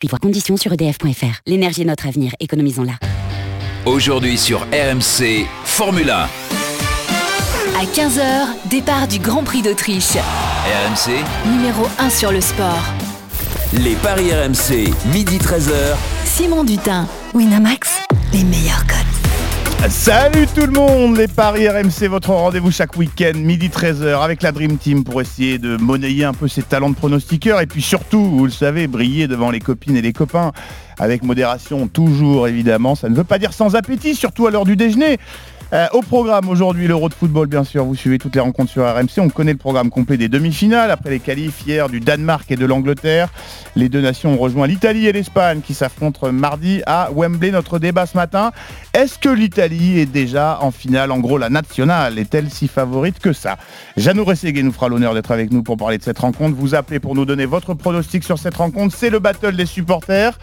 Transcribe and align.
Puis 0.00 0.08
voir 0.08 0.18
conditions 0.18 0.56
sur 0.56 0.72
edf.fr. 0.72 1.40
L'énergie 1.46 1.82
est 1.82 1.84
notre 1.84 2.08
avenir, 2.08 2.32
économisons-la. 2.40 2.94
Aujourd'hui 3.84 4.38
sur 4.38 4.60
RMC, 4.72 5.46
Formule 5.64 6.08
1. 6.10 6.14
À 7.78 7.84
15h, 7.84 8.68
départ 8.70 9.08
du 9.08 9.18
Grand 9.18 9.44
Prix 9.44 9.60
d'Autriche. 9.60 10.16
RMC, 10.16 11.12
Numéro 11.50 11.86
1 11.98 12.08
sur 12.10 12.32
le 12.32 12.40
sport. 12.40 12.82
les 13.74 13.94
paris 13.96 14.32
RMC, 14.32 14.90
midi 15.12 15.36
13h. 15.36 15.96
Simon 16.24 16.64
Dutin. 16.64 17.06
Winamax, 17.34 17.90
les 18.32 18.44
meilleurs 18.44 18.86
codes. 18.86 19.09
Salut 19.88 20.46
tout 20.54 20.66
le 20.66 20.72
monde, 20.72 21.16
les 21.16 21.26
Paris 21.26 21.66
RMC, 21.66 22.06
votre 22.08 22.30
rendez-vous 22.30 22.70
chaque 22.70 22.96
week-end, 22.96 23.32
midi 23.34 23.68
13h, 23.68 24.22
avec 24.22 24.42
la 24.42 24.52
Dream 24.52 24.76
Team 24.76 25.04
pour 25.04 25.22
essayer 25.22 25.58
de 25.58 25.78
monnayer 25.78 26.24
un 26.24 26.34
peu 26.34 26.48
ses 26.48 26.62
talents 26.62 26.90
de 26.90 26.94
pronostiqueur 26.94 27.60
et 27.60 27.66
puis 27.66 27.80
surtout, 27.80 28.22
vous 28.22 28.44
le 28.44 28.50
savez, 28.50 28.86
briller 28.86 29.26
devant 29.26 29.50
les 29.50 29.58
copines 29.58 29.96
et 29.96 30.02
les 30.02 30.12
copains 30.12 30.52
avec 30.98 31.24
modération, 31.24 31.88
toujours 31.88 32.46
évidemment. 32.46 32.94
Ça 32.94 33.08
ne 33.08 33.14
veut 33.14 33.24
pas 33.24 33.38
dire 33.38 33.54
sans 33.54 33.74
appétit, 33.74 34.14
surtout 34.14 34.46
à 34.46 34.50
l'heure 34.50 34.66
du 34.66 34.76
déjeuner. 34.76 35.18
Euh, 35.72 35.86
au 35.92 36.02
programme 36.02 36.48
aujourd'hui, 36.48 36.88
l'Euro 36.88 37.08
de 37.08 37.14
football, 37.14 37.46
bien 37.46 37.62
sûr, 37.62 37.84
vous 37.84 37.94
suivez 37.94 38.18
toutes 38.18 38.34
les 38.34 38.40
rencontres 38.40 38.72
sur 38.72 38.82
RMC. 38.84 39.20
On 39.20 39.28
connaît 39.28 39.52
le 39.52 39.58
programme 39.58 39.88
complet 39.88 40.16
des 40.16 40.28
demi-finales 40.28 40.90
après 40.90 41.10
les 41.10 41.20
qualifs 41.20 41.64
hier 41.64 41.88
du 41.88 42.00
Danemark 42.00 42.50
et 42.50 42.56
de 42.56 42.66
l'Angleterre. 42.66 43.28
Les 43.76 43.88
deux 43.88 44.00
nations 44.00 44.34
ont 44.34 44.36
rejoint 44.36 44.66
l'Italie 44.66 45.06
et 45.06 45.12
l'Espagne 45.12 45.60
qui 45.60 45.74
s'affrontent 45.74 46.32
mardi 46.32 46.82
à 46.86 47.10
Wembley. 47.14 47.52
Notre 47.52 47.78
débat 47.78 48.06
ce 48.06 48.16
matin, 48.16 48.50
est-ce 48.94 49.16
que 49.16 49.28
l'Italie 49.28 50.00
est 50.00 50.06
déjà 50.06 50.58
en 50.60 50.72
finale? 50.72 51.12
En 51.12 51.20
gros, 51.20 51.38
la 51.38 51.50
nationale 51.50 52.18
est-elle 52.18 52.50
si 52.50 52.66
favorite 52.66 53.20
que 53.20 53.32
ça? 53.32 53.56
Janou 53.96 54.24
Rességué 54.24 54.64
nous 54.64 54.72
fera 54.72 54.88
l'honneur 54.88 55.14
d'être 55.14 55.30
avec 55.30 55.52
nous 55.52 55.62
pour 55.62 55.76
parler 55.76 55.98
de 55.98 56.02
cette 56.02 56.18
rencontre. 56.18 56.56
Vous 56.56 56.74
appelez 56.74 56.98
pour 56.98 57.14
nous 57.14 57.24
donner 57.24 57.46
votre 57.46 57.74
pronostic 57.74 58.24
sur 58.24 58.40
cette 58.40 58.56
rencontre. 58.56 58.96
C'est 58.96 59.10
le 59.10 59.20
battle 59.20 59.54
des 59.54 59.66
supporters. 59.66 60.36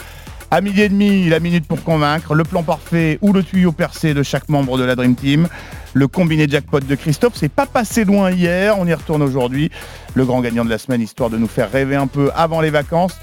À 0.50 0.62
midi 0.62 0.82
et 0.82 0.88
demi, 0.88 1.28
la 1.28 1.42
minute 1.42 1.68
pour 1.68 1.84
convaincre, 1.84 2.34
le 2.34 2.46
plan 2.46 2.64
parfait 2.64 3.20
ou 3.22 3.34
le 3.34 3.44
tuyau 3.44 3.74
percé 3.74 4.14
de 4.14 4.24
chaque 4.24 4.48
membre 4.48 4.78
de 4.78 4.84
la 4.84 4.96
Dream 4.96 5.14
Team. 5.14 5.50
Le 5.94 6.08
combiné 6.08 6.48
jackpot 6.48 6.80
de 6.80 6.96
Christophe, 6.96 7.34
c'est 7.36 7.52
pas 7.52 7.66
passé 7.66 8.06
loin 8.06 8.32
hier, 8.32 8.80
on 8.80 8.88
y 8.88 8.94
retourne 8.94 9.22
aujourd'hui. 9.22 9.70
Le 10.14 10.24
grand 10.26 10.40
gagnant 10.40 10.64
de 10.64 10.70
la 10.70 10.78
semaine, 10.78 11.02
histoire 11.02 11.30
de 11.30 11.38
nous 11.38 11.50
faire 11.50 11.70
rêver 11.70 11.98
un 11.98 12.08
peu 12.08 12.32
avant 12.34 12.62
les 12.62 12.70
vacances. 12.70 13.18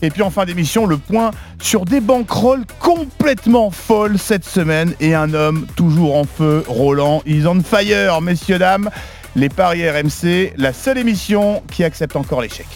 Et 0.00 0.08
puis 0.08 0.22
en 0.22 0.30
fin 0.30 0.46
d'émission, 0.46 0.86
le 0.86 0.96
point 0.96 1.32
sur 1.60 1.84
des 1.84 2.00
banquerolles 2.00 2.64
complètement 2.78 3.70
folles 3.70 4.18
cette 4.18 4.46
semaine 4.46 4.94
et 5.00 5.14
un 5.14 5.34
homme 5.34 5.66
toujours 5.76 6.16
en 6.16 6.24
feu, 6.24 6.64
Roland, 6.66 7.22
is 7.26 7.46
on 7.46 7.62
fire, 7.62 8.22
messieurs, 8.22 8.58
dames. 8.58 8.88
Les 9.36 9.50
Paris 9.50 9.88
RMC, 9.88 10.54
la 10.56 10.72
seule 10.72 10.96
émission 10.96 11.62
qui 11.70 11.84
accepte 11.84 12.16
encore 12.16 12.40
l'échec. 12.40 12.66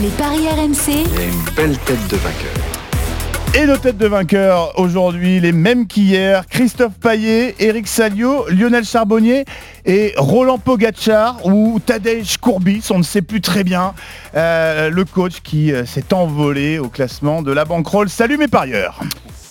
Les 0.00 0.10
paris 0.10 0.46
RMC, 0.48 1.04
Il 1.06 1.18
y 1.18 1.22
a 1.22 1.24
une 1.24 1.54
belle 1.56 1.76
tête 1.78 2.06
de 2.08 2.16
vainqueur. 2.16 2.85
Et 3.58 3.64
nos 3.64 3.78
têtes 3.78 3.96
de 3.96 4.06
vainqueurs 4.06 4.78
aujourd'hui, 4.78 5.40
les 5.40 5.52
mêmes 5.52 5.86
qu'hier, 5.86 6.46
Christophe 6.46 6.92
Paillet, 7.00 7.54
Eric 7.58 7.86
Salio, 7.86 8.44
Lionel 8.50 8.84
Charbonnier 8.84 9.46
et 9.86 10.12
Roland 10.18 10.58
Pogachar 10.58 11.38
ou 11.46 11.80
Tadej 11.80 12.36
Courbis, 12.36 12.88
on 12.90 12.98
ne 12.98 13.02
sait 13.02 13.22
plus 13.22 13.40
très 13.40 13.64
bien, 13.64 13.94
euh, 14.34 14.90
le 14.90 15.06
coach 15.06 15.40
qui 15.42 15.72
euh, 15.72 15.86
s'est 15.86 16.12
envolé 16.12 16.78
au 16.78 16.90
classement 16.90 17.40
de 17.40 17.50
la 17.50 17.64
bankroll. 17.64 18.10
Salut 18.10 18.36
mes 18.36 18.48
parieurs 18.48 19.00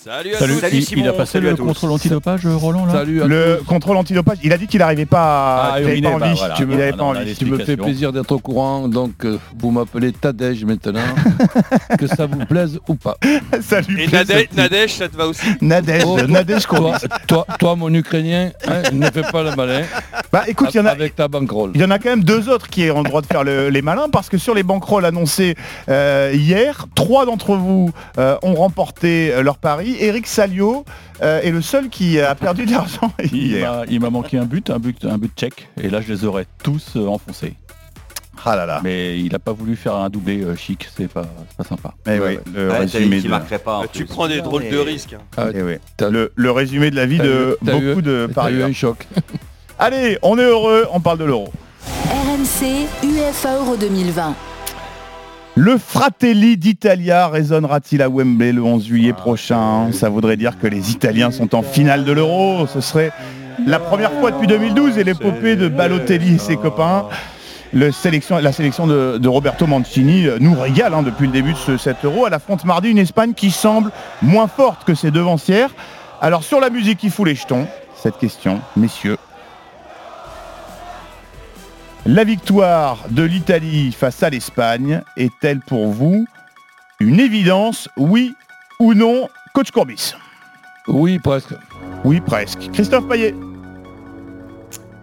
Salut 0.06 0.36
à 0.36 0.38
Salut, 0.38 0.54
tous. 0.62 0.92
il, 0.92 1.00
il 1.00 1.08
a 1.08 1.14
passé 1.14 1.40
le 1.40 1.56
contrôle 1.56 1.90
antidopage, 1.92 2.46
Roland 2.46 2.86
là 2.86 2.92
Salut 2.94 3.24
à 3.24 3.26
Le 3.26 3.60
contrôle 3.66 3.98
antidopage, 3.98 4.38
il 4.44 4.54
a 4.54 4.58
dit 4.60 4.68
qu'il 4.68 4.78
n'arrivait 4.78 5.08
pas, 5.08 5.72
Ah, 5.74 5.80
il 5.80 5.86
avait 5.86 5.98
il 5.98 6.04
pas 6.04 6.10
est- 6.10 6.14
envie. 6.14 6.22
bah, 6.30 6.34
voilà. 6.38 6.54
Tu 6.54 6.66
me- 6.68 6.76
il 6.76 6.82
Ah, 6.94 6.96
non, 6.96 7.14
Tu 7.14 7.18
me 7.18 7.24
fais 7.26 7.32
Explication. 7.32 7.84
plaisir 7.84 8.14
d'être 8.14 8.32
au 8.32 8.38
courant, 8.38 8.88
donc 8.88 9.26
euh, 9.26 9.40
vous 9.58 9.72
m'appelez 9.72 10.12
Tadej 10.12 10.64
maintenant, 10.64 11.00
que 11.98 12.06
ça 12.06 12.28
vous 12.28 12.46
plaise 12.46 12.78
ou 12.88 12.94
pas. 12.94 13.18
Salut 13.62 14.00
Et. 14.04 14.08
Nadej, 14.08 14.50
Nadej, 14.56 14.90
ça 14.94 15.10
te 15.10 15.18
va 15.18 15.26
aussi? 15.26 15.48
Nadej, 15.62 16.04
Oh, 16.06 16.22
Nadej 16.22 16.68
Courbis. 16.68 17.00
Toi, 17.00 17.18
toi, 17.28 17.48
toi, 17.58 17.76
mon 17.76 17.92
Ukrainien, 17.92 18.52
hein, 18.68 18.84
ne 18.94 19.08
fais 19.10 19.24
pas 19.24 19.42
le 19.42 19.56
malin 19.56 19.82
Bah 20.32 20.44
écoute, 20.48 20.68
il 20.72 20.78
y 20.78 20.80
en 20.82 20.86
a, 20.86 20.92
avec 20.92 21.16
ta 21.16 21.28
bankroll. 21.28 21.72
Il 21.74 21.82
y 21.82 21.84
en 21.84 21.90
a 21.90 21.98
quand 21.98 22.10
même 22.12 22.24
deux 22.24 22.48
autres 22.50 22.68
qui 22.68 22.92
ont 22.92 23.00
le 23.02 23.10
droit 23.10 23.22
de 23.22 23.26
faire 23.26 23.44
le- 23.44 23.70
les 23.70 23.82
malins 23.82 24.10
parce 24.12 24.30
que 24.30 24.38
sur 24.38 24.54
les 24.54 24.62
banquerolles 24.62 25.06
annoncées 25.06 25.56
euh, 25.90 26.32
hier, 26.36 26.86
trois 26.94 27.26
d'entre 27.26 27.56
vous 27.56 27.90
euh, 28.20 28.36
ont 28.44 28.54
remporté 28.54 29.32
euh, 29.34 29.42
leur 29.42 29.58
pari. 29.58 29.95
Eric 30.00 30.28
Salio 30.28 30.86
euh, 31.22 31.42
est 31.42 31.52
le 31.52 31.62
seul 31.62 31.90
qui 31.90 32.20
a 32.20 32.36
perdu 32.36 32.66
de 32.66 32.72
l'argent 32.72 33.12
Il 33.32 33.48
hier. 33.48 33.72
m'a- 33.72 33.84
il 33.90 34.00
m'a 34.00 34.10
manqué 34.10 34.38
un 34.38 34.46
but, 34.46 34.70
un 34.70 34.80
but, 34.80 35.06
un 35.06 35.18
but 35.18 35.32
tchèque, 35.36 35.70
et 35.82 35.90
là 35.90 36.02
je 36.02 36.12
les 36.14 36.26
aurais 36.26 36.46
tous 36.64 36.94
euh, 36.96 37.08
enfoncés. 37.08 37.54
Ah 38.48 38.56
là 38.56 38.66
là. 38.68 38.82
Mais 38.84 39.20
il 39.20 39.32
n'a 39.32 39.40
pas 39.40 39.54
voulu 39.54 39.76
faire 39.76 39.96
un 39.96 40.10
doublé 40.10 40.44
euh, 40.44 40.56
chic, 40.56 40.88
c'est 40.96 41.08
pas, 41.08 41.26
c'est 41.50 41.58
pas 41.58 41.64
sympa. 41.64 41.94
Eh 42.06 42.20
oui, 42.20 42.38
le 42.54 42.70
Ouais, 42.70 42.78
résumé 42.80 43.18
qui 43.18 43.24
de... 43.24 43.30
marquerait 43.30 43.58
pas. 43.60 43.82
Bah, 43.82 43.88
Tu 43.92 44.06
plus. 44.06 44.14
prends 44.14 44.28
des 44.28 44.42
drôles 44.42 44.70
de 44.70 44.78
risques. 44.78 45.14
hein. 45.14 45.22
Ah, 45.38 45.48
eh 45.54 45.64
oui. 45.64 45.74
T'as- 45.98 46.10
Le, 46.12 46.32
le 46.36 46.52
résumé 46.52 46.92
de 46.92 46.96
la 46.96 47.06
vie 47.08 47.18
de 47.18 47.56
eu- 47.62 47.66
t'as 47.66 47.78
eu- 47.78 47.88
beaucoup 47.90 48.02
de 48.04 48.26
T'as 48.28 48.32
eu 48.32 48.34
parieurs. 48.36 48.70
un 48.70 48.74
choc. 48.74 49.08
Allez, 49.80 50.20
on 50.22 50.38
est 50.38 50.44
heureux, 50.44 50.86
on 50.92 51.00
parle 51.00 51.18
de 51.20 51.24
l'euro. 51.26 51.50
RMC, 52.12 52.88
UEFA 53.04 53.56
Euro 53.58 53.76
2020. 53.78 54.36
Le 55.58 55.78
Fratelli 55.78 56.58
d'Italia 56.58 57.30
résonnera-t-il 57.30 58.02
à 58.02 58.10
Wembley 58.10 58.52
le 58.52 58.62
11 58.62 58.88
juillet 58.88 59.14
prochain 59.14 59.90
Ça 59.94 60.10
voudrait 60.10 60.36
dire 60.36 60.60
que 60.60 60.68
les 60.68 60.92
Italiens 60.92 61.32
sont 61.32 61.56
en 61.56 61.62
finale 61.62 62.04
de 62.04 62.12
l'Euro. 62.12 62.68
Ce 62.68 62.82
serait 62.82 63.14
la 63.66 63.80
première 63.80 64.12
fois 64.12 64.32
depuis 64.32 64.48
2012 64.48 64.98
et 64.98 65.06
l'épopée 65.06 65.56
de 65.56 65.70
Balotelli 65.70 66.36
et 66.36 66.38
ses 66.40 66.58
copains. 66.58 67.06
Le 67.72 67.94
sélection, 67.94 68.38
la 68.40 68.52
sélection 68.52 68.86
de, 68.86 69.18
de 69.18 69.28
Roberto 69.30 69.66
Mancini 69.66 70.28
euh, 70.28 70.38
nous 70.42 70.60
régale 70.60 70.94
hein, 70.94 71.04
depuis 71.04 71.28
le 71.28 71.32
début 71.32 71.54
de 71.54 71.58
ce 71.58 71.78
7 71.78 72.04
euros. 72.04 72.28
Elle 72.28 72.34
affronte 72.34 72.66
mardi 72.66 72.90
une 72.90 72.98
Espagne 72.98 73.34
qui 73.34 73.50
semble 73.50 73.92
moins 74.22 74.48
forte 74.48 74.84
que 74.84 74.94
ses 74.94 75.10
devancières. 75.10 75.70
Alors 76.20 76.44
sur 76.44 76.60
la 76.60 76.70
musique 76.70 76.98
qui 76.98 77.10
fout 77.10 77.28
les 77.28 77.36
jetons, 77.36 77.66
cette 77.96 78.18
question, 78.18 78.60
messieurs. 78.76 79.18
La 82.08 82.24
victoire 82.24 83.04
de 83.10 83.24
l'Italie 83.24 83.92
face 83.92 84.22
à 84.22 84.30
l'Espagne 84.30 85.02
est-elle 85.18 85.60
pour 85.60 85.88
vous 85.88 86.28
une 87.00 87.20
évidence, 87.20 87.90
oui 87.98 88.36
ou 88.80 88.94
non, 88.94 89.28
coach 89.56 89.72
Courbis? 89.72 90.14
Oui, 90.88 91.18
presque. 91.18 91.56
Oui, 92.04 92.22
presque. 92.22 92.70
Christophe 92.72 93.08
Payet 93.08 93.34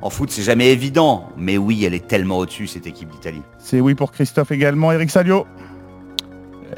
En 0.00 0.10
foot, 0.10 0.30
c'est 0.30 0.44
jamais 0.44 0.70
évident, 0.70 1.28
mais 1.36 1.58
oui, 1.58 1.84
elle 1.84 1.94
est 1.94 2.06
tellement 2.06 2.38
au-dessus, 2.38 2.68
cette 2.68 2.86
équipe 2.86 3.10
d'Italie. 3.10 3.42
C'est 3.58 3.80
oui 3.80 3.96
pour 3.96 4.12
Christophe 4.12 4.52
également. 4.52 4.92
Eric 4.92 5.10
Salio 5.10 5.48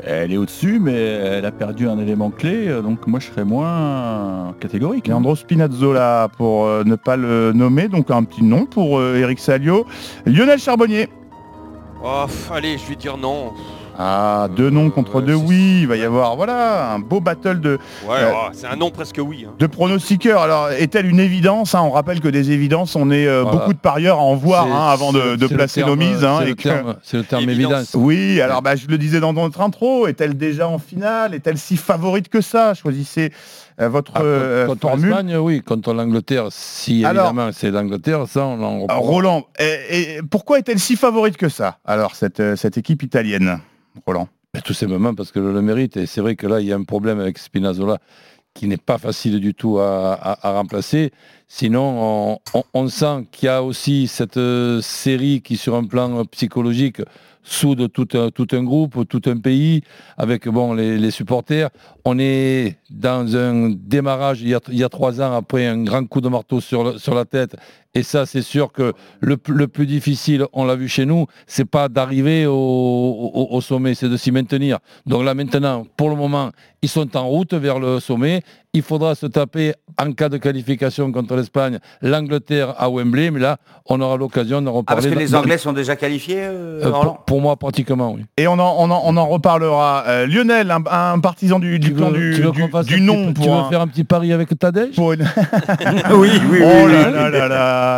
Elle 0.03 0.33
est 0.33 0.37
au-dessus, 0.37 0.81
mais 0.81 0.93
elle 0.95 1.45
a 1.45 1.53
perdu 1.53 1.89
un 1.89 1.99
élément 1.99 2.31
clé, 2.31 2.69
donc 2.83 3.07
moi 3.07 3.21
je 3.21 3.27
serais 3.27 3.45
moins 3.45 4.55
catégorique. 4.59 5.09
hein. 5.09 5.13
Leandro 5.13 5.37
Spinazzola 5.37 6.29
pour 6.37 6.67
euh, 6.67 6.83
ne 6.85 6.97
pas 6.97 7.17
le 7.17 7.53
nommer, 7.53 7.89
donc 7.89 8.11
un 8.11 8.25
petit 8.25 8.43
nom 8.43 8.67
pour 8.67 8.99
euh, 8.99 9.17
Eric 9.17 9.39
Salio. 9.39 9.87
Lionel 10.27 10.59
Charbonnier. 10.59 11.09
Oh, 12.03 12.27
allez, 12.53 12.77
je 12.77 12.89
vais 12.89 12.97
dire 12.97 13.17
non. 13.17 13.53
Ah, 13.99 14.49
deux 14.57 14.71
noms 14.71 14.91
contre 14.91 15.17
Ouais, 15.17 15.23
deux 15.27 15.35
oui. 15.35 15.81
Il 15.83 15.87
va 15.87 15.97
y 15.97 16.03
avoir 16.05 16.37
voilà 16.37 16.93
un 16.93 16.99
beau 16.99 17.21
battle 17.21 17.61
de, 17.61 17.79
Ouais, 18.09 18.17
Euh, 18.19 18.31
oh, 18.35 18.49
c'est 18.53 18.67
un 18.67 18.77
non 18.77 18.91
presque 18.91 19.21
oui. 19.25 19.47
hein. 19.49 19.53
de 19.59 19.67
pronostiqueurs. 19.67 20.43
Alors, 20.43 20.71
est-elle 20.71 21.07
une 21.07 21.21
évidence 21.21 21.75
hein? 21.75 21.83
On 21.83 21.91
rappelle 21.91 22.21
que 22.21 22.29
des 22.29 22.51
évidences, 22.51 22.97
on 22.97 23.11
est 23.11 23.27
euh, 23.27 23.43
Voilà. 23.43 23.59
beaucoup 23.59 23.73
de 23.73 23.79
parieurs 23.79 24.19
à 24.19 24.23
en 24.23 24.35
voir 24.35 24.67
hein, 24.67 24.91
avant 24.93 25.13
de, 25.13 25.37
placer 25.47 25.81
terme- 25.83 25.91
nos 25.91 25.97
mises. 25.97 26.25
hein, 26.25 26.39
C'est 26.41 26.47
le 26.47 26.55
que- 26.55 26.63
terme- 26.63 26.97
c'est 27.03 27.17
le 27.19 27.25
terme 27.25 27.43
Évidence. 27.45 27.73
évidence. 27.73 27.91
Oui, 27.95 28.41
alors 28.41 28.63
bah, 28.63 28.77
je 28.77 28.87
le 28.89 28.99
disais 28.99 29.21
dans 29.21 29.33
notre 29.33 29.61
intro, 29.61 30.07
est-elle 30.07 30.37
déjà 30.37 30.69
en 30.69 30.79
finale? 30.79 31.35
Est-elle 31.35 31.59
si 31.59 31.77
favorite 31.77 32.29
que 32.29 32.41
ça? 32.41 32.75
Choisissez 32.75 33.33
euh, 33.74 33.74
votre 33.79 34.13
Ah, 34.15 34.23
euh, 34.23 34.67
contre 34.67 34.81
formule. 34.83 35.07
l'Espagne, 35.09 35.37
oui. 35.37 35.63
Contre 35.63 35.93
l'Angleterre, 35.95 36.47
si 36.51 37.05
Alors- 37.05 37.27
évidemment 37.29 37.51
c'est 37.53 37.71
l'Angleterre, 37.71 38.27
ça 38.29 38.45
on 38.47 38.63
en 38.63 38.79
Euh, 38.79 38.83
reprend. 38.83 39.01
Roland, 39.01 39.47
et, 39.59 40.17
et 40.19 40.21
pourquoi 40.31 40.59
est-elle 40.59 40.79
si 40.79 40.97
favorite 40.97 41.37
que 41.37 41.49
ça 41.49 41.79
Alors, 41.85 42.15
cette, 42.15 42.41
euh, 42.41 42.57
cette 42.57 42.79
équipe 42.79 43.03
italienne, 43.03 43.59
Roland? 44.07 44.29
Ben, 44.53 44.61
Tout 44.63 44.75
simplement 44.75 45.15
parce 45.15 45.33
que 45.33 45.41
le, 45.41 45.53
le 45.53 45.63
mérite. 45.63 45.97
Et 45.97 46.07
c'est 46.07 46.21
vrai 46.21 46.37
que 46.37 46.47
là, 46.47 46.61
il 46.61 46.67
y 46.69 46.73
a 46.73 46.77
un 46.77 46.85
problème 46.85 47.19
avec 47.19 47.39
Spinazzola 47.39 47.99
qui 48.55 48.69
n'est 48.69 48.77
pas 48.77 48.99
facile 48.99 49.41
du 49.41 49.53
tout 49.53 49.81
à, 49.81 50.13
à- 50.15 50.49
à 50.49 50.53
remplacer. 50.53 51.11
Sinon, 51.49 52.39
on, 52.55 52.59
on- 52.59 52.65
on 52.73 52.89
sent 52.89 53.27
qu'il 53.33 53.47
y 53.47 53.49
a 53.51 53.65
aussi 53.65 54.07
cette 54.07 54.37
euh, 54.37 54.81
série 54.81 55.43
qui, 55.43 55.57
sur 55.57 55.75
un 55.75 55.83
plan 55.85 56.25
psychologique, 56.27 57.03
soude 57.45 57.93
tout 57.93 58.09
un, 58.15 58.31
tout 58.31 58.49
un 58.53 58.65
groupe, 58.65 59.07
tout 59.09 59.23
un 59.27 59.37
pays, 59.37 59.83
avec 60.17 60.49
bon, 60.49 60.75
les, 60.75 61.11
supporters. 61.11 61.71
On 62.05 62.19
est 62.19 62.79
dans 62.91 63.37
un 63.37 63.71
démarrage 63.71 64.43
il 64.43 64.49
y, 64.49 64.85
a, 64.85 64.89
trois 64.89 65.21
ans 65.21 65.37
après 65.37 65.67
un 65.67 65.85
grand 65.85 66.05
coup 66.07 66.21
de 66.21 66.29
marteau 66.29 66.61
sur 66.61 67.15
la 67.15 67.25
tête. 67.25 67.57
Et 67.95 68.03
ça, 68.03 68.27
c'est 68.27 68.43
sûr 68.43 68.73
que 68.73 68.93
le, 69.21 69.37
plus 69.37 69.87
difficile, 69.87 70.47
on 70.53 70.65
l'a 70.65 70.75
vu 70.75 70.89
chez 70.89 71.07
nous, 71.07 71.27
c'est 71.47 71.65
pas 71.65 71.89
d'arriver 71.89 72.45
au, 72.47 72.53
au- 72.53 73.49
au 73.51 73.61
sommet, 73.61 73.95
c'est 73.95 74.09
de 74.09 74.17
s'y 74.17 74.33
maintenir. 74.33 74.79
Donc 75.07 75.25
là 75.25 75.35
maintenant, 75.35 75.87
pour 75.97 76.11
le 76.11 76.17
moment, 76.17 76.51
ils 76.83 76.89
sont 76.89 77.17
en 77.17 77.27
route 77.29 77.55
vers 77.55 77.79
le 77.79 78.01
sommet 78.01 78.43
il 78.77 78.83
faudra 78.83 79.15
se 79.15 79.27
taper 79.27 79.73
en 80.03 80.11
cas 80.11 80.29
de 80.29 80.37
qualification 80.37 81.13
contre 81.13 81.37
l'Espagne, 81.37 81.79
l'Angleterre 82.03 82.75
à 82.77 82.91
Wembley, 82.91 83.31
mais 83.31 83.39
là, 83.39 83.59
on 83.87 84.01
aura 84.01 84.17
l'occasion 84.17 84.61
d'en 84.61 84.73
Ah, 84.73 84.75
reparler. 84.79 85.03
parce 85.03 85.15
que 85.15 85.19
les 85.21 85.35
Anglais 85.37 85.59
sont 85.59 85.73
déjà 85.73 85.95
qualifiés, 85.95 86.41
euh, 86.41 86.81
Euh, 86.85 86.91
pour, 86.91 87.19
pour 87.25 87.41
moi, 87.41 87.55
pratiquement, 87.55 88.11
oui. 88.15 88.25
Et 88.37 88.49
on 88.49 88.55
en, 88.55 88.75
on 88.79 88.91
en, 88.91 89.01
on 89.05 89.17
en 89.17 89.27
reparlera. 89.29 90.03
Euh, 90.09 90.27
Lionel, 90.27 90.73
un, 90.73 90.83
un 90.91 91.21
partisan 91.21 91.61
du, 91.61 91.79
du 91.79 91.93
veux- 91.93 92.11
du, 92.11 93.01
nom 93.01 93.33
pour 93.33 93.45
Tu 93.45 93.49
veux 93.49 93.55
un- 93.57 93.69
faire 93.71 93.81
un 93.81 93.87
petit 93.87 94.03
pari 94.03 94.33
avec 94.33 94.59
Tadej? 94.59 94.91
une- 94.99 95.05
oui, 96.17 96.31
oui, 96.51 96.59
Oh 96.61 96.89
là 96.89 97.11
là 97.11 97.31
là 97.31 97.47
là, 97.49 97.49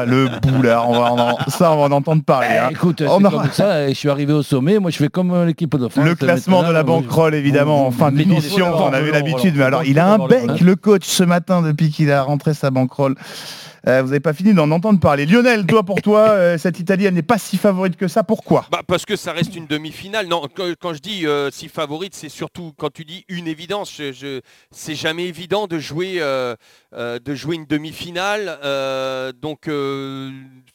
le 0.07 0.29
boulard, 0.43 0.89
on 0.89 0.93
va 0.99 1.13
en, 1.13 1.37
ça 1.49 1.73
on 1.73 1.77
va 1.77 1.83
en 1.83 1.93
entendre 1.93 2.23
parler. 2.23 2.49
Eh, 2.53 2.59
hein. 2.59 2.69
Écoute, 2.71 3.03
On 3.07 3.25
aura- 3.25 3.43
comme 3.43 3.53
ça, 3.53 3.85
et 3.85 3.91
je 3.91 3.95
suis 3.99 4.11
arrivé 4.11 4.33
au 4.33 4.43
sommet, 4.43 4.79
moi 4.79 4.91
je 4.91 4.97
fais 4.99 5.09
comme 5.09 5.33
euh, 5.33 5.45
l'équipe 5.45 5.75
de 5.77 5.89
France. 5.89 6.05
Le 6.05 6.15
classement 6.15 6.63
de 6.63 6.67
la 6.73 6.83
Maintenant, 6.83 7.01
banquerolle, 7.01 7.35
évidemment, 7.35 7.87
en 7.87 7.91
fin 7.91 8.11
d'émission, 8.13 8.71
voilà, 8.71 8.87
on 8.87 8.93
avait 8.93 9.11
l'habitude. 9.13 9.55
Mais 9.57 9.65
alors, 9.65 9.85
il 9.85 9.99
a 9.99 10.13
un 10.15 10.27
bec, 10.27 10.61
le 10.61 10.77
coach, 10.77 11.05
ce 11.07 11.25
matin, 11.25 11.63
depuis 11.63 11.91
qu'il 11.91 12.11
a 12.11 12.23
rentré 12.23 12.55
sa 12.55 12.71
banquerolle. 12.71 13.15
Euh, 13.89 14.03
vous 14.03 14.09
n'avez 14.09 14.21
pas 14.21 14.33
fini 14.33 14.53
d'en 14.53 14.71
entendre 14.73 14.99
parler. 14.99 15.27
Lionel, 15.27 15.65
toi, 15.65 15.83
pour 15.85 16.03
toi, 16.03 16.21
euh, 16.31 16.59
cette 16.59 16.81
Italie, 16.81 17.05
elle 17.05 17.15
n'est 17.15 17.23
pas 17.23 17.39
si 17.39 17.57
favorite 17.57 17.97
que 17.97 18.09
ça. 18.09 18.25
Pourquoi? 18.25 18.67
Bah, 18.71 18.83
parce 18.87 19.05
que 19.07 19.15
ça 19.15 19.33
reste 19.33 19.55
une 19.55 19.67
demi-finale. 19.67 20.27
Non, 20.27 20.43
quand, 20.55 20.73
quand 20.81 20.93
je 20.93 20.99
dis 21.01 21.27
euh, 21.27 21.51
si 21.53 21.69
favorite, 21.69 22.15
c'est 22.15 22.29
surtout 22.29 22.73
quand 22.77 22.93
tu 22.93 23.05
dis 23.05 23.25
une 23.29 23.47
évidence. 23.47 23.93
Je, 23.97 24.13
je- 24.13 24.41
c'est 24.73 24.97
jamais 24.97 25.27
évident 25.27 25.67
de 25.69 25.79
jouer, 25.79 26.17
euh, 26.19 26.57
euh, 26.95 27.19
de 27.21 27.35
jouer 27.35 27.55
une 27.57 27.67
demi-finale. 27.67 28.59
euh, 28.65 29.33
donc 29.33 29.69
euh, 29.69 30.31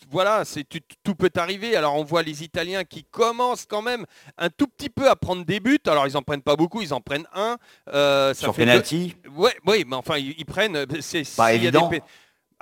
voilà, 0.09 0.43
c'est 0.45 0.67
tu- 0.67 0.81
tout 1.03 1.15
peut 1.15 1.29
arriver. 1.35 1.75
Alors 1.75 1.95
on 1.97 2.03
voit 2.03 2.23
les 2.23 2.43
Italiens 2.43 2.83
qui 2.85 3.03
commencent 3.03 3.65
quand 3.67 3.81
même 3.81 4.05
un 4.37 4.49
tout 4.49 4.67
petit 4.67 4.89
peu 4.89 5.09
à 5.09 5.15
prendre 5.17 5.43
des 5.45 5.59
buts. 5.59 5.79
Alors 5.87 6.07
ils 6.07 6.15
en 6.15 6.21
prennent 6.21 6.41
pas 6.41 6.55
beaucoup, 6.55 6.81
ils 6.81 6.93
en 6.93 7.01
prennent 7.01 7.27
un. 7.33 7.57
Euh, 7.93 8.33
ça 8.33 8.39
Sur 8.41 8.55
fait 8.55 8.61
deux- 8.65 8.71
penalty 8.71 9.15
Ouais, 9.35 9.53
oui, 9.67 9.83
mais 9.87 9.95
enfin 9.95 10.17
ils, 10.17 10.33
ils 10.37 10.45
prennent. 10.45 10.85
C'est 11.01 11.27
Pas 11.35 11.51
s'il 11.53 11.63
y 11.63 11.67
a 11.67 11.71
des 11.71 11.77
évident. 11.77 11.91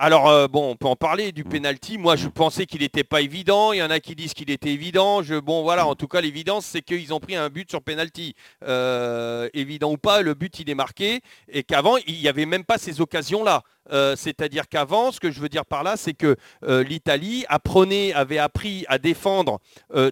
Alors 0.02 0.30
euh, 0.30 0.48
bon, 0.48 0.72
on 0.72 0.76
peut 0.78 0.88
en 0.88 0.96
parler 0.96 1.34
du 1.34 1.44
penalty. 1.44 1.98
Moi, 1.98 2.16
je 2.16 2.30
pensais 2.30 2.66
qu'il 2.66 2.80
n'était 2.80 3.04
pas 3.04 3.20
évident. 3.20 3.74
Il 3.74 3.80
y 3.80 3.84
en 3.84 3.90
a 3.90 4.00
qui 4.00 4.16
disent 4.16 4.34
qu'il 4.34 4.50
était 4.50 4.70
évident. 4.70 5.22
Je, 5.24 5.36
bon, 5.36 5.62
voilà. 5.62 5.86
En 5.86 5.96
tout 5.96 6.08
cas, 6.08 6.22
l'évidence, 6.22 6.66
c'est 6.66 6.82
qu'ils 6.82 7.14
ont 7.14 7.20
pris 7.20 7.36
un 7.36 7.50
but 7.50 7.70
sur 7.70 7.82
penalty. 7.82 8.34
Euh, 8.64 9.50
évident 9.54 9.92
ou 9.92 9.98
pas, 9.98 10.22
le 10.22 10.36
but 10.36 10.58
il 10.62 10.70
est 10.70 10.76
marqué 10.76 11.20
et 11.50 11.64
qu'avant 11.64 11.98
il 12.08 12.18
n'y 12.18 12.30
avait 12.30 12.46
même 12.46 12.64
pas 12.64 12.78
ces 12.78 13.02
occasions-là. 13.02 13.64
Euh, 13.92 14.16
C'est-à-dire 14.16 14.70
qu'avant, 14.70 15.12
ce 15.12 15.20
que 15.20 15.32
je 15.32 15.42
veux 15.42 15.50
dire 15.50 15.66
par 15.66 15.84
là, 15.84 15.98
c'est 15.98 16.14
que 16.14 16.38
l'Italie 16.62 17.44
apprenait, 17.50 18.14
avait 18.14 18.38
appris 18.38 18.86
à 18.88 19.00
défendre 19.00 19.60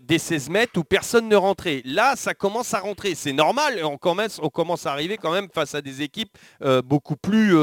des 0.01 0.19
16 0.19 0.49
mètres 0.49 0.77
où 0.77 0.83
personne 0.83 1.29
ne 1.29 1.37
rentrait. 1.37 1.81
Là, 1.85 2.17
ça 2.17 2.33
commence 2.33 2.73
à 2.73 2.79
rentrer. 2.79 3.15
C'est 3.15 3.31
normal. 3.31 3.79
On 3.85 3.97
commence, 3.97 4.85
à 4.85 4.91
arriver 4.91 5.15
quand 5.15 5.31
même 5.31 5.47
face 5.53 5.75
à 5.75 5.81
des 5.81 6.01
équipes 6.01 6.37
beaucoup 6.83 7.15
plus 7.15 7.55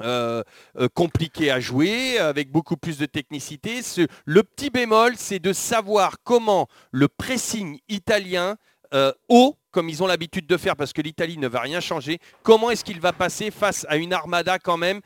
euh, 0.00 0.44
euh, 0.78 0.88
compliqué 0.94 1.50
à 1.50 1.58
jouer, 1.58 2.18
avec 2.18 2.52
beaucoup 2.52 2.76
plus 2.76 2.98
de 2.98 3.06
technicité. 3.06 3.80
Le 4.24 4.42
petit 4.44 4.70
bémol, 4.70 5.14
c'est 5.16 5.40
de 5.40 5.52
savoir 5.52 6.18
comment 6.22 6.68
le 6.92 7.08
pressing 7.08 7.80
italien 7.88 8.56
euh, 8.94 9.12
haut, 9.28 9.56
comme 9.72 9.88
ils 9.88 10.00
ont 10.02 10.06
l'habitude 10.06 10.46
de 10.46 10.56
faire, 10.56 10.76
parce 10.76 10.92
que 10.92 11.02
l'Italie 11.02 11.36
ne 11.36 11.48
va 11.48 11.60
rien 11.60 11.80
changer, 11.80 12.20
comment 12.44 12.70
est-ce 12.70 12.84
qu'il 12.84 13.00
va 13.00 13.12
passer 13.12 13.50
face 13.50 13.84
à 13.88 13.96
une 13.96 14.12
armada 14.12 14.58
quand 14.58 14.76
même 14.76 15.00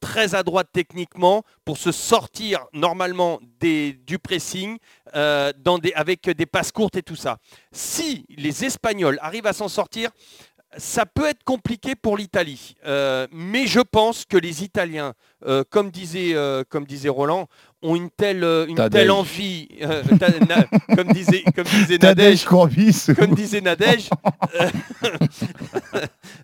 très 0.00 0.34
à 0.34 0.42
droite 0.42 0.68
techniquement 0.72 1.42
pour 1.64 1.78
se 1.78 1.90
sortir 1.90 2.66
normalement 2.72 3.40
du 3.60 4.18
pressing 4.22 4.76
avec 5.14 6.28
des 6.28 6.46
passes 6.46 6.70
courtes 6.70 6.96
et 6.96 7.02
tout 7.02 7.16
ça. 7.16 7.38
Si 7.72 8.26
les 8.36 8.64
Espagnols 8.64 9.18
arrivent 9.22 9.46
à 9.46 9.54
s'en 9.54 9.68
sortir, 9.68 10.10
ça 10.76 11.06
peut 11.06 11.26
être 11.26 11.42
compliqué 11.44 11.94
pour 11.94 12.16
l'Italie, 12.16 12.74
Euh, 12.86 13.26
mais 13.32 13.66
je 13.66 13.80
pense 13.80 14.24
que 14.24 14.36
les 14.36 14.62
Italiens, 14.62 15.14
euh, 15.46 15.64
comme, 15.70 15.90
disait, 15.90 16.34
euh, 16.34 16.62
comme 16.68 16.84
disait 16.84 17.08
Roland, 17.08 17.48
ont 17.82 17.94
une 17.96 18.10
telle, 18.10 18.42
une 18.68 18.74
telle 18.90 19.10
envie, 19.10 19.68
na- 20.48 20.66
comme 20.94 21.08
disait, 21.12 21.42
comme 21.54 21.64
disait 21.64 21.98
Nadège, 21.98 22.44
comme 23.14 23.34
disait 23.34 23.60
Nadège, 23.60 24.10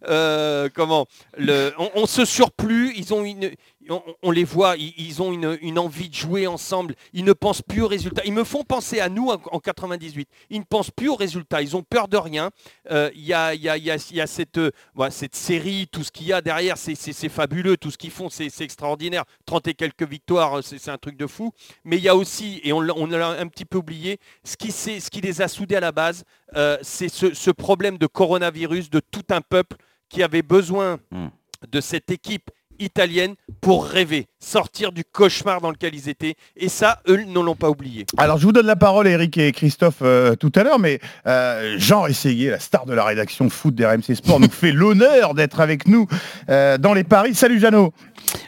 comment 0.74 1.06
le, 1.36 1.72
on, 1.78 1.90
on 1.94 2.06
se 2.06 2.24
surplus, 2.24 2.92
ils 2.96 3.12
ont 3.14 3.24
une, 3.24 3.50
on, 3.90 4.02
on 4.22 4.30
les 4.30 4.44
voit, 4.44 4.76
ils, 4.76 4.94
ils 4.96 5.20
ont 5.22 5.32
une, 5.32 5.58
une 5.62 5.78
envie 5.78 6.08
de 6.08 6.14
jouer 6.14 6.46
ensemble. 6.46 6.94
Ils 7.12 7.24
ne 7.24 7.32
pensent 7.32 7.62
plus 7.62 7.82
aux 7.82 7.86
résultats. 7.88 8.22
Ils 8.24 8.32
me 8.32 8.44
font 8.44 8.62
penser 8.64 9.00
à 9.00 9.08
nous 9.08 9.28
en, 9.28 9.40
en 9.52 9.58
98. 9.60 10.28
Ils 10.50 10.60
ne 10.60 10.64
pensent 10.64 10.90
plus 10.90 11.08
aux 11.08 11.14
résultats. 11.16 11.60
Ils 11.62 11.76
ont 11.76 11.82
peur 11.82 12.08
de 12.08 12.16
rien. 12.16 12.50
Euh, 12.90 13.10
Il 13.14 13.24
y, 13.24 13.32
a, 13.34 13.54
il 13.54 13.62
y 13.62 13.68
a- 13.68 13.76
il 13.76 13.84
y 13.84 13.90
a- 13.90 13.96
il 14.10 14.16
y 14.16 14.20
a 14.20 14.26
cette, 14.26 14.58
euh, 14.58 14.70
voilà, 14.94 15.10
cette 15.10 15.34
série, 15.34 15.86
tout 15.90 16.02
ce 16.04 16.10
qu'il 16.10 16.26
y 16.26 16.32
a 16.32 16.40
derrière, 16.40 16.76
c'est- 16.78 16.94
fabuleux. 17.28 17.76
Tout 17.76 17.90
ce 17.90 17.98
qu'ils 17.98 18.10
font, 18.10 18.28
c'est 18.30 18.50
extraordinaire. 18.60 19.24
30 19.46 19.66
et 19.68 19.74
quelques 19.74 20.08
victoires, 20.08 20.62
c'est 20.62 20.88
un 20.90 20.98
truc 20.98 21.16
de 21.16 21.26
fou. 21.26 21.52
Mais 21.84 21.96
il 21.96 22.02
y 22.02 22.08
a 22.08 22.16
aussi, 22.16 22.60
et 22.64 22.72
on 22.72 22.80
l'a 22.80 22.94
on 22.96 23.06
l'a 23.06 23.28
un 23.40 23.46
petit 23.48 23.64
peu 23.64 23.78
oublié, 23.78 24.18
ce 24.44 24.56
qui, 24.56 24.70
s'est- 24.72 25.00
ce 25.00 25.10
qui 25.10 25.20
les 25.20 25.42
a 25.42 25.48
soudés 25.48 25.76
à 25.76 25.80
la 25.80 25.92
base, 25.92 26.24
euh, 26.56 26.76
c'est 26.82 27.08
ce, 27.08 27.34
ce 27.34 27.50
problème 27.50 27.98
de 27.98 28.06
coronavirus 28.06 28.90
de 28.90 29.00
tout 29.00 29.24
un 29.30 29.40
peuple 29.40 29.76
qui 30.08 30.22
avait 30.22 30.42
besoin 30.42 30.98
Hmm. 31.10 31.28
de 31.70 31.80
cette 31.80 32.10
équipe 32.10 32.50
italienne 32.78 33.34
pour 33.60 33.86
rêver, 33.86 34.26
sortir 34.40 34.92
du 34.92 35.04
cauchemar 35.04 35.60
dans 35.60 35.70
lequel 35.70 35.94
ils 35.94 36.08
étaient. 36.08 36.34
Et 36.56 36.68
ça, 36.68 37.00
eux 37.08 37.22
ne 37.24 37.40
l'ont 37.40 37.54
pas 37.54 37.70
oublié. 37.70 38.06
Alors, 38.16 38.38
je 38.38 38.44
vous 38.44 38.52
donne 38.52 38.66
la 38.66 38.76
parole, 38.76 39.06
Eric 39.06 39.38
et 39.38 39.52
Christophe, 39.52 39.98
euh, 40.02 40.34
tout 40.34 40.52
à 40.54 40.62
l'heure, 40.62 40.78
mais 40.78 41.00
euh, 41.26 41.76
Jean 41.78 42.06
Essayé, 42.06 42.50
la 42.50 42.58
star 42.58 42.86
de 42.86 42.94
la 42.94 43.04
rédaction 43.04 43.48
foot 43.50 43.74
d'RMC 43.74 44.14
Sport, 44.14 44.40
nous 44.40 44.50
fait 44.50 44.72
l'honneur 44.72 45.34
d'être 45.34 45.60
avec 45.60 45.88
nous 45.88 46.06
euh, 46.48 46.78
dans 46.78 46.94
les 46.94 47.04
paris. 47.04 47.34
Salut 47.34 47.58
Jeannot 47.58 47.92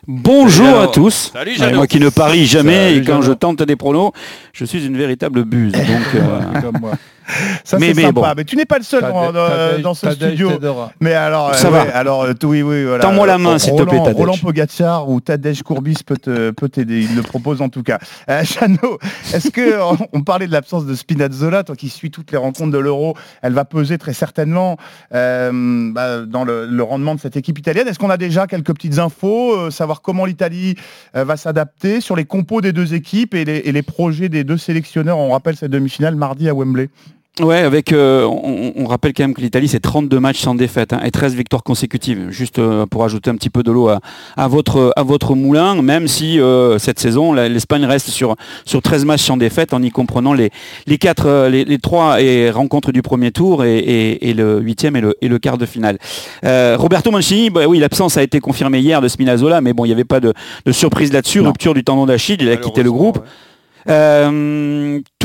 Bonjour 0.07 0.81
à 0.81 0.89
tous. 0.89 1.31
Salut, 1.33 1.53
Ouais, 1.59 1.73
moi 1.73 1.87
qui 1.87 1.99
ne 2.01 2.09
parie 2.09 2.47
jamais 2.47 2.89
Salut, 2.91 2.97
et 2.99 3.01
quand 3.05 3.23
Jeannot. 3.23 3.27
je 3.27 3.33
tente 3.33 3.63
des 3.63 3.77
pronos, 3.77 4.13
je 4.53 4.65
suis 4.65 4.87
une 4.87 4.97
véritable 4.97 5.45
buse. 5.45 5.73
Donc, 5.73 5.85
euh, 6.15 6.61
Comme 6.61 6.79
moi. 6.81 6.93
Ça, 7.65 7.77
Mais- 7.81 7.89
c'est 7.89 7.95
mais 7.95 8.03
sympa. 8.03 8.13
bon. 8.21 8.27
Mais 8.37 8.45
tu 8.45 8.55
n'es 8.55 8.67
pas 8.67 8.79
le 8.79 8.85
seul 8.85 9.01
dans, 9.01 9.33
dans- 9.33 9.49
Tadej- 9.49 9.81
dans 9.83 9.95
ce 9.95 10.11
studio. 10.13 10.53
Mais 11.01 11.13
alors, 11.15 11.53
Ça 11.57 11.67
euh, 11.67 11.71
va. 11.73 11.83
ouais, 11.83 11.91
alors 11.93 12.23
euh, 12.23 12.35
oui, 12.45 12.63
oui, 12.63 12.85
voilà. 12.85 13.03
Tends-moi 13.03 13.27
la 13.27 13.37
main, 13.37 13.59
s'il 13.59 13.73
te 13.73 13.79
Roland- 13.79 13.87
plaît, 13.91 13.99
Tadej. 13.99 14.15
Roland 14.17 14.37
Pogacar 14.41 15.09
ou 15.09 15.21
Tadej 15.21 15.63
Courbis 15.65 15.97
peut 16.07 16.17
te- 16.19 16.51
peut 16.53 16.69
t'aider. 16.69 17.01
Il 17.03 17.17
le 17.17 17.23
propose 17.23 17.63
en 17.63 17.69
tout 17.69 17.83
cas. 17.83 17.99
Euh, 18.31 18.45
Jeannot, 18.45 18.99
est-ce 19.35 19.51
que 19.51 19.81
on- 19.83 19.99
on 20.13 20.23
parlait 20.23 20.47
de 20.47 20.53
l'absence 20.53 20.87
de 20.87 20.95
Spinazzola, 20.95 21.65
toi 21.65 21.75
qui 21.75 21.89
suis 21.89 22.13
toutes 22.13 22.31
les 22.31 22.39
rencontres 22.39 22.71
de 22.71 22.79
l'Euro, 22.79 23.17
elle 23.43 23.55
va 23.55 23.65
peser 23.65 23.99
très 23.99 24.13
certainement 24.13 24.77
euh, 25.13 25.51
bah, 25.93 26.21
dans 26.21 26.45
le, 26.45 26.67
le 26.67 26.83
rendement 26.85 27.17
de 27.17 27.21
cette 27.21 27.37
équipe 27.37 27.59
italienne. 27.59 27.89
Est-ce 27.89 27.99
qu'on 27.99 28.11
a 28.11 28.17
déjà 28.19 28.47
quelques 28.47 28.73
petites 28.73 29.01
infos, 29.01 29.53
euh, 29.57 29.71
savoir 29.77 30.03
comment 30.03 30.25
l'Italie 30.25 30.75
euh, 31.15 31.25
va 31.25 31.37
s'adapter 31.37 32.01
sur 32.01 32.17
les 32.17 32.25
compos 32.25 32.61
des 32.61 32.73
deux 32.73 32.95
équipes 32.95 33.35
et 33.35 33.45
les, 33.45 33.59
et 33.59 33.73
les 33.73 33.83
projets 33.83 34.29
des 34.29 34.45
deux 34.45 34.59
sélectionneurs 34.59 35.19
On 35.19 35.31
rappelle 35.31 35.57
cette 35.57 35.71
demi-finale 35.71 36.17
mardi 36.17 36.49
à 36.49 36.55
Wembley. 36.55 36.89
Ouais, 37.41 37.59
avec, 37.59 37.93
euh, 37.93 38.25
on, 38.25 38.73
on 38.77 38.87
rappelle 38.87 39.13
quand 39.13 39.25
même 39.25 39.35
que 39.35 39.41
l'Italie, 39.41 39.69
c'est 39.69 39.81
32 39.81 40.19
matchs 40.21 40.41
sans 40.41 40.55
défaite 40.55 40.93
hein, 40.93 41.01
et 41.05 41.11
13 41.11 41.35
victoires 41.35 41.63
consécutives. 41.63 42.31
Juste 42.31 42.59
euh, 42.59 42.87
pour 42.87 43.05
ajouter 43.05 43.31
un 43.31 43.35
petit 43.35 43.51
peu 43.51 43.63
de 43.63 43.71
l'eau 43.71 43.89
à, 43.89 44.01
à 44.37 44.49
votre, 44.49 44.93
à 44.97 45.03
votre 45.03 45.35
moulin, 45.35 45.81
même 45.83 46.09
si 46.09 46.41
euh, 46.41 46.79
cette 46.79 46.99
saison, 46.99 47.33
l'Espagne 47.33 47.85
reste 47.85 48.09
sur, 48.11 48.37
sur 48.65 48.81
13 48.83 49.05
matchs 49.05 49.23
sans 49.23 49.37
défaite 49.37 49.75
en 49.75 49.83
y 49.83 49.91
comprenant 49.91 50.33
les, 50.33 50.51
les, 50.87 50.99
quatre, 50.99 51.27
euh, 51.27 51.49
les, 51.49 51.65
les 51.65 51.79
trois 51.79 52.21
et 52.23 52.51
rencontres 52.51 52.93
du 52.93 53.03
premier 53.03 53.31
tour 53.33 53.65
et, 53.65 53.79
et- 53.79 54.31
et 54.31 54.35
le 54.35 54.61
huitième 54.61 54.97
et 54.97 55.01
le, 55.01 55.15
et 55.21 55.29
le 55.29 55.39
quart 55.39 55.59
de 55.59 55.67
finale. 55.67 55.99
Euh, 56.45 56.77
Roberto 56.79 57.11
Mancini, 57.11 57.51
bah 57.51 57.67
oui, 57.69 57.79
l'absence 57.79 58.17
a 58.17 58.23
été 58.23 58.41
confirmée 58.41 58.81
hier 58.81 59.01
de 59.01 59.09
Spinazzola, 59.09 59.61
mais 59.61 59.73
bon, 59.73 59.85
il 59.85 59.89
n'y 59.89 59.95
avait 59.95 60.05
pas 60.05 60.21
de, 60.21 60.33
de 60.65 60.73
surprise 60.73 61.13
là-dessus. 61.13 61.41
Rupture 61.49 61.75
du 61.75 61.85
tendon 61.85 62.07
d'Achille, 62.07 62.39
il 62.41 62.49
a 62.49 62.57
quitté 62.57 62.83
le 62.83 62.91
groupe. 62.93 63.19
ouais. 63.19 63.25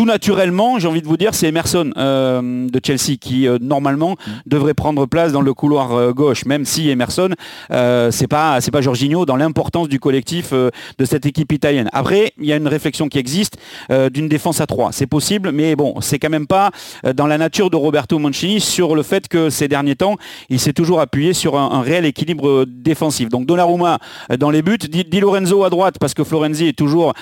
Tout 0.01 0.07
naturellement, 0.07 0.79
j'ai 0.79 0.87
envie 0.87 1.03
de 1.03 1.07
vous 1.07 1.15
dire, 1.15 1.35
c'est 1.35 1.49
Emerson 1.49 1.91
euh, 1.95 2.67
de 2.67 2.81
Chelsea 2.83 3.17
qui 3.21 3.47
euh, 3.47 3.59
normalement 3.61 4.15
devrait 4.47 4.73
prendre 4.73 5.05
place 5.05 5.31
dans 5.31 5.43
le 5.43 5.53
couloir 5.53 5.91
euh, 5.91 6.11
gauche, 6.11 6.45
même 6.45 6.65
si 6.65 6.89
Emerson, 6.89 7.29
c'est 7.69 8.27
pas 8.27 8.61
c'est 8.61 8.71
pas 8.71 8.81
Jorginho 8.81 9.27
dans 9.27 9.35
l'importance 9.35 9.89
du 9.89 9.99
collectif 9.99 10.53
de 10.53 11.05
cette 11.05 11.27
équipe 11.27 11.51
italienne. 11.51 11.87
Après, 11.93 12.33
il 12.39 12.47
y 12.47 12.51
a 12.51 12.55
une 12.55 12.67
réflexion 12.67 13.09
qui 13.09 13.19
existe 13.19 13.57
d'une 14.11 14.27
défense 14.27 14.59
à 14.59 14.65
3. 14.65 14.91
C'est 14.91 15.05
possible, 15.05 15.51
mais 15.51 15.75
bon, 15.75 16.01
c'est 16.01 16.17
quand 16.17 16.31
même 16.31 16.47
pas 16.47 16.71
dans 17.15 17.27
la 17.27 17.37
nature 17.37 17.69
de 17.69 17.75
Roberto 17.75 18.17
Mancini 18.17 18.59
sur 18.59 18.95
le 18.95 19.03
fait 19.03 19.27
que 19.27 19.51
ces 19.51 19.67
derniers 19.67 19.95
temps, 19.95 20.15
il 20.49 20.59
s'est 20.59 20.73
toujours 20.73 20.99
appuyé 20.99 21.33
sur 21.33 21.59
un, 21.59 21.71
un 21.71 21.81
réel 21.81 22.05
équilibre 22.05 22.65
défensif. 22.65 23.29
Donc 23.29 23.45
Donnarumma 23.45 23.99
dans 24.39 24.49
les 24.49 24.63
buts, 24.63 24.79
Di, 24.79 25.03
Di 25.03 25.19
Lorenzo 25.19 25.63
à 25.63 25.69
droite 25.69 25.97
parce 25.99 26.15
que 26.15 26.23
Florenzi 26.23 26.67
est 26.67 26.77
toujours 26.77 27.13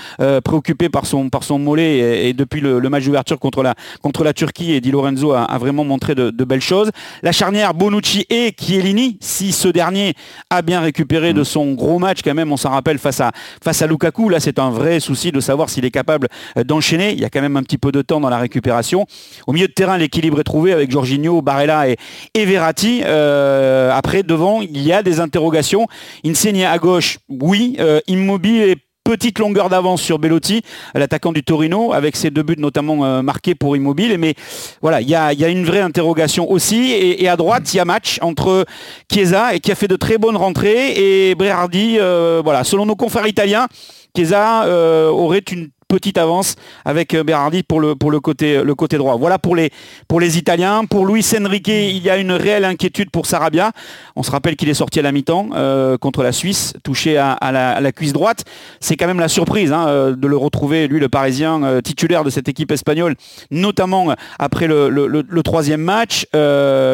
préoccupé 0.45 0.87
par 0.87 1.05
son, 1.05 1.29
par 1.29 1.43
son 1.43 1.59
mollet 1.59 1.97
et, 1.97 2.29
et 2.29 2.33
depuis 2.33 2.61
le 2.61 2.68
le, 2.69 2.79
le 2.79 2.89
match 2.89 3.03
d'ouverture 3.05 3.39
contre 3.39 3.63
la, 3.63 3.75
contre 4.01 4.23
la 4.23 4.33
Turquie 4.33 4.73
et 4.73 4.81
Di 4.81 4.91
Lorenzo 4.91 5.31
a, 5.31 5.43
a 5.43 5.57
vraiment 5.57 5.83
montré 5.83 6.15
de, 6.15 6.29
de 6.29 6.43
belles 6.43 6.61
choses. 6.61 6.89
La 7.23 7.31
charnière 7.31 7.73
Bonucci 7.73 8.25
et 8.29 8.53
Chiellini, 8.57 9.17
si 9.21 9.51
ce 9.51 9.67
dernier 9.67 10.13
a 10.49 10.61
bien 10.61 10.79
récupéré 10.79 11.33
de 11.33 11.43
son 11.43 11.73
gros 11.73 11.99
match 11.99 12.19
quand 12.23 12.33
même, 12.33 12.51
on 12.51 12.57
s'en 12.57 12.69
rappelle 12.69 12.99
face 12.99 13.21
à, 13.21 13.31
face 13.63 13.81
à 13.81 13.87
Lukaku, 13.87 14.29
là 14.29 14.39
c'est 14.39 14.59
un 14.59 14.69
vrai 14.69 14.99
souci 14.99 15.31
de 15.31 15.39
savoir 15.39 15.69
s'il 15.69 15.85
est 15.85 15.91
capable 15.91 16.27
d'enchaîner. 16.65 17.13
Il 17.13 17.19
y 17.19 17.25
a 17.25 17.29
quand 17.29 17.41
même 17.41 17.57
un 17.57 17.63
petit 17.63 17.77
peu 17.77 17.91
de 17.91 18.01
temps 18.01 18.19
dans 18.19 18.29
la 18.29 18.37
récupération. 18.37 19.05
Au 19.47 19.53
milieu 19.53 19.67
de 19.67 19.73
terrain, 19.73 19.97
l'équilibre 19.97 20.39
est 20.39 20.43
trouvé 20.43 20.73
avec 20.73 20.91
Jorginho, 20.91 21.41
Barella 21.41 21.89
et, 21.89 21.97
et 22.33 22.45
Verratti. 22.45 23.01
Euh, 23.05 23.91
après, 23.93 24.23
devant, 24.23 24.61
il 24.61 24.81
y 24.81 24.93
a 24.93 25.03
des 25.03 25.19
interrogations. 25.19 25.87
Insigne 26.25 26.65
à 26.65 26.77
gauche, 26.77 27.19
oui. 27.29 27.75
Euh, 27.79 27.99
immobile 28.07 28.61
et 28.61 28.77
petite 29.09 29.39
longueur 29.39 29.69
d'avance 29.69 30.03
sur 30.03 30.19
Bellotti, 30.19 30.61
l'attaquant 30.93 31.31
du 31.31 31.41
Torino, 31.43 31.93
avec 31.93 32.15
ses 32.15 32.29
deux 32.29 32.43
buts 32.43 32.53
notamment 32.59 33.03
euh, 33.05 33.23
marqués 33.23 33.55
pour 33.55 33.75
Immobile. 33.75 34.19
Mais 34.19 34.35
voilà, 34.83 35.01
il 35.01 35.09
y 35.09 35.15
a, 35.15 35.31
une 35.49 35.65
vraie 35.65 35.81
interrogation 35.81 36.51
aussi. 36.51 36.91
Et, 36.91 37.27
à 37.27 37.35
droite, 37.35 37.73
il 37.73 37.77
y 37.77 37.79
a 37.79 37.85
match 37.85 38.19
entre 38.21 38.65
Chiesa, 39.11 39.55
et 39.55 39.61
qui 39.61 39.71
a 39.71 39.75
fait 39.75 39.87
de 39.87 39.95
très 39.95 40.19
bonnes 40.19 40.37
rentrées, 40.37 41.29
et 41.29 41.33
Berardi. 41.33 41.97
euh, 41.99 42.43
voilà, 42.43 42.63
selon 42.63 42.85
nos 42.85 42.95
confrères 42.95 43.25
italiens, 43.25 43.67
Chiesa 44.15 44.65
euh, 44.65 45.09
aurait 45.09 45.39
une 45.39 45.69
petite 45.89 46.17
avance 46.17 46.55
avec 46.85 47.13
euh, 47.13 47.23
Berardi 47.23 47.63
pour 47.63 47.81
le, 47.81 47.95
pour 47.95 48.11
le, 48.11 48.21
côté, 48.21 48.63
le 48.63 48.75
côté 48.75 48.97
droit. 48.97 49.17
Voilà 49.17 49.39
pour 49.39 49.55
les, 49.57 49.71
pour 50.07 50.21
les 50.21 50.37
Italiens. 50.37 50.85
Pour 50.85 51.05
Luis 51.05 51.25
Enrique, 51.37 51.67
il 51.67 51.97
y 51.97 52.09
a 52.09 52.17
une 52.17 52.31
réelle 52.31 52.63
inquiétude 52.63 53.09
pour 53.09 53.25
Sarabia. 53.25 53.71
On 54.15 54.23
se 54.23 54.31
rappelle 54.31 54.55
qu'il 54.55 54.69
est 54.69 54.73
sorti 54.75 54.99
à 54.99 55.01
la 55.01 55.11
mi-temps 55.11 55.49
euh, 55.53 55.97
contre 55.97 56.23
la 56.23 56.31
Suisse, 56.31 56.73
touché 56.83 57.17
à, 57.17 57.37
la, 57.51 57.71
à 57.71 57.81
la 57.81 57.91
cuisse 57.91 58.13
droite. 58.13 58.45
C'est 58.79 58.95
quand 58.95 59.07
même 59.07 59.19
la 59.19 59.27
surprise 59.27 59.73
hein, 59.73 59.87
euh, 59.87 60.15
de 60.15 60.27
le 60.27 60.37
retrouver, 60.37 60.87
lui, 60.87 60.99
le 60.99 61.09
Parisien, 61.09 61.81
titulaire 61.83 62.23
de 62.23 62.29
cette 62.29 62.47
équipe 62.47 62.71
espagnole, 62.71 63.15
notamment 63.49 64.13
après 64.37 64.67
le, 64.67 64.89
le- 64.89 65.43
troisième 65.43 65.81
match. 65.81 66.27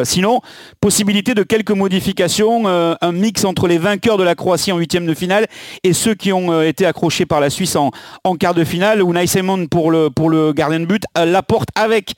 Sinon, 0.04 0.40
possibilité 0.80 1.34
de 1.34 1.42
quelques 1.42 1.72
modifications, 1.72 2.66
un 2.66 3.12
mix 3.12 3.44
entre 3.44 3.68
les 3.68 3.76
vainqueurs 3.76 4.16
de 4.16 4.24
la 4.24 4.34
Croatie 4.34 4.72
en 4.72 4.78
huitième 4.78 5.04
de 5.04 5.12
finale 5.12 5.46
et 5.84 5.92
ceux 5.92 6.14
qui 6.14 6.32
ont 6.32 6.62
été 6.62 6.86
accrochés 6.86 7.26
par 7.26 7.40
la 7.40 7.50
Suisse 7.50 7.76
en, 7.76 7.90
en 8.24 8.36
quart 8.36 8.54
de 8.54 8.64
finale. 8.64 8.85
Unai 8.94 9.26
Simon 9.26 9.66
pour 9.66 9.90
le, 9.90 10.10
pour 10.10 10.30
le 10.30 10.52
gardien 10.52 10.80
de 10.80 10.86
but, 10.86 11.02
euh, 11.18 11.24
Laporte 11.24 11.68
avec 11.74 12.14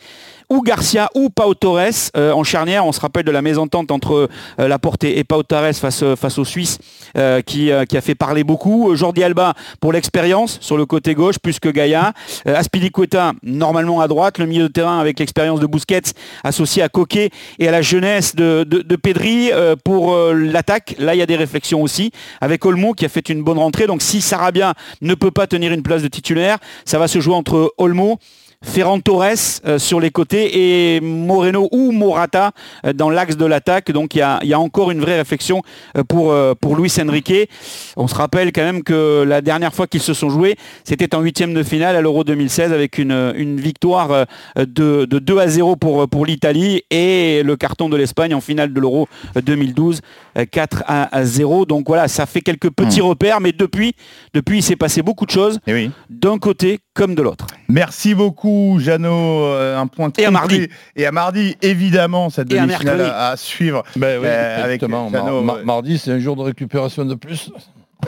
ou 0.50 0.62
Garcia 0.62 1.11
ou 1.14 1.31
Pau 1.31 1.55
Torres 1.55 2.11
euh, 2.17 2.33
en 2.33 2.45
charnière. 2.45 2.87
On 2.87 2.93
se 2.93 3.00
rappelle 3.00 3.25
de 3.25 3.31
la 3.31 3.43
mésentente 3.43 3.90
entre 3.90 4.28
euh, 4.59 4.69
Laporte 4.69 5.05
et, 5.05 5.23
Pau 5.25 5.43
Torres 5.43 5.75
face, 5.75 6.02
euh, 6.02 6.17
face 6.17 6.38
aux 6.38 6.45
Suisses 6.45 6.78
euh, 7.17 7.40
qui, 7.43 7.71
qui 7.88 7.97
a 7.97 8.00
fait 8.00 8.14
parler 8.14 8.45
beaucoup. 8.45 8.95
Jordi 8.95 9.23
Alba 9.23 9.55
pour 9.81 9.93
l'expérience 9.93 10.59
sur 10.61 10.76
le 10.76 10.87
côté 10.87 11.14
gauche 11.14 11.38
plus 11.38 11.61
que 11.61 11.69
Gaïa. 11.69 12.12
Aspilicueta 12.47 13.33
normalement 13.43 14.00
à 14.00 14.09
droite. 14.09 14.38
Le 14.38 14.47
milieu 14.47 14.64
de 14.64 14.73
terrain 14.73 14.99
avec 14.99 15.19
l'expérience 15.19 15.61
de 15.61 15.67
Busquets 15.67 16.14
associé 16.45 16.83
à 16.83 16.88
Coquet 16.88 17.31
et 17.59 17.69
à 17.69 17.71
la 17.71 17.83
jeunesse 17.83 18.35
de, 18.35 18.64
de, 18.64 18.83
de 18.83 18.97
Pedri 18.97 19.50
pour 19.85 20.17
l'attaque. 20.33 20.95
Là 20.99 21.14
il 21.14 21.19
y 21.19 21.23
a 21.23 21.26
des 21.26 21.37
réflexions 21.37 21.83
aussi 21.83 22.11
avec 22.40 22.64
Olmo 22.64 22.95
qui 22.95 23.05
a 23.05 23.09
fait 23.09 23.28
une 23.28 23.43
bonne 23.43 23.59
rentrée. 23.59 23.87
Donc 23.87 24.02
si 24.02 24.21
Sarabia 24.21 24.75
ne 25.02 25.14
peut 25.14 25.31
pas 25.31 25.47
tenir 25.47 25.73
une 25.73 25.83
place 25.83 26.02
de 26.02 26.09
titulaire, 26.09 26.59
ça 26.85 26.99
va 26.99 27.09
se 27.09 27.21
jouer 27.21 27.35
entre 27.35 27.73
Olmo, 27.78 28.19
Ferran 28.65 28.99
Torres 28.99 29.61
euh, 29.67 29.79
sur 29.79 30.00
les 30.00 30.11
côtés 30.11 30.97
et 30.97 31.00
Moreno 31.00 31.69
ou 31.71 31.93
Morata 31.93 32.50
euh, 32.85 32.93
dans 32.93 33.09
l'axe 33.09 33.37
de 33.37 33.47
l'attaque. 33.47 33.93
Donc 33.93 34.17
il 34.17 34.19
y 34.19 34.23
a, 34.23 34.41
il 34.43 34.49
y 34.49 34.53
a 34.55 34.59
encore 34.59 34.91
une 34.91 35.00
vraie 35.00 35.17
réflexion 35.17 35.62
euh, 35.97 36.03
pour, 36.03 36.35
pour 36.61 36.77
Luis 36.77 36.93
Enrique. 37.00 37.49
On 37.97 38.09
se 38.09 38.15
rappelle 38.17 38.53
quand 38.53 38.62
même 38.65 38.83
que 38.83 39.23
la 39.27 39.41
dernière 39.43 39.73
fois 39.75 39.87
qu'ils 39.87 40.03
se 40.03 40.12
sont 40.12 40.29
joués, 40.29 40.57
c'était 40.85 41.15
en 41.15 41.21
huitième 41.21 41.55
de 41.55 41.62
finale 41.62 41.95
à 41.95 42.00
l'Euro 42.00 42.25
2016 42.25 42.73
avec 42.73 42.99
une, 42.99 43.33
une 43.37 43.61
victoire 43.61 44.27
de, 44.57 45.05
de 45.05 45.19
2 45.19 45.38
à 45.38 45.47
0 45.49 45.77
pour, 45.77 46.09
pour 46.09 46.27
l'Italie 46.27 46.83
et 46.91 47.43
le 47.45 47.57
carton 47.57 47.88
de 47.88 47.97
l'Espagne 47.97 48.35
en 48.35 48.41
finale 48.41 48.73
de 48.73 48.81
l'Euro 48.81 49.09
2012, 49.41 50.00
euh, 50.37 50.45
4 50.50 50.83
à 50.87 51.25
0. 51.25 51.65
Donc 51.67 51.85
voilà, 51.87 52.09
ça 52.09 52.27
fait 52.27 52.41
quelques 52.41 52.71
petits 52.71 53.00
repères, 53.00 53.41
mais 53.41 53.53
depuis, 53.53 53.95
depuis 54.35 54.59
il 54.59 54.62
s'est 54.62 54.77
passé 54.77 55.03
beaucoup 55.03 55.27
de 55.27 55.31
choses, 55.31 55.59
Eh 55.67 55.73
oui. 55.75 55.91
d'un 56.11 56.38
côté 56.38 56.81
comme 56.95 57.15
de 57.15 57.23
l'autre. 57.23 57.47
Merci 57.69 58.15
beaucoup, 58.15 58.48
Jeannot. 58.78 59.45
Euh, 59.45 59.78
Un 59.78 59.87
point 59.87 60.07
Et 60.19 60.23
à 60.25 60.28
complet. 60.28 60.31
mardi. 60.31 60.69
Et 60.97 61.07
à 61.07 61.12
mardi, 61.12 61.57
évidemment, 61.62 62.31
cette 62.31 62.49
demi-finale 62.49 63.00
à, 63.02 63.28
à 63.31 63.37
suivre. 63.37 63.83
Ben 63.97 64.19
oui, 64.21 64.26
Euh, 64.28 64.64
avec 64.64 64.83
exactement. 64.83 65.11
Mar- 65.11 65.25
Jeannot, 65.26 65.43
mar- 65.43 65.59
mardi, 65.64 65.99
c'est 65.99 66.12
un 66.12 66.19
jour 66.19 66.37
de 66.37 66.43
récupération 66.43 67.05
de 67.05 67.14
plus. 67.14 67.50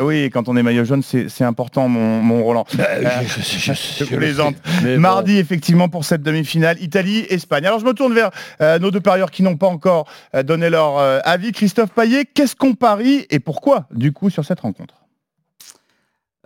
Oui, 0.00 0.30
quand 0.32 0.49
on 0.49 0.56
est 0.56 0.62
maillot 0.62 0.85
jaune, 0.85 1.02
c'est 1.02 1.42
important, 1.42 1.88
mon, 1.88 2.23
mon 2.23 2.44
Roland. 2.44 2.64
Euh, 2.78 3.11
je, 3.26 3.40
je- 3.42 3.59
je- 3.59 3.73
je 3.73 4.04
je 4.04 4.11
le 4.12 4.16
plaisante. 4.18 4.54
bon, 4.85 5.00
Mardi, 5.00 5.37
effectivement, 5.38 5.88
pour 5.88 6.04
cette 6.04 6.23
demi-finale, 6.23 6.80
Italie-Espagne. 6.80 7.66
Alors, 7.66 7.80
je 7.80 7.85
me 7.85 7.92
tourne 7.92 8.14
vers 8.14 8.30
euh, 8.61 8.78
nos 8.78 8.92
deux 8.92 9.00
parieurs 9.00 9.32
qui 9.32 9.42
n'ont 9.42 9.56
pas 9.56 9.66
encore 9.66 10.06
euh, 10.37 10.44
donné 10.44 10.70
leur 10.70 10.97
euh, 10.99 11.18
avis. 11.25 11.50
Christophe 11.50 11.90
Paillet, 11.90 12.25
qu'est-ce 12.25 12.54
qu'on 12.54 12.75
parie 12.75 13.26
et 13.30 13.40
pourquoi, 13.40 13.87
du 13.92 14.12
coup, 14.12 14.30
sur 14.30 14.44
cette 14.44 14.61
rencontre? 14.61 14.94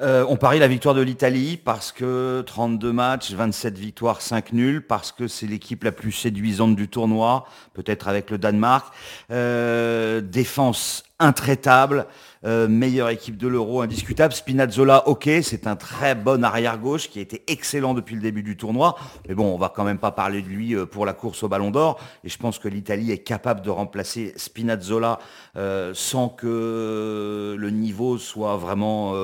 Euh, 0.01 0.27
on 0.29 0.37
parie 0.37 0.59
la 0.59 0.67
victoire 0.67 0.97
de 0.97 1.03
l'Italie 1.03 1.57
parce 1.57 1.93
que 1.93 2.43
32 2.47 2.93
matchs, 2.93 3.31
27 3.33 3.79
victoires, 3.79 4.21
5 4.21 4.53
nuls, 4.53 4.85
parce 4.85 5.13
que 5.13 5.29
c'est 5.29 5.47
l'équipe 5.47 5.85
la 5.85 5.93
plus 5.93 6.11
séduisante 6.11 6.75
du 6.75 6.89
tournoi, 6.89 7.47
peut-être 7.75 8.09
avec 8.09 8.31
le 8.31 8.39
Danemark. 8.39 8.93
Euh, 9.31 10.21
défense 10.21 11.05
intraitable, 11.21 12.07
euh, 12.45 12.69
meilleure 12.69 13.09
équipe 13.09 13.39
de 13.39 13.49
l'Euro, 13.49 13.81
indiscutable. 13.81 14.35
Spinazzola, 14.35 15.09
ok, 15.09 15.31
c'est 15.43 15.67
un 15.67 15.77
très 15.77 16.15
bon 16.15 16.45
arrière-gauche 16.45 17.09
qui 17.09 17.19
a 17.19 17.23
été 17.23 17.43
excellent 17.47 17.95
depuis 17.95 18.15
le 18.15 18.21
début 18.21 18.43
du 18.43 18.57
tournoi. 18.57 18.97
Mais 19.27 19.35
bon, 19.35 19.55
on 19.55 19.57
va 19.57 19.73
quand 19.75 19.85
même 19.85 19.99
pas 19.99 20.11
parler 20.11 20.43
de 20.43 20.49
lui 20.49 20.75
euh, 20.75 20.85
pour 20.85 21.07
la 21.07 21.15
course 21.15 21.43
au 21.43 21.49
Ballon 21.49 21.71
d'Or. 21.71 21.99
Et 22.23 22.29
je 22.29 22.37
pense 22.37 22.59
que 22.59 22.69
l'Italie 22.69 23.11
est 23.13 23.19
capable 23.19 23.63
de 23.63 23.71
remplacer 23.71 24.35
Spinazzola 24.37 25.19
euh, 25.57 25.93
sans 25.95 26.29
que 26.29 27.57
le 27.59 27.71
niveau 27.71 28.19
soit 28.19 28.57
vraiment 28.57 29.15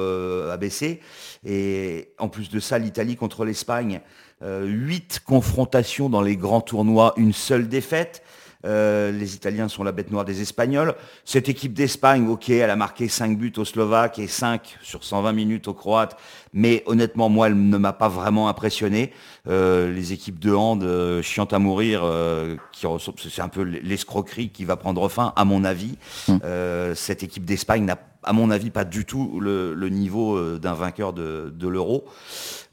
abaissé. 0.50 1.00
Et 1.44 2.08
en 2.18 2.28
plus 2.28 2.48
de 2.48 2.58
ça, 2.58 2.78
l'Italie 2.78 3.16
contre 3.16 3.44
l'Espagne, 3.44 4.00
huit 4.42 5.20
confrontations 5.24 6.08
dans 6.08 6.22
les 6.22 6.36
grands 6.36 6.60
tournois, 6.60 7.12
une 7.16 7.32
seule 7.32 7.68
défaite. 7.68 8.22
Euh, 8.66 9.10
les 9.10 9.34
Italiens 9.34 9.68
sont 9.68 9.84
la 9.84 9.92
bête 9.92 10.10
noire 10.10 10.24
des 10.24 10.42
Espagnols. 10.42 10.94
Cette 11.24 11.48
équipe 11.48 11.72
d'Espagne, 11.72 12.28
ok, 12.28 12.50
elle 12.50 12.70
a 12.70 12.76
marqué 12.76 13.08
5 13.08 13.38
buts 13.38 13.52
aux 13.56 13.64
Slovaques 13.64 14.18
et 14.18 14.26
5 14.26 14.78
sur 14.82 15.04
120 15.04 15.32
minutes 15.32 15.68
aux 15.68 15.74
Croates, 15.74 16.16
mais 16.52 16.82
honnêtement, 16.86 17.28
moi, 17.28 17.46
elle 17.48 17.68
ne 17.68 17.76
m'a 17.76 17.92
pas 17.92 18.08
vraiment 18.08 18.48
impressionné. 18.48 19.12
Euh, 19.48 19.92
les 19.92 20.12
équipes 20.12 20.38
de 20.38 20.52
hand, 20.52 20.82
euh, 20.82 21.22
chiantes 21.22 21.52
à 21.52 21.58
mourir, 21.58 22.02
euh, 22.04 22.56
qui 22.72 22.86
c'est 23.30 23.42
un 23.42 23.48
peu 23.48 23.62
l'escroquerie 23.62 24.50
qui 24.50 24.64
va 24.64 24.76
prendre 24.76 25.08
fin, 25.08 25.32
à 25.36 25.44
mon 25.44 25.64
avis. 25.64 25.96
Euh, 26.44 26.94
cette 26.94 27.22
équipe 27.22 27.44
d'Espagne 27.44 27.84
n'a, 27.84 27.98
à 28.22 28.32
mon 28.32 28.50
avis, 28.50 28.70
pas 28.70 28.84
du 28.84 29.04
tout 29.04 29.38
le, 29.40 29.74
le 29.74 29.88
niveau 29.88 30.58
d'un 30.58 30.74
vainqueur 30.74 31.12
de, 31.12 31.52
de 31.54 31.68
l'Euro. 31.68 32.04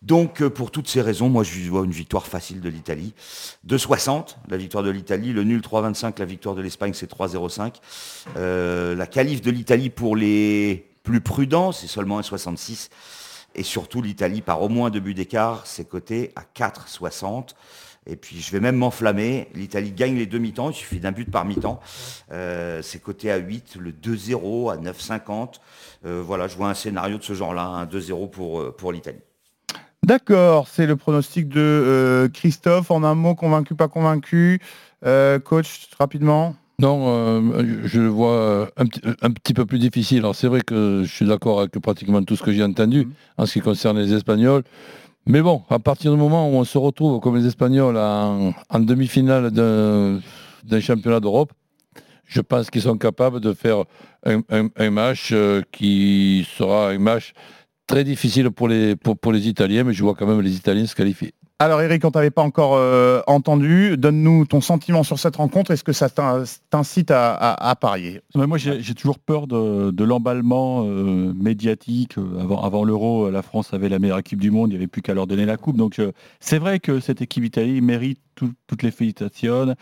Donc, 0.01 0.47
pour 0.47 0.71
toutes 0.71 0.87
ces 0.87 1.01
raisons, 1.01 1.29
moi, 1.29 1.43
je 1.43 1.69
vois 1.69 1.83
une 1.83 1.91
victoire 1.91 2.27
facile 2.27 2.61
de 2.61 2.69
l'Italie. 2.69 3.13
2,60, 3.67 4.37
la 4.49 4.57
victoire 4.57 4.83
de 4.83 4.89
l'Italie. 4.89 5.33
Le 5.33 5.43
nul 5.43 5.61
3,25, 5.61 6.19
la 6.19 6.25
victoire 6.25 6.55
de 6.55 6.61
l'Espagne, 6.61 6.93
c'est 6.93 7.11
3,05. 7.11 7.73
Euh, 8.37 8.95
la 8.95 9.07
qualif 9.07 9.41
de 9.41 9.51
l'Italie 9.51 9.89
pour 9.89 10.15
les 10.15 10.87
plus 11.03 11.21
prudents, 11.21 11.71
c'est 11.71 11.87
seulement 11.87 12.19
1,66. 12.19 12.89
Et 13.57 13.63
surtout, 13.63 14.01
l'Italie, 14.01 14.41
par 14.41 14.61
au 14.61 14.69
moins 14.69 14.89
deux 14.89 14.99
buts 14.99 15.15
d'écart, 15.15 15.65
c'est 15.65 15.87
coté 15.87 16.31
à 16.35 16.43
4,60. 16.55 17.55
Et 18.05 18.15
puis, 18.15 18.39
je 18.39 18.51
vais 18.51 18.59
même 18.59 18.77
m'enflammer. 18.77 19.49
L'Italie 19.53 19.91
gagne 19.91 20.15
les 20.15 20.27
deux 20.27 20.37
mi-temps. 20.37 20.69
Il 20.69 20.75
suffit 20.75 20.99
d'un 20.99 21.11
but 21.11 21.29
par 21.29 21.43
mi-temps. 21.43 21.79
Euh, 22.31 22.81
c'est 22.81 22.99
coté 23.01 23.31
à 23.31 23.37
8. 23.37 23.75
Le 23.79 23.91
2-0 23.91 24.71
à 24.71 24.77
9,50. 24.77 25.55
Euh, 26.05 26.21
voilà, 26.25 26.47
je 26.47 26.55
vois 26.55 26.69
un 26.69 26.73
scénario 26.73 27.17
de 27.17 27.23
ce 27.23 27.33
genre-là. 27.33 27.65
Un 27.65 27.85
2-0 27.85 28.29
pour, 28.29 28.61
euh, 28.61 28.71
pour 28.71 28.93
l'Italie. 28.93 29.19
D'accord, 30.03 30.69
c'est 30.69 30.85
le 30.85 30.95
pronostic 30.95 31.49
de 31.49 31.59
euh, 31.59 32.29
Christophe. 32.29 32.91
En 32.91 33.03
un 33.03 33.13
mot, 33.13 33.35
convaincu, 33.35 33.75
pas 33.75 33.89
convaincu. 33.89 34.61
Euh, 35.05 35.37
coach, 35.39 35.89
rapidement. 35.99 36.55
Non, 36.79 37.07
euh, 37.07 37.81
je 37.85 37.99
le 38.01 38.07
vois 38.07 38.69
un, 38.77 38.85
petit- 38.85 39.01
un 39.21 39.31
petit 39.31 39.53
peu 39.55 39.65
plus 39.65 39.79
difficile. 39.79 40.19
Alors 40.19 40.35
c'est 40.35 40.47
vrai 40.47 40.61
que 40.61 41.01
je 41.03 41.11
suis 41.11 41.25
d'accord 41.25 41.59
avec 41.59 41.71
pratiquement 41.79 42.23
tout 42.23 42.35
ce 42.35 42.43
que 42.43 42.51
j'ai 42.51 42.63
entendu 42.63 43.07
en 43.37 43.47
ce 43.47 43.53
qui 43.53 43.61
concerne 43.61 43.99
les 43.99 44.13
Espagnols. 44.13 44.63
Mais 45.27 45.41
bon, 45.41 45.63
à 45.69 45.79
partir 45.79 46.11
du 46.11 46.17
moment 46.17 46.49
où 46.49 46.55
on 46.55 46.65
se 46.65 46.77
retrouve 46.77 47.19
comme 47.21 47.37
les 47.37 47.47
Espagnols 47.47 47.97
en, 47.97 48.53
en 48.69 48.79
demi-finale 48.79 49.51
d'un 49.51 50.21
d'un 50.65 50.79
championnat 50.81 51.19
d'Europe, 51.21 51.53
je 52.25 52.41
pense 52.41 52.69
qu'ils 52.71 52.83
sont 52.83 52.97
capables 52.97 53.39
de 53.41 53.53
faire 53.53 53.85
un, 54.25 54.41
un- 54.49 54.69
un 54.77 54.91
match 54.91 55.31
euh, 55.33 55.61
qui 55.71 56.47
sera 56.57 56.89
un 56.91 56.99
match 56.99 57.33
très 57.87 58.03
difficile 58.03 58.51
pour 58.51 58.67
les, 58.69 58.95
pour, 58.97 59.17
pour 59.19 59.31
les 59.33 59.47
Italiens, 59.49 59.83
mais 59.85 59.93
je 59.93 60.03
vois 60.03 60.15
quand 60.15 60.27
même 60.27 60.41
les 60.41 60.55
Italiens 60.57 60.85
se 60.87 60.95
qualifier. 60.95 61.33
Alors 61.59 61.81
Eric, 61.81 62.05
on 62.05 62.11
t'avait 62.11 62.29
pas 62.29 62.43
encore 62.43 62.75
euh, 62.75 63.21
entendu. 63.25 63.97
Donne-nous 63.97 64.45
ton 64.45 64.61
sentiment 64.61 65.01
sur 65.01 65.17
cette 65.17 65.37
rencontre. 65.37 65.71
Est-ce 65.71 65.83
que 65.83 65.91
ça 65.91 66.07
t'in- 66.07 66.43
t'incite 66.69 67.09
à, 67.09 67.75
parier 67.81 68.21
moi, 68.35 68.59
j'ai 68.59 68.93
toujours 68.93 69.17
peur 69.17 69.47
de, 69.47 70.03
l'emballement 70.03 70.83
euh, 70.85 71.33
médiatique. 71.33 72.19
Euh, 72.19 72.55
Avant, 72.61 72.83
l'Euro, 72.83 73.31
la 73.31 73.41
France 73.41 73.73
avait 73.73 73.89
la 73.89 73.97
meilleure 73.97 74.19
équipe 74.19 74.39
du 74.39 74.51
monde. 74.51 74.69
Il 74.69 74.73
n'y 74.73 74.77
avait 74.77 74.85
plus 74.85 75.01
qu'à 75.01 75.15
leur 75.15 75.25
donner 75.25 75.47
la 75.47 75.57
coupe. 75.57 75.77
Donc, 75.77 75.99
c'est 76.39 76.59
vrai 76.59 76.79
que 76.79 76.99
cette 76.99 77.23
équipe 77.23 77.43
italienne 77.43 77.83
mérite 77.83 78.19
tout- 78.35 78.53
toutes 78.67 78.83
les 78.83 78.91
félicitations. 78.91 79.73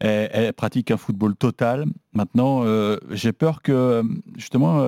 Elle, 0.00 0.52
pratique 0.52 0.90
un 0.90 0.98
football 0.98 1.36
total. 1.36 1.86
Maintenant, 2.12 2.64
j'ai 3.10 3.32
peur 3.32 3.62
que, 3.62 4.02
justement, 4.36 4.86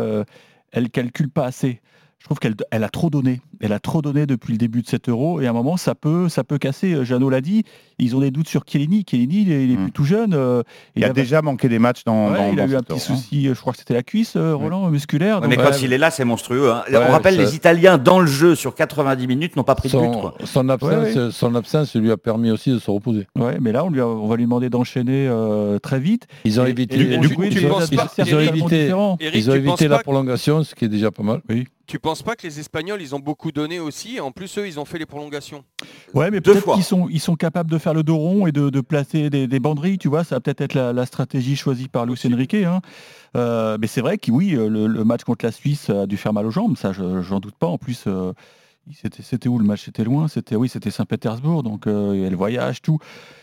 elle 0.71 0.90
calcule 0.90 1.31
pas 1.31 1.47
assez. 1.47 1.81
Je 2.18 2.25
trouve 2.25 2.38
qu'elle 2.40 2.56
elle 2.73 2.82
a 2.82 2.88
trop 2.88 3.08
donné. 3.08 3.40
Elle 3.61 3.73
a 3.73 3.78
trop 3.78 4.02
donné 4.02 4.26
depuis 4.26 4.50
le 4.52 4.58
début 4.58 4.82
de 4.82 4.88
cet 4.88 5.08
euro. 5.08 5.40
Et 5.40 5.46
à 5.46 5.50
un 5.50 5.52
moment, 5.52 5.76
ça 5.76 5.94
peut, 5.94 6.28
ça 6.28 6.42
peut 6.42 6.58
casser. 6.58 6.92
Euh, 6.92 7.04
Jeannot 7.04 7.30
l'a 7.30 7.40
dit. 7.40 7.62
Ils 8.00 8.16
ont 8.16 8.20
des 8.20 8.32
doutes 8.32 8.49
sur 8.49 8.64
Chiellini. 8.66 9.04
Chiellini, 9.08 9.42
il 9.42 9.52
est, 9.52 9.64
il 9.64 9.70
est 9.70 9.76
Mm. 9.76 9.82
plus 9.85 9.92
tout 9.92 10.04
jeune. 10.04 10.35
euh, 10.35 10.62
Il 10.96 11.04
a 11.04 11.11
déjà 11.11 11.40
manqué 11.40 11.68
des 11.68 11.78
matchs 11.78 12.02
dans. 12.04 12.32
Ouais, 12.32 12.38
dans- 12.38 12.52
il 12.52 12.58
a 12.61 12.66
dans 12.66 12.73
eu 12.73 12.76
un 12.76 12.80
petit 12.82 12.94
hein. 12.94 12.99
souci, 12.99 13.46
euh, 13.49 13.54
je 13.54 13.61
crois 13.61 13.73
que 13.75 13.78
c'était 13.78 13.94
la 13.94 14.02
cuisse, 14.02 14.35
euh, 14.35 14.56
Roland, 14.56 14.90
musculaire. 14.90 15.40
Mais 15.46 15.56
quand 15.56 15.70
Ouais, 15.70 15.78
il 15.80 15.92
est 15.92 15.99
là, 15.99 16.11
c'est 16.11 16.25
monstrueux. 16.25 16.73
hein. 16.73 16.82
Ouais, 16.90 16.96
On 17.08 17.12
rappelle, 17.12 17.37
les 17.37 17.54
Italiens 17.54 17.96
dans 17.96 18.18
le 18.18 18.26
jeu 18.26 18.56
sur 18.56 18.75
90 18.75 19.26
minutes 19.28 19.54
n'ont 19.54 19.62
pas 19.62 19.76
pris 19.76 19.88
de 19.88 19.96
but. 19.96 20.04
Son, 20.04 20.11
quoi. 20.20 20.35
son 20.44 20.68
absence, 20.68 21.14
Ouais, 21.14 21.28
son 21.30 21.54
absence 21.54 21.94
lui 21.94 22.11
a 22.11 22.16
permis 22.16 22.50
aussi 22.50 22.70
de 22.73 22.78
se 22.80 22.90
reposer. 22.90 23.28
Ouais, 23.38 23.58
mais 23.61 23.70
là, 23.70 23.85
on, 23.85 23.90
lui 23.90 24.00
a- 24.00 24.08
on 24.08 24.26
va 24.26 24.35
lui 24.37 24.44
demander 24.44 24.68
d'enchaîner 24.68 25.28
euh, 25.28 25.78
très 25.78 26.00
vite. 26.00 26.26
Ils 26.44 26.61
ont 26.61 26.66
Et- 26.66 26.70
évité, 26.70 26.96
la 29.88 29.99
prolongation, 29.99 30.64
ce 30.64 30.75
qui 30.75 30.87
est 30.87 30.88
déjà 30.88 31.11
pas 31.12 31.23
mal. 31.23 31.40
Oui. 31.49 31.66
Tu 31.87 31.99
penses 32.00 32.23
pas 32.23 32.35
que 32.35 32.45
les 32.47 32.59
Espagnols, 32.59 33.00
ils 33.00 33.14
ont 33.14 33.21
beaucoup 33.21 33.52
donné 33.52 33.78
aussi 33.78 34.19
En 34.21 34.33
plus, 34.33 34.59
eux, 34.59 34.66
ils 34.66 34.81
ont 34.81 34.85
fait 34.85 34.99
les 34.99 35.07
prolongations. 35.07 35.64
Ouais, 36.14 36.31
mais 36.33 36.40
peut-être 36.40 36.75
qu'ils 36.75 36.83
sont, 36.85 37.09
ils 37.09 37.21
sont 37.21 37.37
capables 37.37 37.71
de 37.71 37.78
faire 37.78 37.95
le 37.95 38.02
dos 38.02 38.16
rond 38.16 38.47
et 38.49 38.52
de, 38.52 38.71
de 38.71 38.81
placer 38.81 39.31
des, 39.31 39.47
des 39.47 39.61
banderilles, 39.61 39.99
tu 39.99 40.09
vois, 40.09 40.25
ça 40.25 40.37
va 40.37 40.40
peut-être 40.40 40.61
être 40.62 40.75
la, 40.75 40.93
la 40.93 41.07
stratégie 41.07 41.55
choisie 41.55 41.88
par 41.88 42.05
Luis 42.07 42.19
Enrique. 42.26 42.55
hein. 42.55 42.81
Euh, 43.37 43.78
mais 43.81 43.87
c'est 43.87 44.00
vrai 44.00 44.19
que 44.19 44.31
oui, 44.33 44.50
le, 44.50 44.87
le 44.88 45.05
match 45.05 45.23
contre 45.25 45.45
la 45.45 45.52
Suisse 45.52 45.90
a 45.90 46.07
dû 46.07 46.16
faire 46.16 46.33
mal 46.33 46.47
aux 46.47 46.50
jambes, 46.50 46.76
ça, 46.76 46.93
je- 46.93 47.23
j'en 47.23 47.38
doute 47.38 47.55
pas. 47.57 47.66
En 47.69 47.78
plus, 47.78 48.05
euh, 48.09 48.33
c'était, 48.95 49.23
c'était 49.23 49.49
où 49.49 49.59
le 49.59 49.64
match? 49.64 49.85
C'était 49.85 50.05
loin, 50.05 50.26
c'était 50.26 50.57
oui, 50.57 50.69
c'était 50.69 50.90
Saint-Pétersbourg, 50.90 51.62
donc 51.62 51.87
euh, 51.87 52.12
il 52.14 52.23
y 52.23 52.26
a 52.26 52.31
le 52.31 52.37
voyage, 52.37 52.83
tout. 52.83 52.99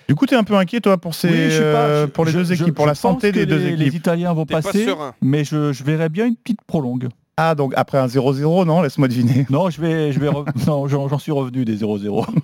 Du 0.10 0.16
coup, 0.16 0.26
tu 0.26 0.34
es 0.34 0.38
un 0.38 0.44
peu 0.44 0.56
inquiet, 0.56 0.82
toi, 0.82 0.98
pour, 0.98 1.14
ces, 1.16 1.30
Oui, 1.30 1.36
pas- 1.60 1.88
euh, 1.88 2.06
je- 2.08 2.12
pour 2.12 2.26
les 2.26 2.32
je- 2.32 2.38
deux 2.40 2.44
je- 2.46 2.54
équipes, 2.64 2.76
pour 2.76 2.86
je 2.86 2.90
la 2.90 2.96
santé 2.96 3.32
des 3.32 3.46
deux 3.46 3.58
les, 3.58 3.76
les 3.78 3.86
équipes. 3.88 4.00
Italiens 4.00 4.34
vont 4.34 4.46
passer, 4.46 4.88
mais 5.22 5.44
je, 5.46 5.72
je 5.72 5.84
verrais 5.86 6.10
bien 6.10 6.26
une 6.26 6.36
petite 6.36 6.62
prolongue. 6.68 7.08
Ah, 7.38 7.56
donc 7.56 7.74
après 7.76 7.98
un 7.98 8.06
0-0, 8.08 8.66
non 8.66 8.82
Laisse-moi 8.84 9.08
deviner. 9.08 9.46
Non, 9.50 9.70
je 9.70 9.82
vais, 9.82 10.12
je 10.12 10.20
vais, 10.20 10.28
re- 10.30 10.46
non, 10.68 10.88
j'en, 10.88 11.08
j'en 11.08 11.18
suis 11.18 11.32
revenu 11.32 11.66
des 11.66 11.78
0-0. 11.78 12.26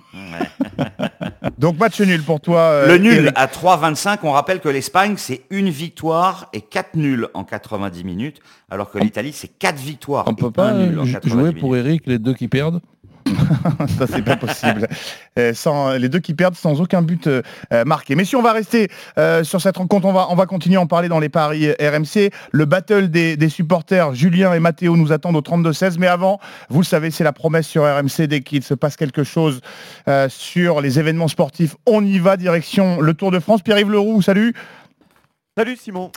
Donc 1.58 1.78
match 1.78 2.00
nul 2.00 2.22
pour 2.22 2.40
toi. 2.40 2.60
euh, 2.60 2.86
Le 2.88 2.98
nul 2.98 3.12
Eric. 3.26 3.32
à 3.36 3.46
3,25, 3.46 4.18
on 4.22 4.32
rappelle 4.32 4.60
que 4.60 4.68
l'Espagne, 4.68 5.14
c'est 5.16 5.42
une 5.50 5.68
victoire 5.68 6.48
et 6.52 6.60
4 6.62 6.94
nuls 6.96 7.28
en 7.34 7.44
90 7.44 8.02
minutes, 8.04 8.40
alors 8.70 8.90
que 8.90 8.98
l'Italie, 8.98 9.32
c'est 9.32 9.48
4 9.58 9.76
victoires 9.76 10.24
On 10.26 10.32
et 10.32 10.36
peut 10.36 10.50
pas 10.50 10.70
un 10.70 10.86
nul 10.86 10.98
en 10.98 11.04
90 11.04 11.28
jouer 11.28 11.42
minutes. 11.44 11.60
pour 11.60 11.76
Eric 11.76 12.02
les 12.06 12.18
deux 12.18 12.34
qui 12.34 12.48
perdent? 12.48 12.80
Ça, 13.98 14.06
c'est 14.06 14.22
pas 14.22 14.36
possible. 14.36 14.88
Euh, 15.38 15.54
sans, 15.54 15.92
les 15.92 16.08
deux 16.08 16.18
qui 16.18 16.34
perdent 16.34 16.54
sans 16.54 16.80
aucun 16.80 17.02
but 17.02 17.26
euh, 17.26 17.42
euh, 17.72 17.84
marqué. 17.84 18.14
Mais 18.14 18.24
si 18.24 18.36
on 18.36 18.42
va 18.42 18.52
rester 18.52 18.88
sur 19.42 19.60
cette 19.60 19.76
rencontre, 19.76 20.06
on 20.06 20.12
va, 20.12 20.26
on 20.30 20.34
va 20.34 20.46
continuer 20.46 20.76
à 20.76 20.80
en 20.80 20.86
parler 20.86 21.08
dans 21.08 21.20
les 21.20 21.28
paris 21.28 21.70
RMC. 21.72 22.30
Le 22.52 22.64
battle 22.64 23.10
des, 23.10 23.36
des 23.36 23.48
supporters, 23.48 24.14
Julien 24.14 24.52
et 24.54 24.60
Mathéo 24.60 24.96
nous 24.96 25.12
attendent 25.12 25.36
au 25.36 25.40
32-16. 25.40 25.96
Mais 25.98 26.06
avant, 26.06 26.40
vous 26.68 26.80
le 26.80 26.86
savez, 26.86 27.10
c'est 27.10 27.24
la 27.24 27.32
promesse 27.32 27.66
sur 27.66 27.82
RMC. 27.82 28.26
Dès 28.26 28.40
qu'il 28.40 28.62
se 28.62 28.74
passe 28.74 28.96
quelque 28.96 29.24
chose 29.24 29.60
sur 30.28 30.80
les 30.80 30.98
événements 30.98 31.28
sportifs, 31.28 31.76
on 31.86 32.04
y 32.04 32.18
va, 32.18 32.36
direction 32.36 33.00
le 33.00 33.14
Tour 33.14 33.30
de 33.30 33.38
France. 33.38 33.62
Pierre-Yves 33.62 33.90
Leroux, 33.90 34.22
salut. 34.22 34.54
Salut 35.56 35.76
Simon. 35.76 36.10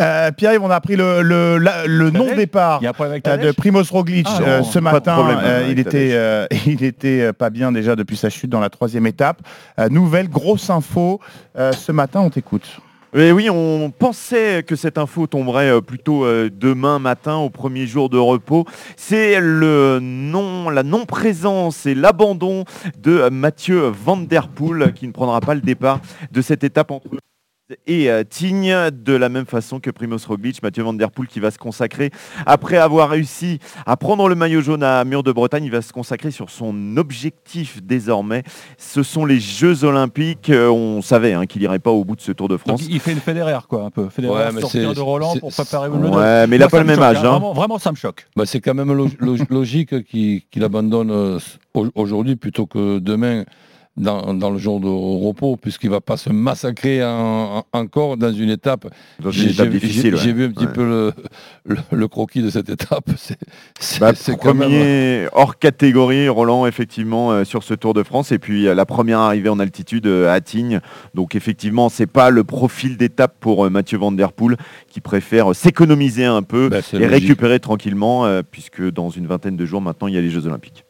Euh, 0.00 0.30
Pierre-Yves, 0.32 0.62
on 0.62 0.70
a 0.70 0.76
appris 0.76 0.96
le, 0.96 1.22
le, 1.22 1.58
la- 1.58 1.86
le 1.86 2.10
Ta 2.10 2.18
non 2.18 2.34
départ 2.34 2.80
euh, 2.82 3.36
de 3.36 3.52
Primoz 3.52 3.90
Roglic 3.90 4.26
Ah, 4.30 4.40
euh, 4.42 4.62
ce 4.62 4.78
matin. 4.78 5.14
problème, 5.14 5.38
euh, 5.42 5.66
il, 5.68 5.74
ta 5.74 5.80
était, 5.90 6.46
neige. 6.50 6.62
il 6.66 6.84
était 6.84 7.32
pas 7.32 7.50
bien 7.50 7.70
déjà 7.72 7.96
depuis 7.96 8.16
sa 8.16 8.30
chute 8.30 8.50
dans 8.50 8.60
la 8.60 8.70
troisième 8.70 9.06
étape. 9.06 9.42
Euh, 9.78 9.88
nouvelle 9.88 10.28
grosse 10.28 10.70
info 10.70 11.20
euh, 11.58 11.72
ce 11.72 11.92
matin, 11.92 12.20
on 12.20 12.30
t'écoute. 12.30 12.80
Et 13.12 13.32
oui, 13.32 13.50
on 13.50 13.90
pensait 13.90 14.62
que 14.62 14.76
cette 14.76 14.96
info 14.96 15.26
tomberait 15.26 15.82
plutôt 15.82 16.24
demain 16.48 17.00
matin 17.00 17.34
au 17.38 17.50
premier 17.50 17.84
jour 17.88 18.08
de 18.08 18.16
repos. 18.16 18.66
C'est 18.96 19.40
le 19.40 19.98
non, 20.00 20.70
la 20.70 20.84
non-présence 20.84 21.86
et 21.86 21.96
l'abandon 21.96 22.64
de 23.02 23.28
Mathieu 23.28 23.88
Van 24.04 24.16
Der 24.16 24.46
Poel 24.46 24.92
qui 24.94 25.08
ne 25.08 25.12
prendra 25.12 25.40
pas 25.40 25.54
le 25.56 25.60
départ 25.60 25.98
de 26.30 26.40
cette 26.40 26.62
étape 26.62 26.92
entre 26.92 27.08
et 27.86 28.10
euh, 28.10 28.22
Tignes, 28.28 28.74
de 28.92 29.12
la 29.14 29.28
même 29.28 29.46
façon 29.46 29.80
que 29.80 29.90
Primoz 29.90 30.26
Roglic, 30.26 30.62
Mathieu 30.62 30.82
Van 30.82 30.92
Der 30.92 31.10
Poel 31.10 31.28
qui 31.28 31.40
va 31.40 31.50
se 31.50 31.58
consacrer, 31.58 32.10
après 32.46 32.76
avoir 32.76 33.10
réussi 33.10 33.58
à 33.86 33.96
prendre 33.96 34.28
le 34.28 34.34
maillot 34.34 34.60
jaune 34.60 34.82
à 34.82 35.04
Mur 35.04 35.22
de 35.22 35.32
Bretagne, 35.32 35.64
il 35.64 35.70
va 35.70 35.82
se 35.82 35.92
consacrer 35.92 36.30
sur 36.30 36.50
son 36.50 36.96
objectif 36.96 37.82
désormais. 37.82 38.42
Ce 38.78 39.02
sont 39.02 39.24
les 39.24 39.40
Jeux 39.40 39.84
Olympiques. 39.84 40.50
Euh, 40.50 40.68
on 40.70 41.02
savait 41.02 41.32
hein, 41.32 41.46
qu'il 41.46 41.60
n'irait 41.62 41.78
pas 41.78 41.90
au 41.90 42.04
bout 42.04 42.16
de 42.16 42.20
ce 42.20 42.32
Tour 42.32 42.48
de 42.48 42.54
Donc, 42.54 42.60
France. 42.60 42.86
il 42.88 43.00
fait 43.00 43.12
une 43.12 43.20
Federer, 43.20 43.58
quoi, 43.68 43.84
un 43.84 43.90
peu. 43.90 44.02
Ouais, 44.18 44.52
mais 44.52 44.60
sortir 44.60 44.92
de 44.94 45.00
Roland 45.00 45.34
pour 45.36 45.52
préparer 45.52 45.88
le 45.88 45.94
Ouais, 45.94 46.46
mais 46.46 46.56
il 46.56 46.60
n'a 46.60 46.68
pas 46.68 46.78
le 46.78 46.84
me 46.84 46.88
même 46.90 46.96
choque, 46.96 47.04
âge. 47.04 47.16
hein. 47.24 47.30
Vraiment, 47.30 47.52
vraiment, 47.52 47.78
ça 47.78 47.90
me 47.90 47.96
choque. 47.96 48.26
Bah, 48.36 48.44
c'est 48.46 48.60
quand 48.60 48.74
même 48.74 48.92
lo- 48.92 49.08
lo- 49.20 49.36
logique 49.50 50.04
qu'il 50.06 50.64
abandonne 50.64 51.10
euh, 51.10 51.38
au- 51.74 51.88
aujourd'hui 51.94 52.36
plutôt 52.36 52.66
que 52.66 52.98
demain 52.98 53.44
dans, 53.96 54.32
dans 54.32 54.50
le 54.50 54.58
jour 54.58 54.80
de 54.80 54.86
repos, 54.88 55.56
puisqu'il 55.56 55.90
va 55.90 56.00
pas 56.00 56.16
se 56.16 56.30
massacrer 56.30 57.04
en- 57.04 57.58
en- 57.58 57.64
encore 57.78 58.16
dans 58.16 58.32
une 58.32 58.48
étape. 58.50 58.86
J'ai 59.28 59.48
difficile. 59.68 60.16
j'ai 60.16 60.28
ouais. 60.28 60.32
vu 60.32 60.44
un 60.46 60.50
petit 60.50 60.66
Ouais. 60.66 60.72
peu 60.72 60.84
le, 60.84 61.12
le, 61.66 61.76
le 61.92 62.08
croquis 62.08 62.40
de 62.42 62.48
cette 62.50 62.70
étape. 62.70 63.10
C'est 63.80 64.00
Bah, 64.00 64.12
même... 64.12 64.36
premier 64.38 65.26
hors 65.32 65.58
catégorie, 65.58 66.28
Roland, 66.28 66.66
effectivement, 66.66 67.32
euh, 67.32 67.44
sur 67.44 67.62
ce 67.62 67.74
Tour 67.74 67.92
de 67.92 68.02
France. 68.02 68.32
Et 68.32 68.38
puis 68.38 68.66
euh, 68.68 68.74
la 68.74 68.86
première 68.86 69.18
arrivée 69.18 69.48
en 69.50 69.58
altitude 69.58 70.06
euh, 70.06 70.32
à 70.32 70.40
Tignes. 70.40 70.80
Donc 71.14 71.34
effectivement, 71.34 71.88
c'est 71.88 72.06
pas 72.06 72.30
le 72.30 72.44
profil 72.44 72.96
d'étape 72.96 73.34
pour 73.40 73.68
Mathieu 73.70 73.98
Van 73.98 74.12
Der 74.12 74.32
Poel 74.32 74.56
qui 74.88 75.00
préfère 75.00 75.54
s'économiser 75.54 76.24
un 76.24 76.42
peu 76.42 76.68
Bah, 76.70 76.78
et 76.92 76.96
logique. 76.98 77.10
récupérer 77.10 77.60
tranquillement, 77.60 78.26
puisque 78.50 78.82
dans 78.90 79.10
une 79.10 79.26
vingtaine 79.26 79.56
de 79.56 79.66
jours 79.66 79.80
maintenant, 79.82 80.06
il 80.08 80.14
y 80.14 80.18
a 80.18 80.20
les 80.20 80.30
Jeux 80.30 80.46
Olympiques. 80.46 80.84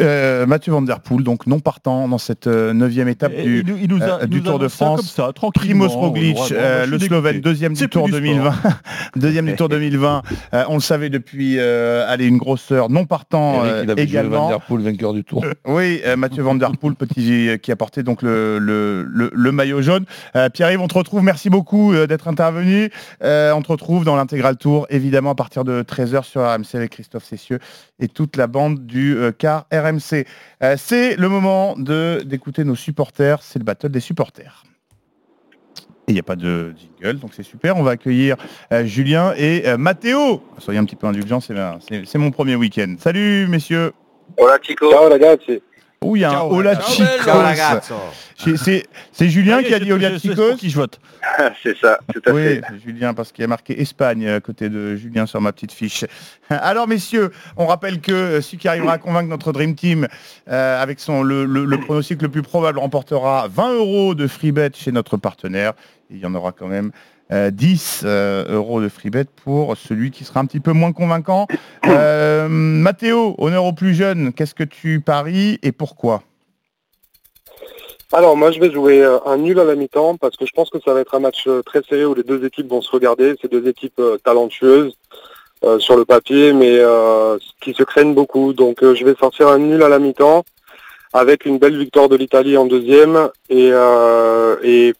Euh, 0.00 0.46
Mathieu 0.46 0.72
Van 0.72 0.80
Der 0.80 1.00
Poel, 1.00 1.22
donc 1.22 1.46
non 1.46 1.60
partant 1.60 2.08
dans 2.08 2.16
cette 2.16 2.46
euh, 2.46 2.72
neuvième 2.72 3.08
étape 3.08 3.32
Et 3.36 3.42
du, 3.42 3.60
il, 3.60 3.66
nous- 3.66 3.76
il 3.78 3.88
nous 3.90 4.02
a, 4.02 4.22
euh, 4.22 4.26
du 4.26 4.38
il 4.38 4.42
nous 4.42 4.48
Tour 4.48 4.58
de 4.58 4.68
France. 4.68 5.14
Comme 5.14 5.32
ça. 5.34 5.50
Primoz 5.54 5.88
Roglic, 5.94 6.38
euh, 6.50 6.86
je 6.86 6.90
le 6.92 6.98
Slovène, 6.98 7.40
deuxième 7.42 7.74
du 7.74 7.88
Tour 7.90 8.06
du 8.06 8.12
2020. 8.12 8.54
deuxième 9.16 9.44
du 9.44 9.54
Tour 9.54 9.68
2020. 9.68 10.22
Euh, 10.54 10.64
on 10.70 10.74
le 10.76 10.80
savait 10.80 11.10
depuis 11.10 11.56
euh, 11.58 12.06
allez, 12.08 12.26
une 12.26 12.38
grosse 12.38 12.72
heure, 12.72 12.88
non 12.88 13.04
partant 13.04 13.66
joué 13.66 13.84
Van 13.84 13.94
également. 13.96 14.48
Der 14.48 14.60
Poel 14.62 14.80
vainqueur 14.82 15.12
du 15.12 15.24
Tour. 15.24 15.44
Euh, 15.44 15.52
oui, 15.66 16.00
euh, 16.06 16.16
Mathieu 16.16 16.42
Van 16.42 16.54
Der 16.54 16.70
Poel, 16.80 16.94
petit 16.94 17.50
euh, 17.50 17.56
qui 17.58 17.70
a 17.70 17.76
porté 17.76 18.02
donc 18.02 18.22
le, 18.22 18.58
le, 18.58 19.02
le, 19.06 19.30
le 19.34 19.52
maillot 19.52 19.82
jaune. 19.82 20.06
Euh, 20.36 20.48
Pierre-Yves, 20.48 20.80
on 20.80 20.88
te 20.88 20.94
retrouve. 20.96 21.22
Merci 21.22 21.50
beaucoup 21.50 21.92
euh, 21.92 22.06
d'être 22.06 22.28
intervenu. 22.28 22.88
Euh, 23.22 23.52
on 23.52 23.60
te 23.60 23.68
retrouve 23.70 24.06
dans 24.06 24.16
l'intégral 24.16 24.56
tour, 24.56 24.86
évidemment 24.88 25.32
à 25.32 25.34
partir 25.34 25.64
de 25.64 25.82
13h 25.82 26.24
sur 26.24 26.40
RMC 26.40 26.76
avec 26.76 26.92
Christophe 26.92 27.24
Cessieux 27.24 27.58
et 28.00 28.08
toute 28.08 28.36
la 28.38 28.46
bande 28.46 28.86
du 28.86 29.14
euh, 29.18 29.32
car 29.36 29.66
RMC. 29.82 30.26
Euh, 30.62 30.76
c'est 30.78 31.16
le 31.16 31.28
moment 31.28 31.74
de 31.76 32.22
d'écouter 32.24 32.64
nos 32.64 32.74
supporters. 32.76 33.42
C'est 33.42 33.58
le 33.58 33.64
battle 33.64 33.88
des 33.90 34.00
supporters. 34.00 34.64
Et 36.08 36.12
il 36.12 36.14
n'y 36.14 36.20
a 36.20 36.24
pas 36.24 36.34
de 36.36 36.74
jingle, 36.76 37.20
donc 37.20 37.30
c'est 37.34 37.44
super. 37.44 37.76
On 37.76 37.82
va 37.84 37.92
accueillir 37.92 38.36
euh, 38.72 38.84
Julien 38.84 39.34
et 39.36 39.68
euh, 39.68 39.76
Mathéo. 39.78 40.42
Soyez 40.58 40.80
un 40.80 40.84
petit 40.84 40.96
peu 40.96 41.06
indulgents, 41.06 41.40
c'est 41.40 41.54
ma- 41.54 41.78
c'est 41.86 42.04
c'est 42.04 42.18
mon 42.18 42.30
premier 42.32 42.56
week-end. 42.56 42.96
Salut 42.98 43.46
messieurs. 43.48 43.92
Hola 44.36 44.58
Chico. 44.60 44.90
Ciao 44.90 45.08
ragazzi. 45.08 45.62
Oh, 46.02 46.16
il 46.16 46.20
y 46.20 46.24
a 46.24 46.30
un 46.30 46.32
Ciao, 46.32 46.54
Hola 46.54 46.74
ciao, 46.76 46.84
Chicos. 46.90 47.08
bello. 47.08 47.22
Ciao 47.24 47.40
ragazzo. 47.40 47.94
C'est- 49.12 49.28
Julien 49.28 49.62
qui 49.62 49.72
a 49.72 49.78
dit 49.78 49.92
Hola 49.92 50.10
je 50.12 50.18
sais 50.18 50.28
Chicos 50.30 50.48
pour 50.48 50.56
qui 50.58 50.68
je 50.70 50.76
vote. 50.76 50.98
C'est 51.62 51.76
ça, 51.78 51.98
tout 52.12 52.20
à 52.26 52.32
Oui, 52.32 52.42
fait. 52.42 52.62
c'est 52.68 52.80
Julien, 52.84 53.14
parce 53.14 53.30
qu'il 53.30 53.42
y 53.42 53.44
a 53.44 53.48
marqué 53.48 53.80
Espagne 53.80 54.28
à 54.28 54.40
côté 54.40 54.68
de 54.68 54.96
Julien 54.96 55.26
sur 55.26 55.40
ma 55.40 55.52
petite 55.52 55.70
fiche. 55.72 56.04
Alors, 56.50 56.88
messieurs, 56.88 57.30
on 57.56 57.66
rappelle 57.66 58.00
que 58.00 58.10
euh, 58.12 58.40
celui 58.40 58.58
qui 58.58 58.66
arrivera 58.68 58.94
à 58.94 58.98
convaincre 58.98 59.28
notre 59.28 59.52
Dream 59.52 59.74
Team 59.76 60.08
euh, 60.48 60.82
avec 60.82 60.98
son, 60.98 61.22
le, 61.22 61.44
le- 61.44 61.64
le 61.64 61.78
pronostic 61.80 62.20
le 62.20 62.28
plus 62.28 62.42
probable 62.42 62.78
remportera 62.80 63.46
20 63.48 63.74
euros 63.74 64.14
de 64.16 64.26
free 64.26 64.50
bet 64.52 64.70
chez 64.74 64.90
notre 64.90 65.16
partenaire. 65.16 65.72
Et 66.10 66.14
il 66.16 66.18
y 66.20 66.26
en 66.26 66.34
aura 66.34 66.50
quand 66.52 66.66
même 66.68 66.90
euh, 67.32 67.50
10 67.50 68.02
euh, 68.04 68.44
euros 68.54 68.80
de 68.80 68.88
free 68.88 69.10
bet 69.10 69.24
pour 69.44 69.76
celui 69.76 70.10
qui 70.10 70.24
sera 70.24 70.40
un 70.40 70.46
petit 70.46 70.60
peu 70.60 70.72
moins 70.72 70.92
convaincant. 70.92 71.46
Euh, 71.84 72.46
Mathéo, 72.48 73.34
honneur 73.38 73.64
au 73.64 73.72
plus 73.72 73.92
jeune, 73.92 74.32
qu'est-ce 74.32 74.54
que 74.54 74.62
tu 74.62 75.00
paries 75.00 75.58
et 75.62 75.72
pourquoi? 75.72 76.22
Alors 78.12 78.36
moi 78.36 78.50
je 78.50 78.60
vais 78.60 78.70
jouer 78.70 79.02
euh, 79.02 79.18
un 79.24 79.38
nul 79.38 79.58
à 79.58 79.64
la 79.64 79.74
mi-temps 79.74 80.16
parce 80.16 80.36
que 80.36 80.44
je 80.46 80.52
pense 80.52 80.68
que 80.70 80.78
ça 80.84 80.92
va 80.92 81.00
être 81.00 81.14
un 81.14 81.20
match 81.20 81.46
euh, 81.46 81.62
très 81.62 81.82
serré 81.82 82.04
où 82.04 82.14
les 82.14 82.22
deux 82.22 82.44
équipes 82.44 82.68
vont 82.68 82.82
se 82.82 82.90
regarder. 82.90 83.34
C'est 83.40 83.50
deux 83.50 83.66
équipes 83.66 83.98
euh, 84.00 84.18
talentueuses 84.22 84.94
euh, 85.64 85.78
sur 85.78 85.96
le 85.96 86.04
papier 86.04 86.52
mais 86.52 86.78
euh, 86.78 87.38
qui 87.62 87.72
se 87.72 87.82
craignent 87.82 88.14
beaucoup. 88.14 88.52
Donc 88.52 88.82
euh, 88.82 88.94
je 88.94 89.04
vais 89.04 89.14
sortir 89.14 89.48
un 89.48 89.58
nul 89.58 89.82
à 89.82 89.88
la 89.88 89.98
mi-temps 89.98 90.44
avec 91.14 91.46
une 91.46 91.58
belle 91.58 91.78
victoire 91.78 92.10
de 92.10 92.16
l'Italie 92.16 92.56
en 92.56 92.66
deuxième. 92.66 93.30
Et, 93.48 93.70
euh, 93.72 94.56
et 94.62 94.94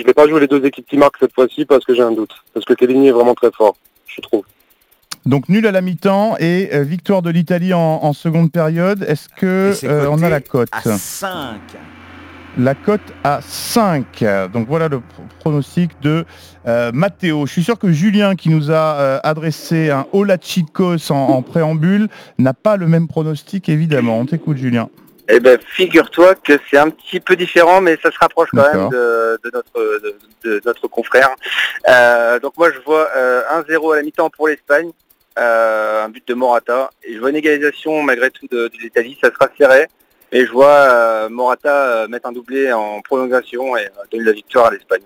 je 0.00 0.06
vais 0.06 0.14
pas 0.14 0.28
jouer 0.28 0.40
les 0.40 0.46
deux 0.46 0.64
équipes 0.64 0.86
qui 0.86 0.96
marquent 0.96 1.18
cette 1.20 1.34
fois-ci 1.34 1.64
parce 1.64 1.84
que 1.84 1.94
j'ai 1.94 2.02
un 2.02 2.12
doute. 2.12 2.32
Parce 2.54 2.64
que 2.66 2.74
Kellini 2.74 3.08
est 3.08 3.12
vraiment 3.12 3.34
très 3.34 3.50
fort, 3.50 3.76
je 4.06 4.20
trouve. 4.20 4.44
Donc 5.24 5.48
nul 5.48 5.66
à 5.66 5.72
la 5.72 5.80
mi-temps 5.80 6.36
et 6.38 6.70
euh, 6.72 6.82
victoire 6.82 7.20
de 7.22 7.30
l'Italie 7.30 7.74
en, 7.74 7.80
en 7.80 8.12
seconde 8.12 8.52
période. 8.52 9.04
Est-ce 9.08 9.28
que 9.28 9.72
euh, 9.84 10.08
on 10.08 10.22
a 10.22 10.28
la 10.28 10.40
cote? 10.40 10.68
À 10.72 10.82
5. 10.96 11.58
La 12.58 12.74
cote 12.74 13.00
à 13.24 13.40
5. 13.42 14.24
Donc 14.52 14.66
voilà 14.68 14.88
le 14.88 15.00
pro- 15.00 15.22
pronostic 15.40 15.90
de 16.00 16.24
euh, 16.66 16.90
Matteo. 16.94 17.44
Je 17.46 17.52
suis 17.52 17.64
sûr 17.64 17.78
que 17.78 17.90
Julien, 17.92 18.34
qui 18.36 18.48
nous 18.48 18.70
a 18.70 18.74
euh, 19.00 19.18
adressé 19.24 19.90
un 19.90 20.06
Hola 20.12 20.36
Chicos 20.40 21.10
en, 21.10 21.14
en 21.16 21.42
préambule, 21.42 22.08
n'a 22.38 22.54
pas 22.54 22.76
le 22.76 22.86
même 22.86 23.08
pronostic, 23.08 23.68
évidemment. 23.68 24.18
On 24.20 24.26
t'écoute, 24.26 24.56
Julien. 24.56 24.88
Eh 25.28 25.40
ben, 25.40 25.58
figure-toi 25.60 26.36
que 26.36 26.52
c'est 26.70 26.78
un 26.78 26.90
petit 26.90 27.18
peu 27.20 27.34
différent, 27.34 27.80
mais 27.80 27.98
ça 28.02 28.12
se 28.12 28.18
rapproche 28.18 28.48
quand 28.54 28.72
même 28.72 28.88
de, 28.90 29.38
de 29.42 29.50
notre, 29.52 30.00
de, 30.02 30.16
de 30.44 30.62
notre 30.64 30.86
confrère. 30.86 31.30
Euh, 31.88 32.38
donc 32.38 32.56
moi, 32.56 32.70
je 32.70 32.78
vois 32.80 33.08
euh, 33.16 33.42
1-0 33.62 33.92
à 33.92 33.96
la 33.96 34.02
mi-temps 34.02 34.30
pour 34.30 34.46
l'Espagne, 34.46 34.90
euh, 35.38 36.04
un 36.04 36.08
but 36.08 36.26
de 36.28 36.34
Morata, 36.34 36.90
et 37.02 37.14
je 37.14 37.18
vois 37.18 37.30
une 37.30 37.36
égalisation 37.36 38.02
malgré 38.02 38.30
tout 38.30 38.46
de, 38.50 38.68
de 38.68 38.78
l'Italie. 38.80 39.18
Ça 39.20 39.30
sera 39.32 39.48
serré, 39.58 39.88
et 40.30 40.46
je 40.46 40.52
vois 40.52 40.66
euh, 40.68 41.28
Morata 41.28 41.74
euh, 41.74 42.08
mettre 42.08 42.28
un 42.28 42.32
doublé 42.32 42.72
en 42.72 43.00
prolongation 43.00 43.76
et 43.76 43.86
euh, 43.86 44.04
donner 44.10 44.24
la 44.24 44.32
victoire 44.32 44.66
à 44.66 44.70
l'Espagne, 44.70 45.02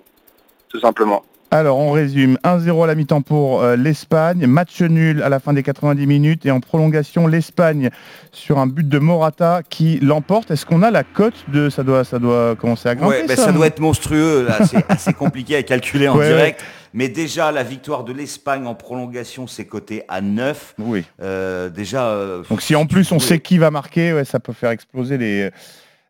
tout 0.69 0.79
simplement. 0.79 1.25
Alors, 1.53 1.79
on 1.79 1.91
résume. 1.91 2.37
1-0 2.45 2.81
à 2.81 2.87
la 2.87 2.95
mi-temps 2.95 3.21
pour 3.21 3.61
euh, 3.61 3.75
l'Espagne. 3.75 4.47
Match 4.47 4.81
nul 4.81 5.21
à 5.21 5.27
la 5.27 5.41
fin 5.41 5.51
des 5.51 5.63
90 5.63 6.07
minutes. 6.07 6.45
Et 6.45 6.51
en 6.51 6.61
prolongation, 6.61 7.27
l'Espagne 7.27 7.89
sur 8.31 8.57
un 8.57 8.67
but 8.67 8.87
de 8.87 8.99
Morata 8.99 9.59
qui 9.69 9.99
l'emporte. 10.01 10.49
Est-ce 10.49 10.65
qu'on 10.65 10.81
a 10.81 10.91
la 10.91 11.03
cote 11.03 11.33
de... 11.49 11.69
Ça 11.69 11.83
doit, 11.83 12.05
ça 12.05 12.19
doit 12.19 12.55
commencer 12.55 12.87
à 12.87 12.95
grimper, 12.95 13.11
Ouais, 13.21 13.27
ben, 13.27 13.35
ça, 13.35 13.51
doit 13.51 13.67
être 13.67 13.81
monstrueux, 13.81 14.47
c'est 14.65 14.85
assez 14.89 15.11
compliqué 15.11 15.57
à 15.57 15.63
calculer 15.63 16.07
en 16.07 16.17
Ouais, 16.17 16.29
direct. 16.29 16.63
Mais 16.93 17.09
déjà, 17.09 17.51
la 17.51 17.63
victoire 17.63 18.05
de 18.05 18.13
l'Espagne 18.13 18.65
en 18.65 18.73
prolongation, 18.75 19.45
c'est 19.45 19.65
coté 19.65 20.03
à 20.07 20.21
9. 20.21 20.75
Oui. 20.79 21.03
Euh, 21.21 21.67
déjà. 21.69 22.07
euh, 22.11 22.43
Donc 22.49 22.61
si 22.61 22.75
en 22.75 22.85
plus 22.85 23.11
on 23.11 23.19
sait 23.19 23.39
qui 23.39 23.57
va 23.57 23.71
marquer, 23.71 24.13
ouais, 24.13 24.23
ça 24.25 24.39
peut 24.39 24.53
faire 24.53 24.71
exploser 24.71 25.17
les... 25.17 25.51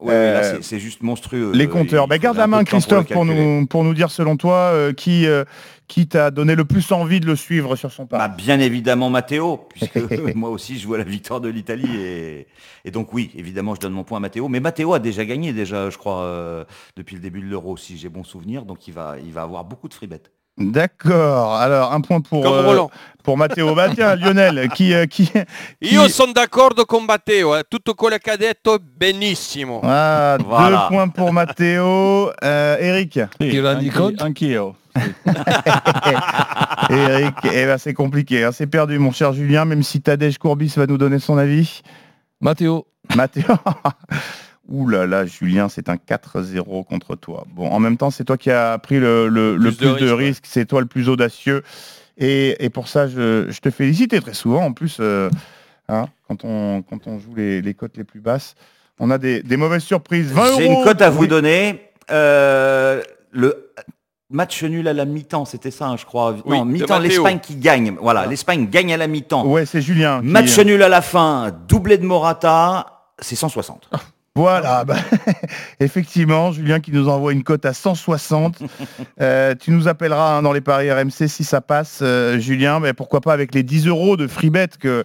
ouais, 0.02 0.14
euh, 0.14 0.62
c'est- 0.62 0.80
juste 0.80 1.02
monstrueux. 1.02 1.52
Les 1.54 1.66
Euh, 1.66 1.68
compteurs. 1.68 2.08
Bah, 2.08 2.16
faut 2.16 2.22
garde 2.22 2.38
la 2.38 2.48
main, 2.48 2.60
pour 2.60 2.68
Christophe, 2.68 3.08
pour, 3.08 3.26
nous, 3.26 3.66
pour 3.68 3.84
nous 3.84 3.94
dire, 3.94 4.12
selon 4.12 4.36
toi, 4.38 4.56
euh, 4.74 4.94
qui, 4.94 5.26
euh, 5.28 5.44
qui 5.88 6.08
t'a 6.08 6.32
donné 6.32 6.56
le 6.56 6.66
plus 6.66 6.92
envie 6.92 7.20
de 7.20 7.26
le 7.26 7.36
suivre 7.36 7.76
sur 7.76 7.92
son 7.92 8.04
Bah, 8.04 8.18
pari 8.20 8.32
bien 8.38 8.60
évidemment 8.60 9.10
Matteo, 9.10 9.68
puisque 9.70 9.98
moi 10.36 10.50
aussi 10.50 10.78
je 10.80 10.88
vois 10.88 10.98
la 10.98 11.04
victoire 11.04 11.42
de 11.42 11.50
l'Italie 11.50 11.96
et, 11.98 12.48
et 12.86 12.92
donc 12.92 13.14
oui, 13.14 13.32
évidemment 13.36 13.76
je 13.76 13.80
donne 13.82 13.94
mon 13.94 14.04
point 14.04 14.18
à 14.18 14.22
Matteo. 14.22 14.48
Mais 14.48 14.60
Matteo 14.60 14.94
a 14.94 15.00
déjà 15.00 15.26
gagné 15.26 15.54
déjà, 15.54 15.90
je 15.90 15.98
crois, 15.98 16.66
depuis 16.96 17.16
le 17.16 17.22
début 17.22 17.42
de 17.42 17.46
l'Euro, 17.48 17.78
si 17.78 17.98
j'ai 17.98 18.10
bon 18.10 18.24
souvenir, 18.24 18.64
donc 18.66 18.88
il 18.88 18.94
va, 18.94 19.16
il 19.24 19.32
va 19.34 19.42
avoir 19.44 19.64
beaucoup 19.66 19.88
de 19.88 19.94
free 19.94 20.08
bet. 20.08 20.22
D'accord. 20.58 21.56
Alors, 21.56 21.92
un 21.94 22.02
point 22.02 22.22
pour, 22.22 22.46
euh, 22.46 22.86
pour 23.24 23.38
Matteo. 23.38 23.74
Bah, 23.74 23.90
tiens, 23.94 24.16
Lionel, 24.20 24.70
qui... 24.70 24.94
euh, 24.94 25.06
qui, 25.08 25.28
qui- 25.28 25.94
Io 25.94 26.08
sono 26.10 26.32
d'accordo 26.34 26.86
con 26.86 27.04
Matteo, 27.06 27.56
eh. 27.56 27.64
tutto 27.68 27.94
quello 27.96 28.18
che 28.18 28.32
ha 28.32 28.36
detto 28.36 28.78
benissimo. 28.82 29.80
Ah, 29.84 30.38
Voilà. 30.44 30.70
Deux 30.70 30.88
points 30.90 31.12
pour 31.14 31.32
Matteo. 31.34 32.32
Euh, 32.44 32.78
Eric 32.80 33.20
Il 33.40 33.66
a 33.66 33.76
dit 33.76 33.90
compte 33.90 34.22
Anch'io. 34.22 34.76
Eric, 36.90 37.36
eh 37.46 37.66
ben, 37.66 37.78
c'est 37.78 37.94
compliqué. 37.94 38.44
hein. 38.44 38.52
C'est 38.52 38.68
perdu, 38.68 39.00
mon 39.00 39.12
cher 39.12 39.34
Julien, 39.34 39.66
même 39.66 39.84
si 39.84 40.02
Tadej 40.02 40.38
Courbis 40.38 40.74
va 40.76 40.86
nous 40.86 40.98
donner 40.98 41.20
son 41.20 41.38
avis. 41.38 41.82
Matteo. 42.42 42.86
Matteo. 43.16 43.46
Ouh 44.72 44.88
là 44.88 45.06
là, 45.06 45.26
Julien, 45.26 45.68
c'est 45.70 45.90
un 45.90 45.96
4-0 45.96 46.86
contre 46.86 47.16
toi. 47.16 47.46
Bon, 47.54 47.70
en 47.70 47.80
même 47.80 47.98
temps, 47.98 48.10
c'est 48.10 48.24
toi 48.24 48.38
qui 48.38 48.50
as 48.52 48.78
pris 48.78 49.00
le, 49.00 49.28
le- 49.28 49.56
le 49.58 49.72
Plus 49.72 49.86
de 49.88 49.94
plus 49.94 50.06
de 50.06 50.12
risques, 50.12 50.44
ouais. 50.46 50.50
c'est 50.52 50.66
toi 50.66 50.80
le 50.82 50.88
plus 50.88 51.10
audacieux. 51.10 51.62
Et, 52.18 52.64
et 52.64 52.70
pour 52.70 52.88
ça, 52.88 53.08
je, 53.08 53.48
je 53.50 53.60
te 53.60 53.70
félicite. 53.70 54.14
Et 54.14 54.22
très 54.22 54.34
souvent, 54.34 54.64
en 54.64 54.72
plus, 54.74 54.98
euh, 55.00 55.30
hein, 55.90 56.06
quand, 56.28 56.46
on, 56.46 56.82
quand 56.84 57.08
on 57.08 57.20
joue 57.20 57.36
les, 57.36 57.62
les 57.62 57.74
cotes 57.74 57.98
les 57.98 58.04
plus 58.04 58.20
basses, 58.22 58.56
on 59.00 59.10
a 59.12 59.18
des, 59.18 59.44
des 59.44 59.58
mauvaises 59.58 59.84
surprises. 59.84 60.32
20 60.32 60.58
J'ai 60.58 60.66
une 60.68 60.84
cote 60.84 61.02
à 61.02 61.10
vous 61.10 61.22
Oui. 61.24 61.28
donner. 61.28 61.82
Euh, 62.12 63.02
le 63.32 63.72
match 64.30 64.64
nul 64.64 64.88
à 64.88 64.94
la 64.94 65.06
mi-temps, 65.06 65.46
c'était 65.46 65.72
ça, 65.72 65.88
hein, 65.88 65.98
je 65.98 66.06
crois. 66.06 66.36
Oui, 66.46 66.58
non, 66.58 66.66
mi-temps, 66.66 67.00
l'Espagne 67.00 67.40
qui 67.42 67.56
gagne. 67.56 67.96
Voilà, 68.02 68.26
l'Espagne 68.28 68.68
gagne 68.70 68.94
à 68.94 68.98
la 68.98 69.08
mi-temps. 69.08 69.46
Ouais, 69.48 69.66
c'est 69.66 69.82
Julien. 69.82 70.22
qui- 70.22 70.28
Match 70.28 70.58
nul 70.60 70.82
à 70.84 70.90
la 70.90 71.02
fin, 71.02 71.52
doublé 71.68 71.98
de 71.98 72.06
Morata, 72.06 73.10
c'est 73.20 73.36
160. 73.36 73.90
Voilà, 74.34 74.84
bah, 74.88 74.96
effectivement, 75.82 76.54
Julien 76.54 76.80
qui 76.80 76.92
nous 76.92 77.10
envoie 77.10 77.34
une 77.34 77.44
cote 77.44 77.66
à 77.66 77.74
160. 77.74 78.60
Euh, 79.20 79.54
tu 79.60 79.72
nous 79.72 79.88
appelleras 79.88 80.38
hein, 80.38 80.42
dans 80.42 80.54
les 80.54 80.62
paris 80.62 80.92
RMC 80.92 81.28
si 81.28 81.44
ça 81.44 81.62
passe, 81.62 82.00
euh, 82.02 82.40
Julien. 82.40 82.80
Mais 82.80 82.94
pourquoi 82.94 83.22
pas 83.22 83.34
avec 83.34 83.54
les 83.54 83.62
10 83.62 83.88
euros 83.88 84.18
de 84.18 84.26
free 84.26 84.50
bet 84.50 84.70
que 84.80 85.04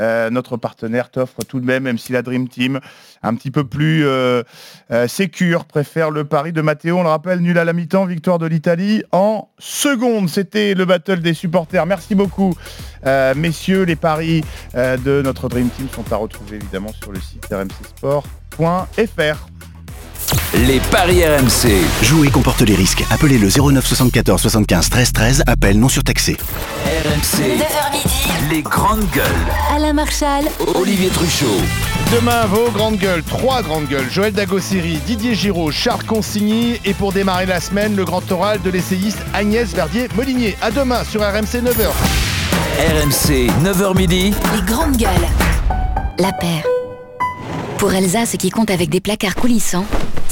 euh, 0.00 0.30
notre 0.30 0.56
partenaire 0.56 1.10
t'offre 1.10 1.42
tout 1.46 1.60
de 1.60 1.66
même, 1.66 1.84
même 1.84 1.98
si 1.98 2.12
la 2.12 2.22
Dream 2.22 2.48
Team, 2.48 2.80
un 3.22 3.34
petit 3.34 3.50
peu 3.50 3.64
plus 3.64 4.06
euh, 4.06 4.42
euh, 4.90 5.08
sécure, 5.08 5.64
préfère 5.64 6.10
le 6.10 6.24
pari 6.24 6.52
de 6.52 6.60
Matteo. 6.60 6.98
On 6.98 7.02
le 7.02 7.08
rappelle, 7.08 7.40
nul 7.40 7.58
à 7.58 7.64
la 7.64 7.72
mi-temps, 7.72 8.06
victoire 8.06 8.38
de 8.38 8.46
l'Italie 8.46 9.02
en 9.12 9.48
seconde. 9.58 10.28
C'était 10.28 10.74
le 10.74 10.84
battle 10.84 11.20
des 11.20 11.34
supporters. 11.34 11.86
Merci 11.86 12.14
beaucoup, 12.14 12.54
messieurs. 13.36 13.84
Les 13.84 13.96
paris 13.96 14.44
de 14.74 15.22
notre 15.22 15.48
Dream 15.48 15.68
Team 15.70 15.88
sont 15.94 16.12
à 16.12 16.16
retrouver 16.16 16.56
évidemment 16.56 16.92
sur 16.92 17.12
le 17.12 17.20
site 17.20 17.46
rmcsport.fr. 17.50 18.28
Les 20.54 20.80
paris 20.90 21.22
RMC. 21.24 21.70
Jouer 22.02 22.30
comporte 22.30 22.62
les 22.62 22.74
risques. 22.74 23.04
Appelez 23.10 23.38
le 23.38 23.48
09 23.48 23.86
74 23.86 24.40
75 24.40 24.88
13 24.90 25.12
13. 25.12 25.42
Appel 25.46 25.78
non 25.78 25.88
surtaxé. 25.88 26.36
RMC. 26.86 27.58
9h 27.58 27.92
midi. 27.92 28.28
Les 28.50 28.62
grandes 28.62 29.08
gueules. 29.10 29.24
Alain 29.74 29.92
Marchal, 29.92 30.44
Olivier 30.74 31.10
Truchot. 31.10 31.60
Demain, 32.14 32.46
vos 32.46 32.70
grandes 32.70 32.96
gueules, 32.96 33.22
trois 33.22 33.60
grandes 33.62 33.86
gueules, 33.88 34.08
Joël 34.10 34.32
Dagossiri, 34.32 34.98
Didier 35.06 35.34
Giraud, 35.34 35.70
Charles 35.70 36.04
Consigny 36.04 36.80
et 36.84 36.94
pour 36.94 37.12
démarrer 37.12 37.44
la 37.44 37.60
semaine, 37.60 37.94
le 37.94 38.06
grand 38.06 38.22
oral 38.32 38.62
de 38.62 38.70
l'essayiste 38.70 39.18
Agnès 39.34 39.68
Verdier-Molinier. 39.74 40.56
À 40.62 40.70
demain 40.70 41.04
sur 41.04 41.20
RMC 41.20 41.60
9h. 41.62 41.90
RMC, 42.78 43.50
9h 43.64 43.96
midi. 43.96 44.32
les 44.54 44.62
grandes 44.62 44.96
gueules. 44.96 45.08
La 46.18 46.32
paire. 46.32 46.64
Pour 47.76 47.92
Elsa, 47.92 48.24
ce 48.24 48.36
qui 48.36 48.50
compte 48.50 48.70
avec 48.70 48.88
des 48.88 49.00
placards 49.00 49.34
coulissants, 49.36 49.84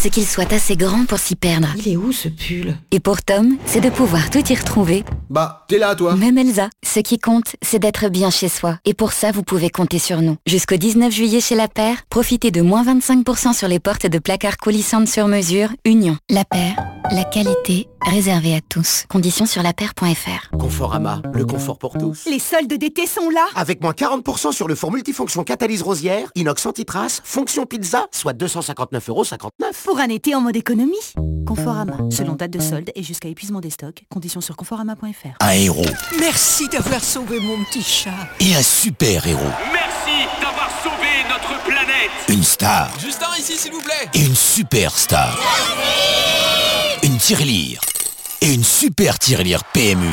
c'est 0.07 0.11
qu'ils 0.11 0.27
soient 0.29 0.55
assez 0.55 0.77
grands 0.77 1.05
pour 1.05 1.19
s'y 1.19 1.35
perdre. 1.35 1.67
Il 1.79 1.89
est 1.89 1.97
où 1.97 2.13
ce 2.13 2.29
pull? 2.29 2.77
Et 2.93 3.01
pour 3.01 3.23
Tom, 3.25 3.57
c'est 3.67 3.81
de 3.81 3.91
pouvoir 3.91 4.31
tout 4.31 4.53
y 4.53 4.55
retrouver. 4.55 5.05
Bah, 5.31 5.65
t'es 5.69 5.79
là 5.79 5.97
toi 5.97 6.15
Même 6.15 6.39
Elsa. 6.39 6.71
Ce 6.85 7.01
qui 7.01 7.19
compte, 7.19 7.57
c'est 7.61 7.81
d'être 7.81 8.09
bien 8.09 8.31
chez 8.31 8.49
soi. 8.49 8.79
Et 8.85 8.95
pour 8.95 9.13
ça, 9.13 9.33
vous 9.33 9.43
pouvez 9.43 9.69
compter 9.69 9.99
sur 9.99 10.23
nous. 10.23 10.37
Jusqu'au 10.47 10.77
19 10.77 11.13
juillet 11.13 11.41
chez 11.41 11.57
La 11.57 11.67
Paire, 11.67 11.97
profitez 12.09 12.53
de 12.53 12.61
moins 12.63 12.85
25% 12.85 13.53
sur 13.53 13.67
les 13.67 13.81
portes 13.81 14.07
de 14.07 14.21
placards 14.21 14.59
coulissantes 14.59 15.09
sur 15.09 15.27
mesure 15.27 15.71
Union. 15.85 16.17
La 16.31 16.45
Paire, 16.45 16.77
la 17.11 17.25
qualité 17.25 17.89
réservée 18.07 18.55
à 18.55 18.61
tous. 18.61 19.05
Conditions 19.09 19.47
sur 19.47 19.63
lapaire.fr. 19.63 20.57
Conforama, 20.57 21.23
le 21.35 21.45
confort 21.45 21.79
pour 21.79 21.99
tous. 21.99 22.25
Les 22.27 22.39
soldes 22.39 22.73
d'été 22.73 23.07
sont 23.07 23.29
là 23.31 23.45
Avec 23.57 23.83
moins 23.83 23.93
40% 23.93 24.53
sur 24.53 24.69
le 24.69 24.75
four 24.75 24.93
multifonction 24.93 25.43
catalyse 25.43 25.83
rosière, 25.83 26.31
inox 26.37 26.65
anti-trace, 26.67 27.21
fonction 27.25 27.67
pizza, 27.67 28.07
soit 28.13 28.33
259,59€. 28.35 29.96
Pour 29.97 30.05
un 30.05 30.11
été 30.11 30.35
en 30.35 30.43
mode 30.43 30.57
économie. 30.57 30.93
Conforama, 31.47 31.97
selon 32.11 32.35
date 32.35 32.51
de 32.51 32.61
solde 32.61 32.91
et 32.95 33.03
jusqu'à 33.03 33.29
épuisement 33.29 33.63
des 33.63 33.71
stocks. 33.71 34.05
Conditions 34.11 34.43
sur 34.43 34.55
conforama.fr. 34.55 35.37
Un 35.41 35.51
héros 35.53 35.87
Merci 36.21 36.69
d'avoir 36.69 37.03
sauvé 37.03 37.41
mon 37.41 37.57
petit 37.65 37.83
chat. 37.83 38.11
et 38.39 38.55
un 38.55 38.63
super 38.63 39.27
héros. 39.27 39.41
Merci 39.73 40.29
d'avoir 40.43 40.69
sauvé 40.83 41.25
notre 41.31 41.65
planète 41.65 42.11
Une 42.29 42.43
star 42.43 42.91
Juste 43.01 43.23
un 43.23 43.39
ici, 43.39 43.57
s'il 43.57 43.73
vous 43.73 43.81
plaît 43.81 44.11
et 44.13 44.21
une 44.27 44.37
super 44.37 44.91
star. 44.99 45.35
Une 47.03 47.17
tirelire 47.17 47.81
et 48.43 48.53
une 48.53 48.65
super 48.65 49.19
tirelire 49.19 49.65
PMU. 49.73 50.13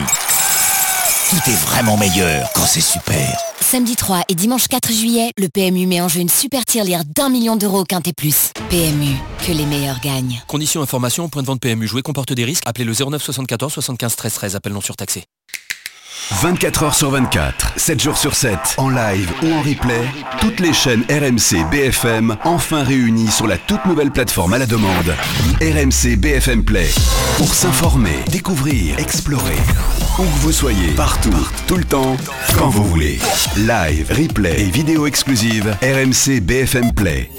Tout 1.33 1.49
est 1.49 1.55
vraiment 1.55 1.97
meilleur 1.97 2.47
quand 2.53 2.67
c'est 2.67 2.79
super. 2.79 3.35
Samedi 3.59 3.95
3 3.95 4.21
et 4.29 4.35
dimanche 4.35 4.67
4 4.67 4.91
juillet, 4.91 5.31
le 5.35 5.47
PMU 5.49 5.87
met 5.87 5.99
en 5.99 6.07
jeu 6.07 6.19
une 6.19 6.29
super 6.29 6.63
tirelire 6.63 7.01
d'un 7.05 7.29
million 7.29 7.55
d'euros 7.55 7.85
quintet 7.85 8.13
plus. 8.13 8.51
PMU, 8.69 9.15
que 9.47 9.51
les 9.51 9.65
meilleurs 9.65 9.99
gagnent. 9.99 10.43
Conditions 10.45 10.83
information, 10.83 11.29
point 11.29 11.41
de 11.41 11.47
vente 11.47 11.59
PMU. 11.59 11.87
Jouer 11.87 12.03
comporte 12.03 12.33
des 12.33 12.45
risques. 12.45 12.61
Appelez 12.67 12.85
le 12.85 12.93
09 12.93 13.19
74 13.19 13.73
75 13.73 14.15
13 14.15 14.33
13. 14.33 14.55
Appel 14.57 14.73
non 14.73 14.81
surtaxé. 14.81 15.23
24 16.31 16.83
heures 16.83 16.95
sur 16.95 17.11
24, 17.11 17.73
7 17.75 18.01
jours 18.01 18.17
sur 18.17 18.33
7, 18.33 18.57
en 18.77 18.89
live 18.89 19.29
ou 19.43 19.53
en 19.53 19.61
replay, 19.61 20.01
toutes 20.39 20.59
les 20.59 20.73
chaînes 20.73 21.03
RMC 21.09 21.69
BFM 21.69 22.37
enfin 22.43 22.83
réunies 22.83 23.29
sur 23.29 23.45
la 23.45 23.57
toute 23.57 23.85
nouvelle 23.85 24.11
plateforme 24.11 24.53
à 24.53 24.57
la 24.57 24.65
demande, 24.65 25.13
RMC 25.61 26.15
BFM 26.17 26.63
Play. 26.63 26.89
Pour 27.37 27.53
s'informer, 27.53 28.17
découvrir, 28.31 28.97
explorer. 28.99 29.57
Où 30.17 30.23
que 30.23 30.39
vous 30.39 30.51
soyez, 30.51 30.91
partout, 30.91 31.47
tout 31.67 31.77
le 31.77 31.83
temps, 31.83 32.15
quand 32.57 32.69
vous 32.69 32.85
voulez. 32.85 33.19
Live, 33.57 34.11
replay 34.11 34.61
et 34.61 34.69
vidéo 34.69 35.05
exclusive, 35.07 35.75
RMC 35.81 36.39
BFM 36.41 36.93
Play. 36.93 37.29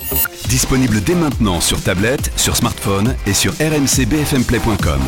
Disponible 0.48 1.02
dès 1.02 1.14
maintenant 1.14 1.60
sur 1.60 1.82
tablette, 1.82 2.30
sur 2.36 2.54
smartphone 2.54 3.14
et 3.26 3.32
sur 3.32 3.52
rmcbfmplay.com. 3.54 5.00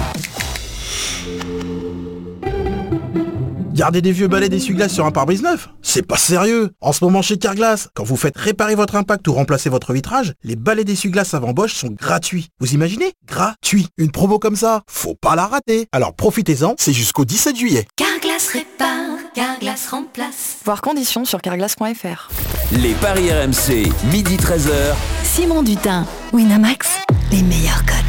Garder 3.77 4.01
des 4.01 4.13
vieux 4.13 4.27
balais 4.27 4.49
d'essuie-glace 4.49 4.95
sur 4.95 5.05
un 5.05 5.11
pare-brise 5.11 5.43
neuf 5.43 5.69
C'est 5.83 6.01
pas 6.01 6.17
sérieux 6.17 6.71
En 6.81 6.95
ce 6.95 7.05
moment 7.05 7.21
chez 7.21 7.37
Carglass, 7.37 7.91
quand 7.93 8.05
vous 8.05 8.17
faites 8.17 8.39
réparer 8.39 8.75
votre 8.75 8.97
impact 8.97 9.29
ou 9.29 9.35
remplacer 9.35 9.69
votre 9.69 9.93
vitrage, 9.93 10.33
les 10.43 10.57
balais 10.57 10.83
d'essuie-glace 10.83 11.35
avant 11.35 11.53
Bosch 11.53 11.75
sont 11.75 11.91
gratuits. 11.91 12.49
Vous 12.59 12.73
imaginez? 12.73 13.13
Gratuit 13.27 13.89
Une 13.99 14.11
promo 14.11 14.39
comme 14.39 14.57
ça, 14.57 14.81
faut 14.89 15.15
pas 15.15 15.37
la 15.37 15.47
rater 15.47 15.89
Alors 15.93 16.15
profitez-en, 16.15 16.75
c'est 16.79 16.95
jusqu'au 16.95 17.27
17 17.27 17.55
juillet. 17.55 17.87
Carglass 17.97 18.49
répare, 18.49 19.19
Carglass 19.35 19.89
remplace. 19.91 20.57
Voir 20.65 20.81
conditions 20.81 21.27
sur 21.27 21.43
carglass.fr. 21.43 22.31
Les 22.73 22.95
paris 22.95 23.31
RMC, 23.31 23.93
midi 24.11 24.37
13h. 24.37 24.95
Simon 25.23 25.63
Dutin. 25.63 26.07
Winamax, 26.33 26.89
les 27.31 27.43
meilleurs 27.43 27.85
codes. 27.85 28.06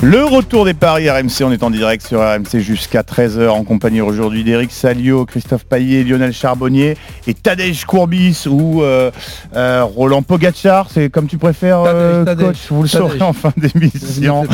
Le 0.00 0.24
retour 0.24 0.64
des 0.64 0.74
paris 0.74 1.10
RMC, 1.10 1.42
on 1.42 1.50
est 1.50 1.64
en 1.64 1.70
direct 1.70 2.06
sur 2.06 2.20
RMC 2.20 2.60
jusqu'à 2.60 3.02
13h 3.02 3.48
en 3.48 3.64
compagnie 3.64 4.00
aujourd'hui 4.00 4.44
d'Éric 4.44 4.70
Salio, 4.70 5.26
Christophe 5.26 5.64
Paillet, 5.64 6.04
Lionel 6.04 6.32
Charbonnier 6.32 6.96
et 7.26 7.34
Tadej 7.34 7.84
Courbis 7.84 8.44
ou 8.48 8.84
euh, 8.84 9.10
euh, 9.56 9.82
Roland 9.82 10.22
Pogachar, 10.22 10.86
c'est 10.94 11.10
comme 11.10 11.26
tu 11.26 11.36
préfères 11.36 11.82
euh, 11.84 12.24
Tadej, 12.24 12.46
coach, 12.46 12.56
vous 12.70 12.82
le 12.82 12.88
saurez 12.88 13.20
en 13.22 13.32
fin 13.32 13.52
d'émission. 13.56 14.44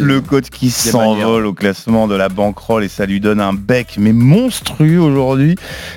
Le 0.00 0.22
coach 0.22 0.48
qui 0.50 0.70
s'envole 0.70 1.44
au 1.44 1.52
classement 1.52 2.08
de 2.08 2.14
la 2.14 2.30
banquerolle 2.30 2.84
et 2.84 2.88
ça 2.88 3.04
lui 3.04 3.20
donne 3.20 3.40
un 3.42 3.52
bec 3.52 3.96
mais 3.98 4.14
monstrueux 4.14 4.98
aujourd'hui. 4.98 5.56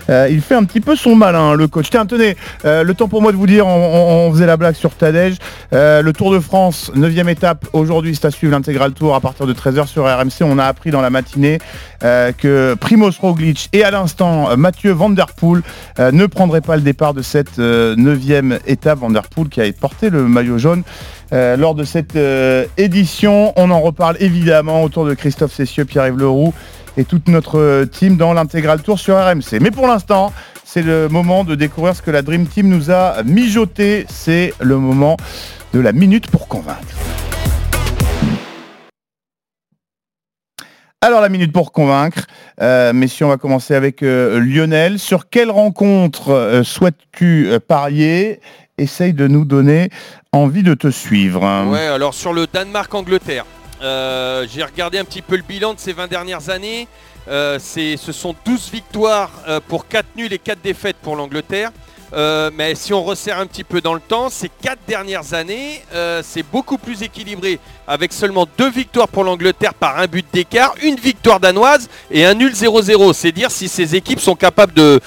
Il 0.09 0.41
fait 0.41 0.55
un 0.55 0.65
petit 0.65 0.81
peu 0.81 0.97
son 0.97 1.15
malin 1.15 1.53
le 1.55 1.69
coach. 1.69 1.89
Tiens 1.89 2.05
tenez, 2.05 2.35
le 2.65 2.91
temps 2.91 3.07
pour 3.07 3.21
moi 3.21 3.31
de 3.31 3.37
vous 3.37 3.47
dire, 3.47 3.65
on, 3.65 3.69
on- 3.69 4.09
on 4.27 4.33
faisait 4.33 4.45
la 4.45 4.57
blague 4.57 4.75
sur 4.75 4.93
Tadej. 4.93 5.37
Le 5.71 6.11
Tour 6.11 6.33
de 6.33 6.39
France, 6.41 6.91
9 6.95 7.29
étape, 7.29 7.65
aujourd'hui 7.71 8.13
c'est 8.13 8.25
à 8.27 8.31
suivre 8.31 8.51
l'intégral 8.51 8.88
tour 8.91 9.15
à 9.15 9.19
partir 9.19 9.45
de 9.45 9.53
13h 9.53 9.87
sur 9.87 10.05
RMC. 10.05 10.43
On 10.43 10.57
a 10.57 10.65
appris 10.65 10.91
dans 10.91 11.01
la 11.01 11.09
matinée 11.09 11.59
euh, 12.03 12.31
que 12.31 12.75
Primoz 12.79 13.17
Roglic 13.19 13.69
et 13.73 13.83
à 13.83 13.91
l'instant 13.91 14.49
euh, 14.49 14.55
Mathieu 14.55 14.91
Van 14.91 15.13
euh, 15.13 16.11
ne 16.11 16.25
prendraient 16.25 16.61
pas 16.61 16.75
le 16.75 16.81
départ 16.81 17.13
de 17.13 17.21
cette 17.21 17.57
9 17.57 18.19
étape. 18.67 18.99
Van 18.99 19.09
Der 19.09 19.23
Poel 19.23 19.49
qui 19.49 19.61
a 19.61 19.71
porté 19.71 20.09
le 20.09 20.27
maillot 20.27 20.57
jaune 20.57 20.83
lors 21.31 21.75
de 21.75 21.83
cette 21.83 22.17
édition. 22.77 23.53
On 23.55 23.69
en 23.69 23.79
reparle 23.81 24.17
évidemment 24.19 24.83
autour 24.83 25.05
de 25.05 25.13
Christophe 25.13 25.53
Cessieux, 25.53 25.85
Pierre-Yves 25.85 26.17
Leroux 26.17 26.53
et 26.97 27.05
toute 27.05 27.27
notre 27.27 27.85
team 27.85 28.17
dans 28.17 28.33
l'intégral 28.33 28.81
tour 28.81 28.99
sur 28.99 29.15
RMC. 29.15 29.59
Mais 29.61 29.71
pour 29.71 29.87
l'instant, 29.87 30.33
c'est 30.65 30.81
le 30.81 31.07
moment 31.07 31.43
de 31.43 31.55
découvrir 31.55 31.95
ce 31.95 32.01
que 32.01 32.11
la 32.11 32.21
Dream 32.21 32.45
Team 32.45 32.67
nous 32.67 32.91
a 32.91 33.23
mijoté. 33.23 34.05
C'est 34.09 34.53
le 34.59 34.77
moment 34.77 35.17
de 35.73 35.79
la 35.79 35.93
minute 35.93 36.29
pour 36.29 36.47
convaincre. 36.47 36.95
Alors 41.01 41.21
la 41.21 41.29
minute 41.29 41.53
pour 41.53 41.71
convaincre, 41.71 42.27
Euh, 42.61 42.91
messieurs, 42.91 43.25
on 43.25 43.29
va 43.29 43.37
commencer 43.37 43.73
avec 43.73 44.03
euh, 44.03 44.37
Lionel. 44.41 44.99
Sur 44.99 45.29
quelle 45.29 45.49
rencontre 45.49 46.31
euh, 46.31 46.63
souhaites-tu 46.65 47.51
parier? 47.65 48.41
Essaye 48.77 49.13
de 49.13 49.25
nous 49.25 49.45
donner 49.45 49.91
envie 50.33 50.61
de 50.61 50.73
te 50.73 50.89
suivre. 50.89 51.39
Ouais, 51.71 51.87
alors 51.87 52.13
sur 52.13 52.33
le 52.33 52.47
Danemark-Angleterre, 52.51 53.45
j'ai 53.81 54.63
regardé 54.63 54.97
un 54.97 55.05
petit 55.05 55.21
peu 55.21 55.37
le 55.37 55.43
bilan 55.43 55.73
de 55.73 55.79
ces 55.79 55.93
20 55.93 56.07
dernières 56.07 56.49
années. 56.49 56.89
Ce 57.27 58.11
sont 58.11 58.35
12 58.45 58.69
victoires 58.71 59.31
pour 59.69 59.87
4 59.87 60.05
nuls 60.17 60.33
et 60.33 60.37
4 60.37 60.59
défaites 60.61 60.97
pour 61.01 61.15
l'Angleterre. 61.15 61.71
Euh, 62.13 62.49
mais 62.55 62.73
si 62.75 62.93
on 62.93 63.03
resserre 63.03 63.39
un 63.39 63.45
petit 63.45 63.63
peu 63.63 63.81
dans 63.81 63.93
le 63.93 63.99
temps, 63.99 64.29
ces 64.29 64.49
4 64.49 64.79
dernières 64.87 65.33
années, 65.33 65.83
euh, 65.93 66.21
c'est 66.25 66.43
beaucoup 66.43 66.77
plus 66.77 67.03
équilibré. 67.03 67.59
Avec 67.87 68.13
seulement 68.13 68.47
2 68.57 68.69
victoires 68.71 69.07
pour 69.07 69.23
l'Angleterre 69.23 69.73
par 69.73 69.99
un 69.99 70.07
but 70.07 70.25
d'écart, 70.33 70.73
une 70.81 70.95
victoire 70.95 71.39
danoise 71.39 71.87
et 72.09 72.25
un 72.25 72.33
nul 72.33 72.53
0-0. 72.53 73.13
C'est 73.13 73.31
dire 73.31 73.51
si 73.51 73.67
ces 73.67 73.95
équipes 73.95 74.19
sont 74.19 74.35
capables 74.35 74.73
de, 74.73 74.99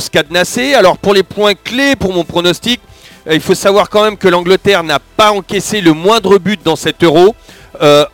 se 0.00 0.10
cadenasser. 0.10 0.74
Alors 0.74 0.98
pour 0.98 1.14
les 1.14 1.22
points 1.22 1.54
clés 1.54 1.96
pour 1.96 2.12
mon 2.12 2.24
pronostic, 2.24 2.80
euh, 3.26 3.34
il 3.34 3.40
faut 3.40 3.54
savoir 3.54 3.88
quand 3.88 4.02
même 4.02 4.16
que 4.16 4.28
l'Angleterre 4.28 4.82
n'a 4.82 4.98
pas 4.98 5.30
encaissé 5.30 5.80
le 5.80 5.92
moindre 5.92 6.38
but 6.38 6.60
dans 6.64 6.76
cet 6.76 7.02
euro. 7.04 7.34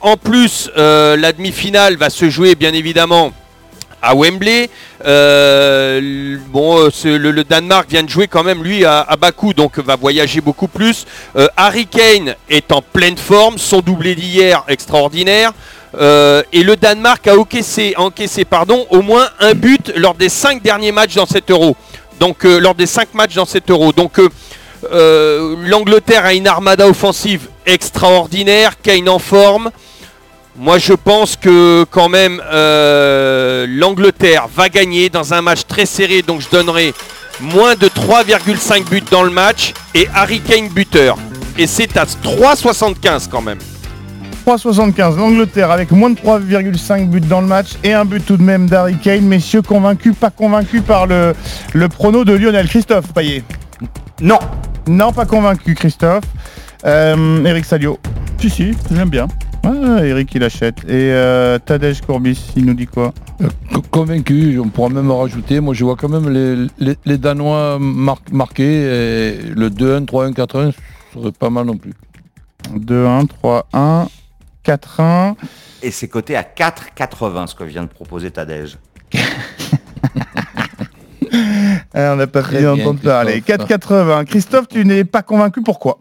En 0.03 0.19
plus, 0.19 0.71
la 0.77 1.33
demi-finale 1.33 1.97
va 1.97 2.11
se 2.11 2.29
jouer 2.29 2.55
bien 2.55 2.75
évidemment 2.75 3.33
à 4.05 4.15
Wembley. 4.15 4.69
Euh, 5.05 6.01
euh, 6.55 7.19
le, 7.19 7.45
Danemark 7.45 7.89
vient 7.91 8.03
de 8.03 8.09
jouer 8.09 8.29
quand 8.29 8.45
même 8.45 8.63
lui 8.63 8.85
à, 8.85 9.07
Bakou, 9.19 9.55
donc 9.55 9.79
va 9.79 9.97
voyager 9.97 10.41
beaucoup 10.41 10.69
plus. 10.69 11.07
Euh, 11.37 11.49
Harry 11.57 11.87
Kane 11.87 12.35
est 12.49 12.71
en 12.73 12.83
pleine 12.83 13.17
forme, 13.17 13.59
son 13.59 13.81
doublé 13.81 14.15
d'hier 14.15 14.63
extraordinaire. 14.69 15.53
Et 16.53 16.65
le 16.65 16.75
Danemark 16.75 17.25
a 17.29 17.37
encaissé, 17.37 17.95
au 18.91 19.03
moins 19.03 19.29
un 19.39 19.55
but 19.55 19.93
lors 19.95 20.15
des 20.15 20.29
cinq 20.29 20.61
derniers 20.61 20.91
matchs 20.91 21.15
dans 21.15 21.27
cet 21.27 21.53
euro. 21.53 21.77
Donc 22.19 22.43
lors 22.43 22.75
des 22.75 22.87
cinq 22.87 23.15
matchs 23.15 23.35
dans 23.35 23.45
cet 23.45 23.71
euro. 23.71 23.93
Donc 23.93 24.21
l'Angleterre 24.91 26.25
a 26.25 26.35
une 26.35 26.49
armada 26.49 26.89
offensive 26.89 27.49
extraordinaire, 27.65 28.73
Kane 28.83 29.09
en 29.09 29.21
forme. 29.21 29.71
Moi, 30.57 30.79
je 30.79 30.93
pense 30.93 31.35
que 31.37 31.85
quand 31.91 32.09
même 32.09 32.41
euh, 32.53 33.67
l'Angleterre 33.69 34.47
va 34.55 34.69
gagner 34.69 35.09
dans 35.09 35.35
un 35.35 35.43
match 35.43 35.63
très 35.67 35.85
serré, 35.85 36.23
donc 36.23 36.43
je 36.43 36.49
donnerai 36.49 36.95
moins 37.41 37.75
de 37.75 37.89
3,5 37.89 38.89
buts 38.89 39.03
dans 39.11 39.25
le 39.25 39.31
match 39.31 39.75
et 39.95 40.09
Harry 40.15 40.41
Kane 40.41 40.69
buteur. 40.69 41.19
Et 41.59 41.67
c'est 41.67 41.97
à 41.97 42.05
3,75 42.05 43.29
quand 43.29 43.43
même. 43.43 43.59
3,75 44.47 45.17
l'Angleterre 45.17 45.73
avec 45.73 45.91
moins 45.91 46.11
de 46.11 46.21
3,5 46.21 47.09
buts 47.09 47.21
dans 47.21 47.41
le 47.41 47.47
match 47.49 47.71
et 47.83 47.93
un 47.93 48.05
but 48.05 48.25
tout 48.25 48.37
de 48.37 48.43
même 48.43 48.69
d'Harry 48.69 48.97
Kane. 48.99 49.25
Messieurs, 49.25 49.63
convaincus, 49.63 50.15
pas 50.15 50.31
convaincus 50.31 50.83
par 50.87 51.07
le, 51.07 51.35
le 51.73 51.89
prono 51.89 52.25
de 52.25 52.33
Lionel. 52.33 52.69
Christophe 52.69 53.13
Payet 53.13 53.43
Non. 54.21 54.39
Non, 54.87 55.13
pas 55.13 55.25
convaincu, 55.25 55.75
Christophe. 55.75 56.25
Euh, 56.85 57.45
Eric 57.45 57.65
Salio 57.65 57.99
Si, 58.39 58.51
si, 58.51 58.73
j'aime 58.93 59.09
bien. 59.09 59.27
Ah, 59.65 60.05
Eric, 60.05 60.35
il 60.35 60.45
achète. 60.45 60.79
Et 60.85 61.11
euh, 61.13 61.59
Tadej 61.59 62.01
Courbis, 62.03 62.53
il 62.57 62.67
nous 62.67 62.75
dit 62.75 62.87
quoi? 62.87 63.15
Co- 63.73 63.83
Convaincu, 63.91 64.59
on 64.59 64.69
pourra 64.69 64.89
même 64.91 65.11
rajouter. 65.11 65.61
Moi, 65.61 65.75
je 65.75 65.85
vois 65.85 65.97
quand 65.97 66.09
même 66.09 66.29
les, 66.29 66.67
les- 66.79 66.97
les 67.05 67.19
Danois 67.19 67.79
mar- 67.81 68.21
marqués. 68.31 68.83
Et 68.85 69.39
le 69.55 69.71
2-1, 69.71 70.05
3-1, 70.05 70.33
4-1 70.35 70.73
serait 71.15 71.33
pas 71.33 71.51
mal 71.51 71.67
non 71.67 71.77
plus. 71.77 71.95
2-1, 72.75 73.27
3-1, 73.43 74.09
4-1. 74.65 75.35
Et 75.83 75.91
c'est 75.91 76.09
coté 76.09 76.37
à 76.37 76.43
4,80 76.43 77.47
ce 77.47 77.55
que 77.55 77.65
vient 77.65 77.83
de 77.83 77.89
proposer 77.89 78.31
Tadej. 78.31 78.77
Ah, 81.95 82.11
on 82.13 82.17
n'a 82.17 82.27
pas 82.27 82.43
Très 82.43 82.59
bien, 82.61 82.77
d'entendre 82.77 83.01
parler. 83.01 83.41
Christophe. 83.41 83.69
4,80. 83.69 84.25
Christophe, 84.27 84.69
tu 84.69 84.85
n'es 84.85 85.05
pas 85.05 85.23
convaincu, 85.23 85.63
pourquoi? 85.63 85.99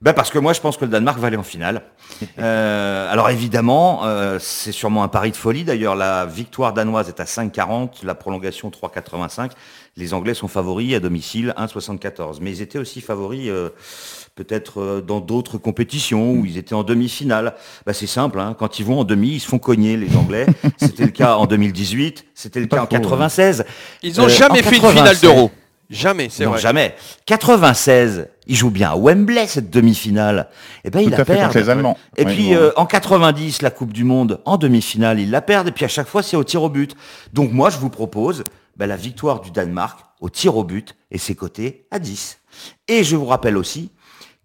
Ben 0.00 0.12
parce 0.12 0.30
que 0.30 0.38
moi 0.38 0.52
je 0.52 0.60
pense 0.60 0.76
que 0.76 0.84
le 0.84 0.90
Danemark 0.92 1.18
va 1.18 1.26
aller 1.28 1.36
en 1.36 1.42
finale. 1.42 1.82
Euh, 2.40 3.12
alors 3.12 3.30
évidemment, 3.30 4.00
euh, 4.04 4.38
c'est 4.40 4.72
sûrement 4.72 5.02
un 5.04 5.08
pari 5.08 5.30
de 5.30 5.36
folie. 5.36 5.62
D'ailleurs, 5.64 5.94
la 5.94 6.24
victoire 6.26 6.72
danoise 6.72 7.08
est 7.08 7.20
à 7.20 7.24
5,40, 7.24 8.04
la 8.04 8.14
prolongation 8.14 8.70
3,85. 8.70 9.50
Les 9.96 10.14
Anglais 10.14 10.34
sont 10.34 10.48
favoris 10.48 10.94
à 10.94 11.00
domicile 11.00 11.54
1,74. 11.58 12.38
Mais 12.40 12.50
ils 12.50 12.62
étaient 12.62 12.78
aussi 12.78 13.00
favoris 13.00 13.48
euh, 13.48 13.70
peut-être 14.34 15.00
dans 15.06 15.20
d'autres 15.20 15.58
compétitions 15.58 16.32
où 16.32 16.44
ils 16.44 16.58
étaient 16.58 16.74
en 16.74 16.82
demi-finale. 16.84 17.54
Ben, 17.86 17.92
c'est 17.92 18.06
simple, 18.06 18.40
hein, 18.40 18.56
quand 18.58 18.78
ils 18.80 18.84
vont 18.84 19.00
en 19.00 19.04
demi, 19.04 19.30
ils 19.34 19.40
se 19.40 19.48
font 19.48 19.58
cogner 19.58 19.96
les 19.96 20.16
Anglais. 20.16 20.46
C'était 20.78 21.04
le 21.04 21.10
cas 21.10 21.36
en 21.36 21.46
2018, 21.46 22.24
c'était 22.34 22.60
le 22.60 22.66
cas 22.66 22.82
en 22.82 22.86
96. 22.86 23.64
Ils 24.02 24.20
ont 24.20 24.24
Euh, 24.24 24.28
jamais 24.28 24.60
en 24.60 24.62
fait 24.68 24.76
une 24.76 24.82
96. 24.82 24.92
finale 24.96 25.18
d'euro. 25.20 25.50
Jamais, 25.90 26.28
c'est 26.30 26.44
Non, 26.44 26.50
vrai. 26.50 26.60
jamais. 26.60 26.94
96, 27.26 28.28
il 28.46 28.56
joue 28.56 28.70
bien 28.70 28.90
à 28.90 28.96
Wembley 28.96 29.46
cette 29.46 29.70
demi-finale. 29.70 30.48
Et 30.84 30.90
ben 30.90 31.00
Tout 31.02 31.06
il 31.08 31.10
la 31.16 31.24
perd. 31.24 31.40
contre 31.46 31.58
les 31.58 31.70
Allemands. 31.70 31.96
Et 32.16 32.24
Oui, 32.26 32.34
puis 32.34 32.54
euh, 32.54 32.70
en 32.76 32.84
90, 32.86 33.62
la 33.62 33.70
Coupe 33.70 33.92
du 33.92 34.04
Monde 34.04 34.40
en 34.44 34.58
demi-finale, 34.58 35.18
ils 35.20 35.30
la 35.30 35.40
perdent. 35.40 35.68
Et 35.68 35.72
puis 35.72 35.84
à 35.84 35.88
chaque 35.88 36.08
fois, 36.08 36.22
c'est 36.22 36.36
au 36.36 36.44
tir 36.44 36.62
au 36.62 36.68
but. 36.68 36.94
Donc 37.32 37.52
moi, 37.52 37.70
je 37.70 37.78
vous 37.78 37.88
propose 37.90 38.44
ben, 38.76 38.86
la 38.86 38.96
victoire 38.96 39.40
du 39.40 39.50
Danemark 39.50 40.00
au 40.20 40.28
tir 40.28 40.56
au 40.56 40.64
but 40.64 40.94
et 41.10 41.18
c'est 41.18 41.34
coté 41.34 41.86
à 41.90 41.98
10. 41.98 42.38
Et 42.88 43.02
je 43.04 43.16
vous 43.16 43.26
rappelle 43.26 43.56
aussi 43.56 43.90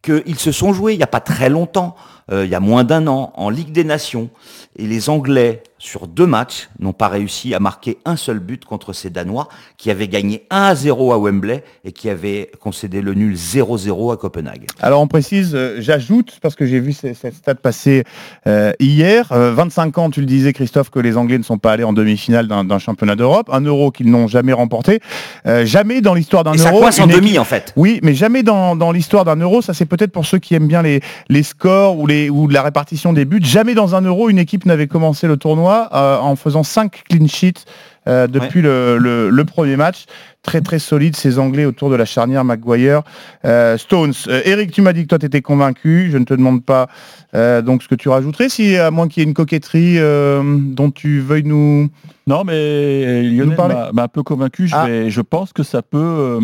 qu'ils 0.01 0.38
se 0.39 0.51
sont 0.51 0.73
joués 0.73 0.93
il 0.93 0.97
n'y 0.97 1.03
a 1.03 1.08
pas 1.08 1.21
très 1.21 1.49
longtemps, 1.49 1.95
euh, 2.32 2.45
il 2.45 2.51
y 2.51 2.56
a 2.56 2.60
moins 2.60 2.84
d'un 2.84 3.08
an, 3.08 3.32
en 3.36 3.49
Ligue 3.49 3.71
des 3.71 3.84
Nations. 3.84 4.29
Et 4.77 4.86
les 4.86 5.10
Anglais 5.10 5.63
sur 5.84 6.08
deux 6.08 6.26
matchs, 6.26 6.69
n'ont 6.80 6.93
pas 6.93 7.10
réussi 7.10 7.54
à 7.54 7.60
marquer 7.60 7.98
un 8.06 8.15
seul 8.15 8.39
but 8.39 8.63
contre 8.63 8.93
ces 8.93 9.10
Danois 9.10 9.50
qui 9.78 9.91
avaient 9.91 10.08
gagné 10.08 10.46
1 10.50 10.62
à 10.63 10.76
0 10.76 11.12
à 11.12 11.17
Wembley 11.17 11.62
et 11.84 11.91
qui 11.91 12.10
avaient 12.10 12.50
concédé 12.62 13.02
le 13.02 13.13
nul 13.13 13.36
0-0 13.36 14.13
à 14.13 14.17
Copenhague. 14.17 14.65
Alors 14.80 15.02
on 15.02 15.08
précise, 15.08 15.52
euh, 15.54 15.76
j'ajoute, 15.82 16.39
parce 16.41 16.56
que 16.56 16.65
j'ai 16.65 16.80
vu 16.80 16.93
cette 16.93 17.36
stat 17.36 17.56
passer 17.56 18.06
euh, 18.48 18.72
hier, 18.80 19.28
euh, 19.34 19.52
25 19.54 19.98
ans, 19.98 20.10
tu 20.10 20.22
le 20.22 20.26
disais 20.26 20.54
Christophe, 20.54 20.89
que 20.89 21.00
les 21.00 21.17
Anglais 21.17 21.38
ne 21.38 21.43
sont 21.43 21.58
pas 21.58 21.74
allés 21.74 21.84
en 21.84 21.91
demi-finale 21.91 22.48
d'un 22.48 22.80
championnat 22.80 23.17
d'Europe, 23.17 23.50
un 23.52 23.62
euro 23.62 23.91
qu'ils 23.91 24.10
n'ont 24.10 24.28
jamais 24.28 24.54
remporté, 24.54 25.02
Euh, 25.46 25.65
jamais 25.65 26.00
dans 26.00 26.13
l'histoire 26.13 26.46
d'un 26.46 26.54
Et 26.54 26.58
ça 26.60 26.69
euro. 26.69 26.80
coince 26.80 27.00
en 27.02 27.08
demi, 27.08 27.38
en 27.38 27.43
fait. 27.43 27.74
Oui, 27.76 28.00
mais 28.04 28.13
jamais 28.13 28.43
dans, 28.43 28.78
dans 28.78 28.93
l'histoire 28.93 29.26
d'un 29.26 29.36
euro, 29.36 29.62
ça 29.62 29.74
c'est 29.74 29.86
peut-être 29.86 30.13
pour 30.13 30.26
ceux 30.26 30.39
qui 30.39 30.56
aiment 30.56 30.69
bien 30.69 30.82
les, 30.82 31.02
les 31.28 31.43
scores 31.43 32.00
ou, 32.00 32.08
les, 32.08 32.30
ou 32.30 32.48
la 32.48 32.62
répartition 32.62 33.12
des 33.12 33.26
buts, 33.26 33.41
jamais 33.43 33.74
dans 33.74 33.96
un 33.96 34.02
euro 34.02 34.30
une 34.30 34.39
équipe 34.39 34.65
n'avait 34.65 34.88
commencé 34.88 35.28
le 35.28 35.36
tournoi 35.36 35.73
euh, 35.94 36.18
en 36.20 36.36
faisant 36.36 36.64
5 36.64 37.04
clean 37.10 37.28
sheets 37.28 37.66
euh, 38.08 38.28
depuis 38.28 38.62
le, 38.62 38.98
le- 38.98 39.30
le 39.30 39.46
premier 39.46 39.76
match. 39.78 40.06
Très 40.42 40.60
très 40.60 40.78
solide 40.80 41.16
ces 41.16 41.40
Anglais 41.40 41.64
autour 41.64 41.90
de 41.90 41.96
la 41.96 42.04
charnière 42.04 42.44
Maguire. 42.44 43.02
Euh, 43.46 43.78
Stones, 43.78 44.12
Eric, 44.44 44.72
tu 44.72 44.82
m'as 44.82 44.92
dit 44.92 45.04
que 45.04 45.08
toi 45.08 45.18
tu 45.20 45.26
étais 45.26 45.42
convaincu. 45.42 46.10
Je 46.12 46.18
ne 46.18 46.26
te 46.26 46.34
demande 46.34 46.64
pas 46.66 46.88
donc 47.34 47.82
ce 47.82 47.88
que 47.88 47.96
tu 47.96 48.10
rajouterais, 48.10 48.50
si 48.50 48.76
à 48.78 48.92
moins 48.92 49.08
qu'il 49.08 49.24
y 49.24 49.26
ait 49.26 49.30
une 49.30 49.34
coquetterie 49.34 49.98
dont 50.00 50.92
tu 50.92 51.22
veuilles 51.22 51.46
nous. 51.46 51.90
Non, 52.28 52.44
mais 52.44 53.24
Lionel 53.24 53.56
m'a 53.94 54.04
un 54.04 54.08
peu 54.10 54.22
convaincu. 54.24 54.68
Je, 54.68 54.76
Ah. 54.76 54.86
vais- 54.86 55.10
je 55.10 55.22
pense 55.22 55.54
que 55.54 55.64
ça 55.64 55.82
peut, 55.82 56.40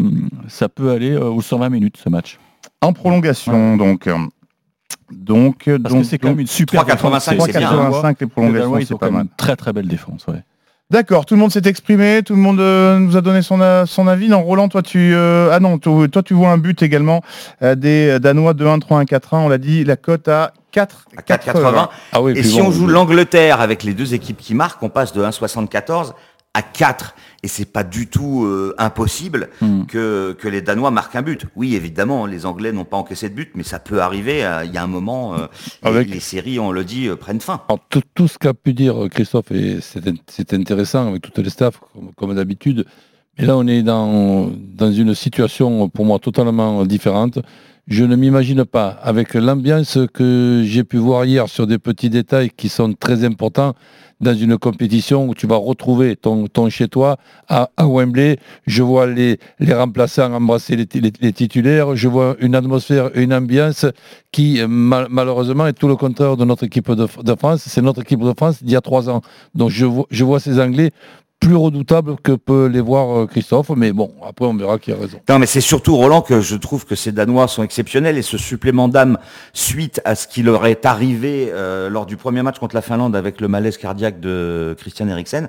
ça 0.47 0.69
peut 0.69 0.91
aller 0.91 1.17
aux 1.17 1.41
120 1.41 1.67
minutes 1.69 1.97
ce 2.01 2.07
match. 2.09 2.39
En 2.81 2.93
prolongation, 2.93 3.75
donc. 3.75 4.07
Euh, 5.11 5.15
Donc, 5.15 5.63
Parce 5.65 5.93
donc, 5.93 6.03
que 6.03 6.07
c'est 6.07 6.17
quand 6.17 6.29
même 6.29 6.39
une 6.39 6.47
super 6.47 6.83
3,85, 6.83 6.87
défense. 6.87 7.45
c'est 7.51 7.57
bien. 7.59 7.71
3,85 7.71 8.15
les 8.19 8.27
prolongations, 8.27 8.79
c'est 8.81 8.89
pas 8.89 8.97
quand 8.99 9.05
même 9.07 9.13
mal. 9.13 9.23
une 9.25 9.35
très 9.37 9.55
très 9.55 9.73
belle 9.73 9.87
défense. 9.87 10.25
Ouais. 10.27 10.43
D'accord, 10.91 11.27
tout 11.27 11.35
le 11.35 11.39
monde 11.39 11.51
s'est 11.51 11.67
exprimé, 11.67 12.23
tout 12.25 12.33
le 12.33 12.41
monde 12.41 12.59
euh, 12.59 12.97
nous 12.97 13.15
a 13.15 13.21
donné 13.21 13.43
son, 13.43 13.61
euh, 13.61 13.85
son 13.85 14.07
avis. 14.07 14.27
Non, 14.27 14.41
Roland, 14.41 14.69
toi 14.69 14.81
tu 14.81 15.13
euh, 15.13 15.51
ah 15.53 15.59
non, 15.59 15.77
toi, 15.77 16.07
toi, 16.07 16.23
tu 16.23 16.33
vois 16.33 16.49
un 16.49 16.57
but 16.57 16.81
également 16.81 17.21
euh, 17.61 17.75
des 17.75 18.19
Danois 18.19 18.53
2-1, 18.53 18.79
3-1, 18.79 19.05
4-1. 19.05 19.19
On 19.33 19.49
l'a 19.49 19.59
dit, 19.59 19.83
la 19.83 19.97
cote 19.97 20.27
à 20.27 20.51
4 20.71 21.05
à 21.15 21.21
4,80. 21.21 21.89
Ah 22.11 22.21
oui, 22.23 22.33
et 22.35 22.41
si 22.41 22.59
bon, 22.59 22.69
on 22.69 22.71
joue 22.71 22.87
oui. 22.87 22.91
l'Angleterre 22.91 23.61
avec 23.61 23.83
les 23.83 23.93
deux 23.93 24.15
équipes 24.15 24.37
qui 24.37 24.55
marquent, 24.55 24.81
on 24.81 24.89
passe 24.89 25.13
de 25.13 25.21
1,74 25.23 26.13
à 26.55 26.61
4. 26.63 27.13
Et 27.41 27.47
c'est 27.47 27.71
pas 27.71 27.83
du 27.85 28.07
tout 28.07 28.43
euh, 28.45 28.75
impossible 28.77 29.49
Hmm. 29.61 29.85
que, 29.85 30.35
que 30.37 30.47
les 30.49 30.61
Danois 30.61 30.91
marquent 30.91 31.15
un 31.15 31.21
but. 31.21 31.45
Oui, 31.55 31.75
évidemment, 31.75 32.25
les 32.25 32.45
Anglais 32.45 32.71
n'ont 32.73 32.83
pas 32.85 32.97
encaissé 32.97 33.29
de 33.29 33.33
but, 33.35 33.51
mais 33.55 33.63
ça 33.63 33.79
peut 33.79 34.01
arriver. 34.01 34.43
euh, 34.43 34.65
Il 34.65 34.73
y 34.73 34.77
a 34.77 34.83
un 34.83 34.87
moment, 34.87 35.35
euh, 35.35 35.47
les- 35.83 35.87
Avec- 35.89 36.09
les, 36.09 36.19
séries, 36.19 36.59
on 36.59 36.71
le 36.71 36.83
dit, 36.83 37.07
euh, 37.07 37.15
prennent 37.15 37.39
fin. 37.39 37.61
Alors, 37.69 37.79
tout, 37.89 38.01
tout 38.13 38.27
ce 38.27 38.37
qu'a 38.37 38.53
pu 38.53 38.73
dire 38.73 38.95
Christophe, 39.09 39.51
et 39.51 39.79
c'est 39.81 40.05
in- 40.07 40.15
c'est 40.27 40.53
intéressant 40.53 41.07
avec 41.07 41.21
toutes 41.21 41.37
les 41.39 41.49
staffs, 41.49 41.79
comme, 41.93 42.11
comme 42.15 42.35
d'habitude. 42.35 42.85
Mais 43.37 43.45
là, 43.45 43.55
on 43.55 43.65
est 43.67 43.83
dans, 43.83 44.51
dans 44.75 44.91
une 44.91 45.15
situation, 45.15 45.87
pour 45.87 46.03
moi, 46.05 46.19
totalement 46.19 46.85
différente. 46.85 47.39
Je 47.87 48.03
ne 48.03 48.15
m'imagine 48.17 48.65
pas, 48.65 48.89
avec 49.01 49.33
l'ambiance 49.33 49.97
que 50.13 50.61
j'ai 50.65 50.83
pu 50.83 50.97
voir 50.97 51.23
hier 51.25 51.47
sur 51.47 51.65
des 51.65 51.79
petits 51.79 52.09
détails 52.09 52.49
qui 52.55 52.67
sont 52.69 52.93
très 52.93 53.23
importants, 53.23 53.73
dans 54.19 54.33
une 54.33 54.57
compétition 54.57 55.27
où 55.27 55.33
tu 55.33 55.47
vas 55.47 55.55
retrouver 55.57 56.15
ton, 56.15 56.47
ton 56.47 56.69
chez-toi 56.69 57.17
à, 57.47 57.69
à 57.77 57.87
Wembley. 57.87 58.37
Je 58.67 58.83
vois 58.83 59.07
les, 59.07 59.39
les 59.59 59.73
remplaçants 59.73 60.33
embrasser 60.33 60.75
les, 60.75 60.87
les- 61.21 61.33
titulaires. 61.33 61.95
Je 61.95 62.07
vois 62.07 62.35
une 62.39 62.55
atmosphère, 62.55 63.11
une 63.15 63.33
ambiance 63.33 63.85
qui, 64.31 64.59
mal- 64.67 65.07
malheureusement, 65.09 65.67
est 65.67 65.73
tout 65.73 65.87
le 65.87 65.95
contraire 65.95 66.37
de 66.37 66.45
notre 66.45 66.63
équipe 66.65 66.91
de, 66.91 67.07
de 67.23 67.35
France. 67.35 67.63
C'est 67.65 67.81
notre 67.81 68.01
équipe 68.01 68.21
de 68.21 68.33
France 68.35 68.61
d'il 68.63 68.73
y 68.73 68.75
a 68.75 68.81
trois 68.81 69.09
ans. 69.09 69.21
Donc 69.55 69.69
je 69.69 69.85
je 70.09 70.23
vois 70.23 70.39
ces 70.39 70.59
Anglais 70.59 70.91
plus 71.39 71.55
redoutables 71.55 72.17
que 72.21 72.33
peut 72.33 72.65
les 72.65 72.81
voir 72.81 73.17
euh, 73.17 73.25
Christophe. 73.25 73.69
Mais 73.75 73.91
bon, 73.93 74.11
après, 74.27 74.45
on 74.45 74.55
verra 74.55 74.77
qui 74.77 74.91
a 74.91 74.95
raison. 74.95 75.19
Non, 75.29 75.39
mais 75.39 75.45
c'est 75.45 75.61
surtout 75.61 75.95
Roland 75.95 76.21
que 76.21 76.41
je 76.41 76.55
trouve 76.55 76.85
que 76.85 76.95
ces 76.95 77.11
Danois 77.11 77.47
sont 77.47 77.63
exceptionnels 77.63 78.17
et 78.17 78.21
ce 78.21 78.37
supplément 78.37 78.87
d'âme 78.89 79.17
suite 79.53 80.01
à 80.05 80.15
ce 80.15 80.27
qui 80.27 80.43
leur 80.43 80.65
est 80.65 80.85
arrivé 80.85 81.49
euh, 81.51 81.89
lors 81.89 82.05
du 82.05 82.17
premier 82.17 82.41
match 82.41 82.59
contre 82.59 82.75
la 82.75 82.81
Finlande 82.81 83.15
avec 83.15 83.39
le 83.41 83.47
malaise 83.47 83.77
cardiaque 83.77 84.19
de 84.19 84.75
Christian 84.77 85.07
Eriksen. 85.07 85.47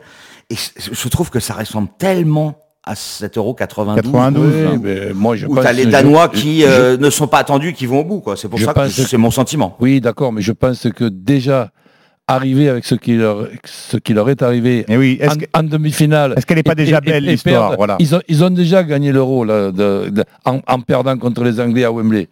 Et 0.48 0.54
je 0.56 1.08
trouve 1.08 1.30
que 1.30 1.40
ça 1.40 1.54
ressemble 1.54 1.88
tellement 1.98 2.54
à 2.84 2.94
7,92€. 2.94 3.54
92, 3.56 4.54
Oui, 4.54 4.60
hein. 4.66 4.80
mais 4.82 5.12
moi, 5.12 5.36
je 5.36 5.46
Où 5.46 5.54
pense 5.54 5.64
t'as 5.64 5.72
les 5.72 5.86
Danois 5.86 6.30
je- 6.32 6.40
qui 6.40 6.64
euh, 6.64 6.96
ne 6.96 7.10
sont 7.10 7.26
pas 7.26 7.38
attendus, 7.38 7.72
qui 7.72 7.86
vont 7.86 8.00
au 8.00 8.04
bout. 8.04 8.20
quoi. 8.20 8.36
C'est 8.36 8.48
pour 8.48 8.58
ça 8.58 8.72
que- 8.72 8.88
c'est 8.88 9.16
mon 9.18 9.30
sentiment. 9.30 9.76
Oui, 9.80 10.00
d'accord, 10.00 10.32
mais 10.32 10.40
je 10.40 10.52
pense 10.52 10.88
que 10.96 11.04
déjà 11.04 11.70
arriver 12.34 12.68
avec 12.68 12.84
ce 12.84 12.94
qui 12.94 13.16
leur, 13.16 13.48
ce 13.64 13.96
qui 13.96 14.12
leur 14.14 14.28
est 14.30 14.42
arrivé 14.42 14.84
Et 14.88 14.96
oui, 14.96 15.18
est-ce 15.20 15.34
en, 15.34 15.36
que- 15.38 15.44
en 15.54 15.62
demi-finale. 15.62 16.34
est-ce 16.36 16.46
qu'elle 16.46 16.56
n'est 16.58 16.62
pas 16.62 16.74
déjà 16.74 16.98
et- 16.98 17.00
belle 17.10 17.24
l'histoire 17.24 17.76
Voilà. 17.76 17.96
ils, 17.98 18.14
ont, 18.14 18.20
ils 18.28 18.44
ont 18.44 18.50
déjà 18.50 18.82
gagné 18.84 19.12
l'euro 19.12 19.44
là, 19.44 19.70
de- 19.72 20.10
de- 20.10 20.24
en, 20.44 20.60
en 20.66 20.80
perdant 20.80 21.16
contre 21.18 21.44
les 21.44 21.60
Anglais 21.60 21.84
à 21.84 21.92
Wembley. 21.92 22.28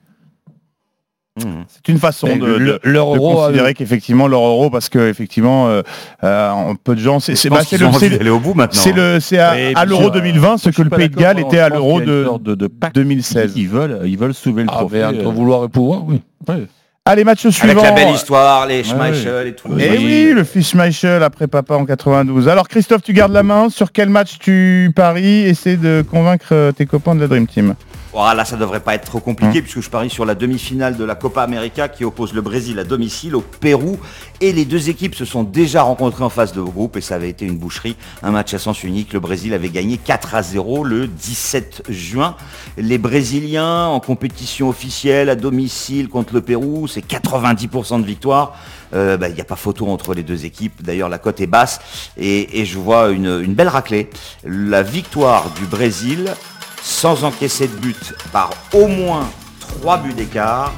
Mmh. 1.38 1.42
C'est 1.68 1.92
une 1.92 1.98
façon 1.98 2.26
de, 2.36 2.44
le- 2.44 2.58
de- 2.58 2.80
leur 2.82 3.12
de 3.12 3.16
euro 3.18 3.40
a- 3.42 3.46
considérer 3.46 3.72
qu'effectivement 3.72 4.26
leur 4.26 4.40
euro, 4.40 4.70
parce 4.70 4.88
que 4.88 5.08
effectivement, 5.08 5.68
euh, 5.68 5.82
euh, 6.24 6.74
peu 6.82 6.96
de 6.96 7.00
gens, 7.00 7.20
c'est 7.20 7.36
c'est 7.36 7.48
bah, 7.48 7.60
le, 7.70 8.30
au 8.32 8.40
bout 8.40 8.54
maintenant. 8.54 8.80
c'est 8.80 8.90
le, 8.92 9.20
c'est 9.20 9.38
à, 9.38 9.84
l'euro 9.84 10.08
je- 10.08 10.18
2020 10.18 10.58
ce 10.58 10.70
que 10.70 10.82
le 10.82 10.90
Pays 10.90 11.08
de 11.08 11.14
Galles 11.14 11.38
était 11.38 11.60
à 11.60 11.68
l'euro 11.68 12.00
de 12.00 12.26
de, 12.40 12.54
de 12.56 12.66
pacte. 12.66 12.96
2016. 12.96 13.52
Ils 13.54 13.68
veulent, 13.68 14.00
ils 14.04 14.18
veulent 14.18 14.34
soulever 14.34 14.62
le 14.64 14.68
Ah, 14.72 14.78
trophée. 14.78 15.04
entre 15.04 15.28
euh, 15.28 15.30
vouloir 15.30 15.62
et 15.64 15.68
pouvoir, 15.68 16.02
oui. 16.08 16.20
ouais. 16.48 16.66
Allez, 17.10 17.24
match 17.24 17.48
suivant. 17.48 17.80
Avec 17.80 17.82
la 17.82 17.92
belle 17.92 18.14
histoire, 18.14 18.66
les 18.66 18.84
Schmeichel 18.84 19.46
et 19.46 19.54
tout. 19.54 19.68
Et 19.78 19.96
oui, 19.96 20.32
le 20.34 20.44
fils 20.44 20.68
Schmeichel 20.72 21.22
après 21.22 21.46
papa 21.46 21.74
en 21.74 21.86
92. 21.86 22.48
Alors 22.48 22.68
Christophe, 22.68 23.00
tu 23.00 23.14
gardes 23.14 23.32
la 23.32 23.42
main. 23.42 23.70
Sur 23.70 23.92
quel 23.92 24.10
match 24.10 24.38
tu 24.38 24.92
paries? 24.94 25.44
Essaie 25.44 25.78
de 25.78 26.04
convaincre 26.08 26.48
euh, 26.52 26.70
tes 26.70 26.84
copains 26.84 27.14
de 27.14 27.20
la 27.22 27.26
Dream 27.26 27.46
Team. 27.46 27.74
Oh, 28.14 28.24
là, 28.34 28.44
ça 28.46 28.56
devrait 28.56 28.80
pas 28.80 28.94
être 28.94 29.04
trop 29.04 29.20
compliqué 29.20 29.60
puisque 29.60 29.82
je 29.82 29.90
parie 29.90 30.08
sur 30.08 30.24
la 30.24 30.34
demi-finale 30.34 30.96
de 30.96 31.04
la 31.04 31.14
Copa 31.14 31.42
América 31.42 31.88
qui 31.88 32.06
oppose 32.06 32.32
le 32.32 32.40
Brésil 32.40 32.78
à 32.78 32.84
domicile 32.84 33.36
au 33.36 33.42
Pérou. 33.42 33.98
Et 34.40 34.52
les 34.52 34.64
deux 34.64 34.88
équipes 34.88 35.14
se 35.14 35.26
sont 35.26 35.42
déjà 35.44 35.82
rencontrées 35.82 36.24
en 36.24 36.30
phase 36.30 36.52
de 36.54 36.62
groupe 36.62 36.96
et 36.96 37.02
ça 37.02 37.16
avait 37.16 37.28
été 37.28 37.44
une 37.44 37.58
boucherie. 37.58 37.96
Un 38.22 38.30
match 38.30 38.54
à 38.54 38.58
sens 38.58 38.82
unique. 38.82 39.12
Le 39.12 39.20
Brésil 39.20 39.52
avait 39.52 39.68
gagné 39.68 39.98
4 39.98 40.34
à 40.34 40.42
0 40.42 40.84
le 40.84 41.06
17 41.06 41.82
juin. 41.90 42.34
Les 42.78 42.96
Brésiliens 42.96 43.86
en 43.88 44.00
compétition 44.00 44.70
officielle 44.70 45.28
à 45.28 45.36
domicile 45.36 46.08
contre 46.08 46.32
le 46.32 46.40
Pérou, 46.40 46.88
c'est 46.88 47.04
90% 47.06 48.00
de 48.00 48.06
victoire. 48.06 48.56
Euh, 48.94 49.18
bah, 49.18 49.28
Il 49.28 49.34
n'y 49.34 49.40
a 49.42 49.44
pas 49.44 49.56
photo 49.56 49.86
entre 49.86 50.14
les 50.14 50.22
deux 50.22 50.46
équipes. 50.46 50.82
D'ailleurs, 50.82 51.10
la 51.10 51.18
cote 51.18 51.42
est 51.42 51.46
basse 51.46 51.78
et, 52.16 52.60
et 52.60 52.64
je 52.64 52.78
vois 52.78 53.10
une, 53.10 53.42
une 53.42 53.52
belle 53.52 53.68
raclée. 53.68 54.08
La 54.44 54.82
victoire 54.82 55.50
du 55.50 55.66
Brésil 55.66 56.32
sans 56.88 57.22
encaisser 57.24 57.68
de 57.68 57.76
but 57.76 58.14
par 58.32 58.48
au 58.72 58.86
moins 58.88 59.28
3 59.60 59.98
buts 59.98 60.14
d'écart. 60.14 60.72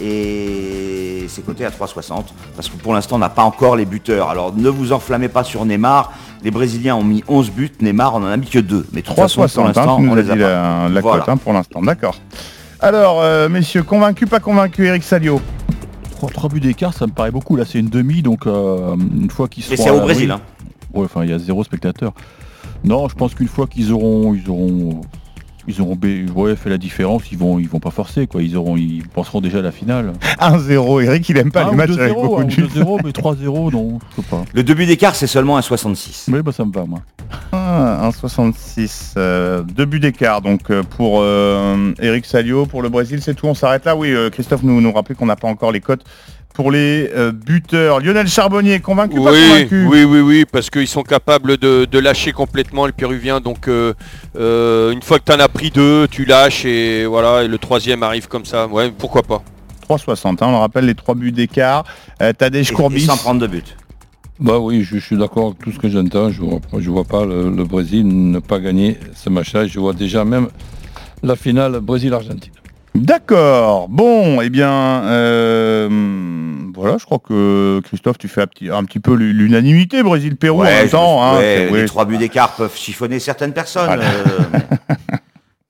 Et 0.00 1.24
c'est 1.28 1.44
coté 1.44 1.64
à 1.64 1.70
3,60 1.70 2.24
parce 2.54 2.68
que 2.68 2.76
pour 2.76 2.92
l'instant 2.94 3.16
on 3.16 3.18
n'a 3.18 3.30
pas 3.30 3.42
encore 3.42 3.74
les 3.74 3.86
buteurs. 3.86 4.28
Alors 4.28 4.54
ne 4.54 4.68
vous 4.68 4.92
enflammez 4.92 5.28
pas 5.28 5.44
sur 5.44 5.64
Neymar. 5.64 6.12
Les 6.44 6.50
Brésiliens 6.52 6.94
ont 6.96 7.02
mis 7.02 7.24
11 7.26 7.50
buts, 7.50 7.72
Neymar 7.80 8.14
on 8.14 8.18
en 8.18 8.26
a 8.26 8.36
mis 8.36 8.46
que 8.46 8.58
2. 8.58 8.88
Mais 8.92 9.00
de 9.00 9.06
toute 9.06 9.16
façon, 9.16 9.40
pour 9.40 9.48
3,60, 9.50 9.60
hein, 9.60 9.64
l'instant, 9.74 9.96
on 9.98 10.14
les 10.14 10.30
a 10.30 10.34
dit 10.34 10.40
pas. 10.40 10.46
la, 10.48 10.88
la 10.90 11.00
Voilà. 11.00 11.20
cote 11.20 11.28
hein, 11.30 11.36
pour 11.38 11.52
l'instant. 11.54 11.80
D'accord. 11.82 12.14
Alors, 12.80 13.20
euh, 13.22 13.48
messieurs, 13.48 13.82
convaincu, 13.82 14.26
pas 14.26 14.38
convaincu, 14.38 14.86
Eric 14.86 15.02
Salio? 15.02 15.40
Trois, 16.12 16.28
trois 16.30 16.48
buts 16.48 16.60
d'écart, 16.60 16.94
ça 16.94 17.06
me 17.08 17.12
paraît 17.12 17.32
beaucoup. 17.32 17.56
Là, 17.56 17.64
c'est 17.66 17.80
une 17.80 17.88
demi, 17.88 18.22
donc 18.22 18.46
euh, 18.46 18.94
une 19.20 19.30
fois 19.30 19.48
qu'ils 19.48 19.64
seront. 19.64 19.76
Mais 19.76 19.82
c'est 19.82 19.90
au 19.90 20.00
Brésil. 20.00 20.30
Hein. 20.30 20.40
Ouais, 20.94 21.04
enfin, 21.06 21.24
il 21.24 21.30
y 21.30 21.32
a 21.32 21.38
zéro 21.40 21.64
spectateur. 21.64 22.12
Non, 22.84 23.08
je 23.08 23.16
pense 23.16 23.34
qu'une 23.34 23.48
fois 23.48 23.66
qu'ils 23.66 23.92
auront, 23.92 24.32
ils 24.32 24.48
auront, 24.48 25.00
ils 25.68 25.82
auront 25.82 25.98
ouais, 26.34 26.56
fait 26.56 26.70
la 26.70 26.78
différence, 26.78 27.30
ils 27.30 27.38
vont, 27.38 27.58
ils 27.58 27.68
vont 27.68 27.78
pas 27.80 27.90
forcer, 27.90 28.26
quoi. 28.26 28.42
Ils 28.42 28.56
auront, 28.56 28.76
ils 28.76 29.06
penseront 29.06 29.40
déjà 29.40 29.58
à 29.58 29.62
la 29.62 29.72
finale. 29.72 30.14
1-0, 30.40 31.04
Eric, 31.04 31.28
il 31.28 31.36
aime 31.36 31.52
pas 31.52 31.66
Ah, 31.66 31.70
les 31.70 31.76
matchs 31.76 31.90
2-0, 31.90 32.00
avec 32.00 32.14
beaucoup 32.14 32.44
de 32.44 32.52
ou 32.52 32.56
buts. 32.56 32.68
2-0, 32.74 33.00
mais 33.04 33.10
3-0, 33.10 33.72
non, 33.72 33.98
je 34.10 34.22
sais 34.22 34.28
pas. 34.28 34.44
Le 34.54 34.62
deux 34.62 34.74
buts 34.74 34.86
d'écart 34.86 35.14
c'est 35.14 35.26
seulement 35.26 35.56
un 35.56 35.62
66. 35.62 36.30
Oui, 36.32 36.42
bah 36.42 36.52
ça 36.52 36.64
me 36.64 36.72
va, 36.72 36.84
moi. 36.84 37.00
Ah, 37.52 38.10
1,66. 38.10 39.14
Euh, 39.16 39.62
deux 39.62 39.84
buts 39.84 40.00
d'écart 40.00 40.40
donc 40.40 40.70
euh, 40.70 40.82
pour 40.82 41.20
euh, 41.20 41.92
Eric 42.00 42.24
Salio. 42.24 42.66
Pour 42.66 42.82
le 42.82 42.88
Brésil, 42.88 43.20
c'est 43.22 43.34
tout. 43.34 43.46
On 43.46 43.54
s'arrête 43.54 43.84
là. 43.84 43.94
Oui, 43.94 44.12
euh, 44.12 44.30
Christophe 44.30 44.62
nous, 44.62 44.80
nous 44.80 44.92
rappelait 44.92 45.14
qu'on 45.14 45.26
n'a 45.26 45.36
pas 45.36 45.48
encore 45.48 45.72
les 45.72 45.80
cotes 45.80 46.04
pour 46.54 46.72
les 46.72 47.08
euh, 47.14 47.30
buteurs. 47.30 48.00
Lionel 48.00 48.26
Charbonnier, 48.28 48.80
convaincu 48.80 49.16
pas 49.22 49.30
Oui, 49.32 49.48
convaincu 49.48 49.86
oui, 49.86 50.04
oui, 50.04 50.20
oui, 50.20 50.44
parce 50.50 50.70
qu'ils 50.70 50.88
sont 50.88 51.02
capables 51.04 51.56
de, 51.56 51.84
de 51.84 51.98
lâcher 51.98 52.32
complètement 52.32 52.86
les 52.86 52.92
Péruviens. 52.92 53.40
Donc, 53.40 53.68
euh, 53.68 53.94
euh, 54.36 54.90
une 54.90 55.02
fois 55.02 55.18
que 55.20 55.24
tu 55.24 55.32
en 55.32 55.38
as 55.40 55.48
pris 55.48 55.70
deux, 55.70 56.08
tu 56.08 56.24
lâches 56.24 56.64
et 56.64 57.06
voilà, 57.06 57.44
et 57.44 57.48
le 57.48 57.58
troisième 57.58 58.02
arrive 58.02 58.26
comme 58.28 58.44
ça. 58.44 58.66
Ouais, 58.66 58.90
pourquoi 58.96 59.22
pas 59.22 59.42
3,60. 59.88 60.26
hein, 60.28 60.36
on 60.42 60.50
le 60.50 60.56
rappelle, 60.58 60.84
les 60.86 60.94
trois 60.94 61.14
buts 61.14 61.32
d'écart. 61.32 61.84
Euh, 62.20 62.32
Tadej 62.32 62.68
Et, 62.68 62.72
et 62.72 62.74
Courbis. 62.74 63.00
sans 63.02 63.16
prendre 63.16 63.40
de 63.40 63.46
but. 63.46 63.76
Bah 64.40 64.58
oui, 64.58 64.82
je, 64.82 64.96
je 64.98 65.04
suis 65.04 65.16
d'accord 65.16 65.46
avec 65.46 65.58
tout 65.60 65.72
ce 65.72 65.78
que 65.78 65.88
j'entends. 65.88 66.30
Je 66.30 66.42
vois, 66.42 66.60
je 66.78 66.90
vois 66.90 67.04
pas 67.04 67.24
le, 67.24 67.50
le 67.50 67.64
Brésil 67.64 68.06
ne 68.06 68.38
pas 68.40 68.58
gagner 68.60 68.96
ce 69.14 69.30
match-là. 69.30 69.66
Je 69.66 69.78
vois 69.80 69.92
déjà 69.94 70.24
même 70.24 70.48
la 71.22 71.34
finale 71.36 71.80
Brésil-Argentine. 71.80 72.52
D'accord. 72.98 73.88
Bon, 73.88 74.40
eh 74.40 74.50
bien, 74.50 74.70
euh, 75.04 75.88
voilà, 76.74 76.96
je 76.98 77.04
crois 77.04 77.18
que 77.18 77.80
Christophe, 77.84 78.18
tu 78.18 78.28
fais 78.28 78.42
un 78.42 78.46
petit, 78.46 78.70
un 78.70 78.84
petit 78.84 79.00
peu 79.00 79.14
l'unanimité 79.14 80.02
Brésil-Pérou 80.02 80.60
en 80.60 80.64
Ouais, 80.64 80.74
même 80.74 80.86
je 80.86 80.92
temps. 80.92 81.22
hein, 81.22 81.36
ouais, 81.38 81.66
c'est- 81.68 81.72
oui. 81.72 81.80
Les 81.80 81.86
trois 81.86 82.04
buts 82.04 82.18
d'écart 82.18 82.52
peuvent 82.54 82.76
chiffonner 82.76 83.18
certaines 83.18 83.52
personnes. 83.52 83.86
Voilà. 83.86 84.04
euh, 84.04 84.40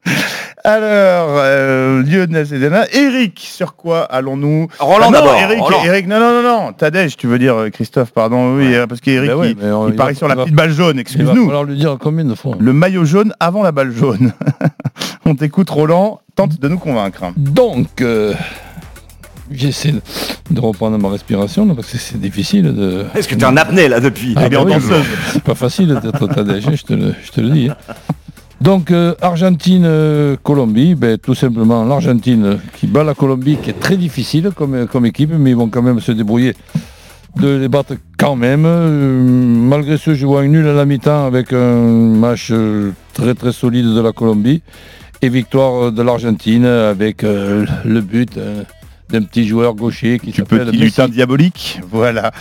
Alors, 0.69 1.31
euh, 1.39 2.03
Lionel 2.03 2.45
Zedana, 2.45 2.85
Eric, 2.93 3.41
sur 3.41 3.75
quoi 3.75 4.03
allons-nous 4.03 4.69
Roland 4.79 4.99
Ah 5.01 5.05
non, 5.07 5.11
d'abord, 5.13 5.35
Eric, 5.41 5.61
Roland. 5.61 5.83
Eric, 5.85 6.07
non, 6.07 6.21
non, 6.21 6.43
non, 6.43 6.43
non, 6.43 6.73
Tadej, 6.75 7.17
tu 7.17 7.27
veux 7.27 7.39
dire 7.39 7.55
euh, 7.57 7.71
Christophe, 7.71 8.11
pardon, 8.13 8.55
oui, 8.57 8.75
euh, 8.75 8.87
parce 8.87 9.01
qu'Eric, 9.01 9.35
ouais, 9.35 9.53
il, 9.59 9.65
on- 9.73 9.89
il 9.89 9.93
il 9.93 9.97
parie 9.97 10.13
va- 10.13 10.19
sur 10.19 10.29
la 10.29 10.35
va- 10.35 10.43
petite 10.43 10.55
balle 10.55 10.71
jaune, 10.73 10.91
Il 10.91 10.95
va 10.97 11.01
excuse-nous. 11.01 11.47
falloir 11.47 11.65
lui 11.65 11.77
dire 11.77 11.97
combien 11.99 12.27
de 12.27 12.35
fois. 12.35 12.55
Le 12.61 12.73
maillot 12.75 13.07
jaune 13.07 13.33
avant 13.41 13.63
la 13.63 13.73
balle 13.73 13.93
jaune. 13.97 14.33
On 15.25 15.35
t'écoute, 15.35 15.71
Roland, 15.71 16.21
tente 16.37 16.61
de 16.61 16.69
nous 16.69 16.79
convaincre. 16.79 17.23
Donc, 17.39 18.03
euh, 18.03 18.35
j'essaie 19.51 19.95
de- 20.51 20.61
reprendre 20.61 20.99
ma 20.99 21.09
respiration 21.09 21.65
là, 21.65 21.73
parce 21.75 21.91
que 21.91 21.97
c'est 21.97 22.21
difficile 22.21 22.75
de. 22.75 23.07
Est-ce 23.15 23.27
que 23.27 23.35
tu 23.37 23.41
es 23.41 23.45
en 23.47 23.57
apnée 23.57 23.89
là 23.89 24.01
depuis? 24.01 24.35
Ah 24.37 24.51
bah 24.51 24.59
oui, 24.67 24.73
c'est 25.33 25.43
pas 25.43 25.55
facile 25.55 25.99
d'être 26.03 26.27
Tadej, 26.27 26.63
je 26.77 26.83
te 26.83 26.93
le, 26.93 27.15
je 27.25 27.31
te 27.31 27.41
le 27.41 27.49
dis. 27.49 27.71
hein. 27.71 27.77
Donc 28.61 28.91
euh, 28.91 29.15
Argentine-Colombie, 29.21 30.95
ben, 30.97 31.17
tout 31.17 31.35
simplement 31.35 31.85
l'Argentine 31.85 32.45
euh, 32.45 32.57
qui 32.75 32.87
bat 32.87 33.05
la 33.05 33.15
Colombie, 33.15 33.57
qui 33.63 33.71
est 33.71 33.79
très 33.79 33.97
difficile 33.97 34.51
comme, 34.55 34.75
euh, 34.75 34.87
comme 34.87 35.07
équipe, 35.07 35.31
mais 35.39 35.51
ils 35.51 35.57
vont 35.57 35.69
quand 35.69 35.83
même 35.83 36.01
se 36.01 36.11
débrouiller 36.11 36.55
de 37.37 37.57
les 37.57 37.69
battre 37.69 37.95
quand 38.19 38.35
même. 38.35 38.65
Euh, 38.67 39.23
malgré 39.23 39.97
ce, 39.97 40.15
je 40.15 40.27
vois 40.27 40.41
un 40.41 40.49
nul 40.49 40.67
à 40.67 40.73
la 40.73 40.85
mi-temps 40.87 41.27
avec 41.27 41.53
un 41.53 41.77
match 41.85 42.49
euh, 42.51 42.91
très 43.15 43.35
très 43.35 43.53
solide 43.53 43.87
de 43.95 44.01
la 44.01 44.13
Colombie 44.13 44.63
et 45.23 45.29
victoire 45.29 45.85
euh, 45.85 45.91
de 45.91 46.03
l'Argentine 46.03 46.65
avec 46.65 47.25
euh, 47.25 47.65
le 47.85 48.01
but 48.01 48.37
euh, 48.37 48.65
d'un 49.09 49.23
petit 49.23 49.47
joueur 49.47 49.75
gaucher 49.75 50.19
qui 50.19 50.33
s'appelle 50.33 50.67
Petit 50.67 50.79
lutin 50.79 51.09
diabolique, 51.09 51.81
voilà. 51.91 52.33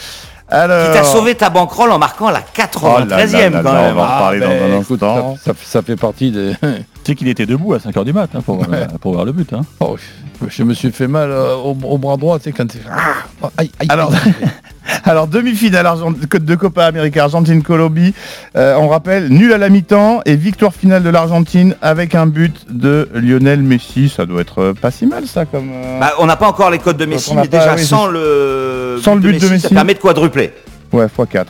Alors... 0.49 0.87
Qui 0.87 0.97
t'a 0.97 1.03
sauvé 1.03 1.35
ta 1.35 1.49
banquerolle 1.49 1.91
en 1.91 1.99
marquant 1.99 2.29
la 2.29 2.39
93e 2.39 2.69
Oh 2.77 3.59
quand 3.63 3.71
là, 3.73 3.81
même. 3.81 3.91
on 3.91 3.95
va 3.95 4.01
en 4.01 4.05
Ah, 4.05 4.19
parler 4.19 4.39
dans 4.39 4.47
ben, 4.47 4.79
un 4.79 4.83
ça, 4.83 5.51
ça- 5.51 5.59
ça 5.63 5.81
fait 5.81 5.95
partie 5.95 6.31
des. 6.31 6.53
Tu 7.03 7.11
sais 7.11 7.15
qu'il 7.15 7.27
était 7.29 7.45
debout 7.45 7.73
à 7.73 7.77
5h 7.77 8.03
du 8.03 8.11
mat 8.13 8.29
hein, 8.35 8.41
pour, 8.41 8.61
euh, 8.63 8.85
pour 8.99 9.13
voir 9.13 9.23
le 9.25 9.31
but. 9.31 9.53
Hein. 9.53 9.61
Oh, 9.79 9.95
je- 10.41 10.47
je 10.49 10.63
me 10.63 10.73
suis 10.73 10.91
fait 10.91 11.07
mal 11.07 11.31
euh, 11.31 11.55
au, 11.55 11.69
au 11.83 11.97
bras 11.97 12.17
droit, 12.17 12.37
tu 12.37 12.45
sais, 12.45 12.51
quand. 12.51 12.67
Ah, 12.91 13.49
aïe, 13.57 13.71
aïe, 13.79 13.87
Alors, 13.89 14.11
alors 15.05 15.27
demi-finale 15.27 15.85
Argent- 15.85 16.11
de 16.11 16.55
Copa 16.55 16.85
América 16.85 17.23
Argentine-Colombie. 17.23 18.13
Euh, 18.57 18.75
on 18.77 18.87
rappelle, 18.89 19.29
nul 19.29 19.53
à 19.53 19.57
la 19.57 19.69
mi-temps 19.69 20.19
et 20.25 20.35
victoire 20.35 20.73
finale 20.73 21.01
de 21.03 21.09
l'Argentine 21.09 21.75
avec 21.81 22.13
un 22.13 22.27
but 22.27 22.65
de 22.69 23.07
Lionel 23.13 23.61
Messi. 23.63 24.09
Ça 24.09 24.25
doit 24.25 24.41
être 24.41 24.73
pas 24.73 24.91
si 24.91 25.05
mal 25.05 25.25
ça 25.27 25.45
comme. 25.45 25.69
euh, 25.73 25.99
Bah, 26.01 26.13
on 26.19 26.25
n'a 26.25 26.35
pas 26.35 26.47
encore 26.49 26.69
les 26.71 26.79
codes 26.79 26.97
de 26.97 27.05
Messi, 27.05 27.33
mais 27.33 27.47
pas- 27.47 27.59
déjà 27.59 27.75
oui, 27.75 27.83
sans 27.85 28.07
le, 28.07 28.99
Sans 29.01 29.15
le 29.15 29.21
but 29.21 29.33
de 29.33 29.39
ça 29.39 29.49
Messi. 29.53 29.73
permet 29.73 29.93
de 29.93 29.99
quadrupler. 29.99 30.51
Ouais, 30.91 31.05
x4. 31.05 31.45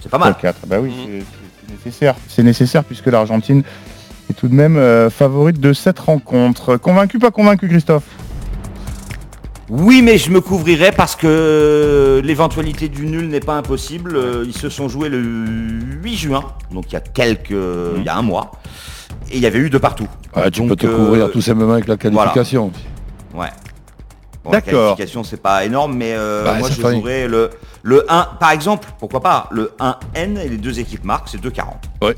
C'est 0.00 0.08
pas 0.10 0.18
mal. 0.18 0.34
x4. 0.40 0.54
Bah 0.68 0.76
oui, 0.80 0.92
c'est- 1.04 1.24
c'est 1.66 1.72
nécessaire. 1.74 2.14
C'est 2.28 2.42
nécessaire 2.44 2.84
puisque 2.84 3.06
l'Argentine 3.06 3.62
est 4.30 4.34
tout 4.34 4.48
de 4.48 4.54
même 4.54 4.76
euh, 4.76 5.10
favorite 5.10 5.60
de 5.60 5.72
cette 5.72 5.98
rencontre. 5.98 6.76
Convaincu, 6.76 7.18
pas 7.18 7.30
convaincu, 7.30 7.68
Christophe? 7.68 8.04
Oui, 9.68 10.02
mais 10.02 10.18
je 10.18 10.30
me 10.32 10.40
couvrirai 10.40 10.90
parce 10.90 11.14
que 11.14 12.20
l'éventualité 12.24 12.88
du 12.88 13.06
nul 13.06 13.28
n'est 13.28 13.38
pas 13.40 13.54
impossible. 13.54 14.16
Euh, 14.16 14.44
Ils 14.44 14.56
se 14.56 14.68
sont 14.68 14.88
joués 14.88 15.08
le 15.08 15.20
8 15.20 16.16
juin, 16.16 16.44
donc 16.72 16.86
il 16.88 16.94
y 16.94 16.96
a 16.96 17.00
quelques, 17.00 17.50
il 17.50 18.02
y 18.02 18.08
a 18.08 18.16
un 18.16 18.22
mois, 18.22 18.50
et 19.30 19.36
il 19.36 19.42
y 19.42 19.46
avait 19.46 19.60
eu 19.60 19.70
de 19.70 19.78
partout. 19.78 20.08
Ah, 20.34 20.50
tu 20.50 20.60
Donc, 20.60 20.70
peux 20.70 20.76
te 20.76 20.86
euh, 20.86 20.96
couvrir 20.96 21.30
tout 21.30 21.40
simplement 21.40 21.74
avec 21.74 21.86
la 21.86 21.94
voilà. 21.94 22.30
qualification. 22.32 22.72
Ouais. 23.32 23.46
Bon, 24.42 24.50
la 24.50 24.60
qualification, 24.60 25.22
c'est 25.22 25.40
pas 25.40 25.64
énorme, 25.64 25.94
mais 25.96 26.14
euh, 26.16 26.42
Bah, 26.44 26.54
moi 26.58 26.68
je 26.68 26.80
jouerais 26.80 27.28
le, 27.28 27.50
le 27.82 28.04
1, 28.10 28.28
par 28.40 28.50
exemple, 28.50 28.88
pourquoi 28.98 29.20
pas, 29.20 29.48
le 29.52 29.70
1N 29.78 30.36
et 30.40 30.48
les 30.48 30.56
deux 30.56 30.80
équipes 30.80 31.04
marquent, 31.04 31.28
c'est 31.28 31.40
2,40. 31.40 31.62
Ouais. 32.02 32.16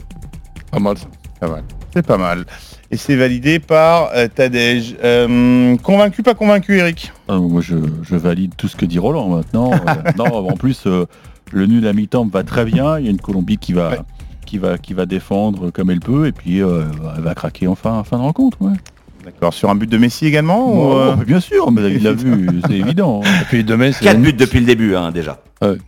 Pas 0.70 0.78
mal 0.78 0.96
ça. 0.96 1.04
Pas 1.43 1.49
mal. 1.49 1.64
C'est 1.93 2.07
pas 2.07 2.18
mal. 2.18 2.45
Et 2.93 2.97
c'est 2.97 3.16
validé 3.16 3.59
par 3.59 4.11
euh, 4.14 4.28
Tadej. 4.32 4.97
Euh, 5.03 5.76
convaincu, 5.78 6.22
pas 6.22 6.34
convaincu, 6.34 6.78
Eric? 6.78 7.12
Ah, 7.26 7.38
moi, 7.38 7.61
je, 7.61 7.74
je 8.05 8.14
valide 8.14 8.53
tout 8.57 8.68
ce 8.68 8.76
que 8.76 8.86
dit 8.86 9.01
Roland 9.01 9.28
maintenant. 9.28 9.72
Euh, 9.72 10.12
non, 10.16 10.49
en 10.49 10.55
plus, 10.55 10.86
le 10.86 11.66
nul 11.66 11.84
à 11.88 11.93
mi-temps 11.93 12.26
va 12.26 12.45
très 12.45 12.64
bien. 12.64 12.97
Il 13.01 13.07
y 13.07 13.09
a 13.09 13.11
une 13.11 13.20
Colombie 13.20 13.59
qui 13.59 13.72
va, 13.72 14.05
qui 14.47 14.59
va, 14.59 14.78
qui 14.78 14.95
va 14.95 15.05
défendre 15.05 15.72
comme 15.72 15.90
elle 15.90 15.99
peut, 15.99 16.28
et 16.28 16.32
puis 16.32 16.59
elle 16.59 17.22
va 17.22 17.34
craquer 17.34 17.66
en 17.66 17.74
fin, 17.74 17.95
en 17.95 18.05
fin 18.05 18.18
de 18.18 18.22
rencontre. 18.22 18.62
Ouais. 18.62 18.76
D'accord. 19.24 19.54
Sur 19.54 19.70
un 19.70 19.74
but 19.74 19.88
de 19.88 19.98
Messi 19.98 20.26
également 20.26 20.66
ou, 20.72 20.92
Oh, 20.92 20.96
euh, 20.96 21.14
bien 21.24 21.40
sûr, 21.40 21.70
mais 21.70 21.82
il 21.92 22.02
l'a 22.02 22.12
vu, 22.14 22.48
c'est 22.66 22.74
évident. 22.74 23.22
Et 23.22 23.44
puis 23.48 23.62
demain, 23.64 23.92
c'est. 23.92 24.04
4 24.04 24.20
buts 24.20 24.32
depuis 24.32 24.60
le 24.60 24.66
début, 24.66 24.96
hein, 24.96 25.10
déjà. 25.12 25.38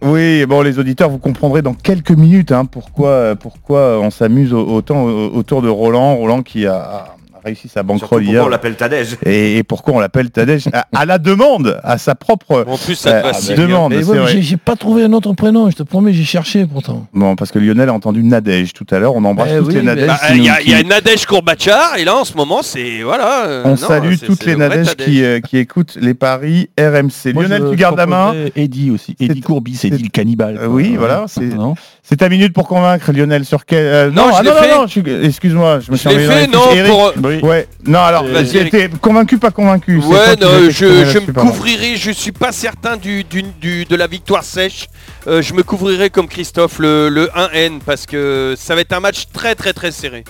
Oui, 0.03 0.47
bon, 0.47 0.62
les 0.62 0.78
auditeurs, 0.78 1.11
vous 1.11 1.18
comprendrez 1.18 1.61
dans 1.61 1.74
quelques 1.74 2.12
minutes 2.12 2.53
hein, 2.53 2.64
pourquoi, 2.64 3.35
pourquoi 3.35 3.99
on 4.01 4.11
s'amuse 4.11 4.53
au- 4.55 4.64
autant 4.68 5.03
au- 5.03 5.30
autour 5.35 5.62
de 5.62 5.68
Roland. 5.68 6.14
Roland 6.14 6.43
qui 6.43 6.64
a 6.66 7.07
réussi 7.45 7.69
sa 7.69 7.83
banquerolle 7.83 8.23
pourquoi 8.23 8.33
hier. 8.33 8.45
on 8.45 8.49
l'appelle 8.49 8.75
Tadej. 8.77 9.17
Et, 9.25 9.59
et 9.59 9.63
pourquoi 9.63 9.95
on 9.95 10.01
l'appelle 10.01 10.31
Tadej 10.31 10.69
à, 10.73 10.87
à 10.95 11.05
la 11.05 11.19
demande, 11.19 11.79
à 11.85 11.99
sa 11.99 12.15
propre 12.15 12.65
En 12.67 12.77
plus, 12.79 12.95
ça 12.95 13.17
euh, 13.27 13.57
demande. 13.57 13.93
Ouais, 13.95 14.41
j'ai- 14.41 14.57
pas 14.57 14.77
trouvé 14.77 15.05
un 15.05 15.13
autre 15.13 15.33
prénom, 15.35 15.69
je 15.71 15.77
te 15.77 15.83
promets, 15.83 16.13
j'ai 16.13 16.25
cherché 16.25 16.65
pourtant. 16.67 17.07
Bon, 17.13 17.37
parce 17.37 17.51
que 17.51 17.59
Lionel 17.59 17.89
a 17.89 17.93
entendu 17.93 18.23
Nadège 18.23 18.73
tout 18.73 18.87
à 18.91 18.99
l'heure. 18.99 19.15
On 19.15 19.25
embrasse 19.25 19.51
Eh 19.55 19.59
toutes 19.59 19.69
oui, 19.69 19.75
les 19.75 19.83
Nadèges. 19.83 20.07
Bah, 20.07 20.19
Il 20.35 20.43
y 20.45 20.49
a, 20.49 20.61
y 20.63 20.85
Nadège 20.85 21.27
Kourbachar 21.27 21.97
et 21.99 22.05
là 22.05 22.17
en 22.17 22.25
ce 22.25 22.35
moment 22.37 22.63
c'est 22.63 23.03
voilà. 23.03 23.47
euh, 23.47 23.63
On 23.65 23.71
non, 23.71 23.77
salue 23.77 24.15
toutes 24.25 24.45
les 24.47 24.57
Nadèges 24.57 24.95
qui, 24.97 25.23
euh, 25.25 25.41
qui 25.41 25.59
écoutent 25.59 25.97
les 26.01 26.15
paris 26.15 26.69
RMC. 26.79 27.33
Moi, 27.35 27.45
Lionel, 27.45 27.65
tu 27.71 27.77
gardes 27.77 27.97
la 27.99 28.07
main. 28.07 28.35
Eddie 28.57 28.91
aussi. 28.91 29.17
Eddie 29.21 29.41
Courbis, 29.41 29.79
Eddie 29.85 30.05
le 30.05 30.09
cannibale. 30.09 30.61
Oui, 30.69 30.91
Ouais. 30.93 30.97
voilà, 30.97 31.25
c'est- 31.29 31.41
Non 31.55 31.75
C'est 32.07 32.17
ta 32.17 32.29
minute 32.29 32.53
pour 32.53 32.69
convaincre 32.69 33.13
Lionel 33.13 33.47
sur 33.47 33.65
quel. 33.65 33.79
euh, 33.87 34.11
Non, 34.11 34.29
je 34.31 34.35
ah 34.37 34.43
l'ai 34.43 34.51
non, 34.51 34.57
fait. 34.57 34.69
non, 34.69 34.81
non, 34.83 34.87
je 34.87 35.25
excuse-moi, 35.27 35.81
je 35.81 35.91
me 35.91 35.97
Je 35.97 36.01
suis 36.07 36.11
l'ai 36.11 36.27
dans 36.27 36.33
fait, 36.33 36.47
non. 36.49 36.71
Eric, 36.73 36.91
pour- 36.93 37.13
Oui. 37.25 37.41
Ouais, 37.41 37.67
non, 37.87 38.01
alors, 38.01 38.25
Vas-y, 38.27 38.59
été 38.59 38.91
convaincu, 39.01 39.39
pas 39.39 39.51
convaincu. 39.51 40.03
c'est 40.03 40.09
toi 40.11 40.19
Ouais, 40.19 40.37
qui 40.37 40.43
non, 40.43 40.49
je, 40.51 40.65
t'exprimer 40.65 40.93
je 40.93 41.01
là-dessus, 41.05 41.27
me 41.29 41.33
pardon. 41.33 41.51
couvrirai, 41.51 41.97
je 41.97 42.11
suis 42.11 42.33
pas 42.33 42.53
certain 42.53 42.99
du, 42.99 43.25
du- 43.25 43.43
du- 43.59 43.85
de 43.87 43.97
la 43.97 44.07
victoire 44.07 44.45
sèche. 44.45 44.89
Euh, 45.27 45.41
je 45.41 45.55
me 45.55 45.63
couvrirai 45.63 46.11
comme 46.11 46.29
Christophe 46.29 46.79
le, 46.79 47.09
le 47.09 47.31
1N 47.35 47.79
parce 47.87 48.05
que 48.05 48.55
ça 48.59 48.75
va 48.75 48.83
être 48.83 48.93
un 48.93 49.01
match 49.01 49.25
très 49.33 49.55
très 49.55 49.73
très 49.73 49.91
serré. 49.91 50.25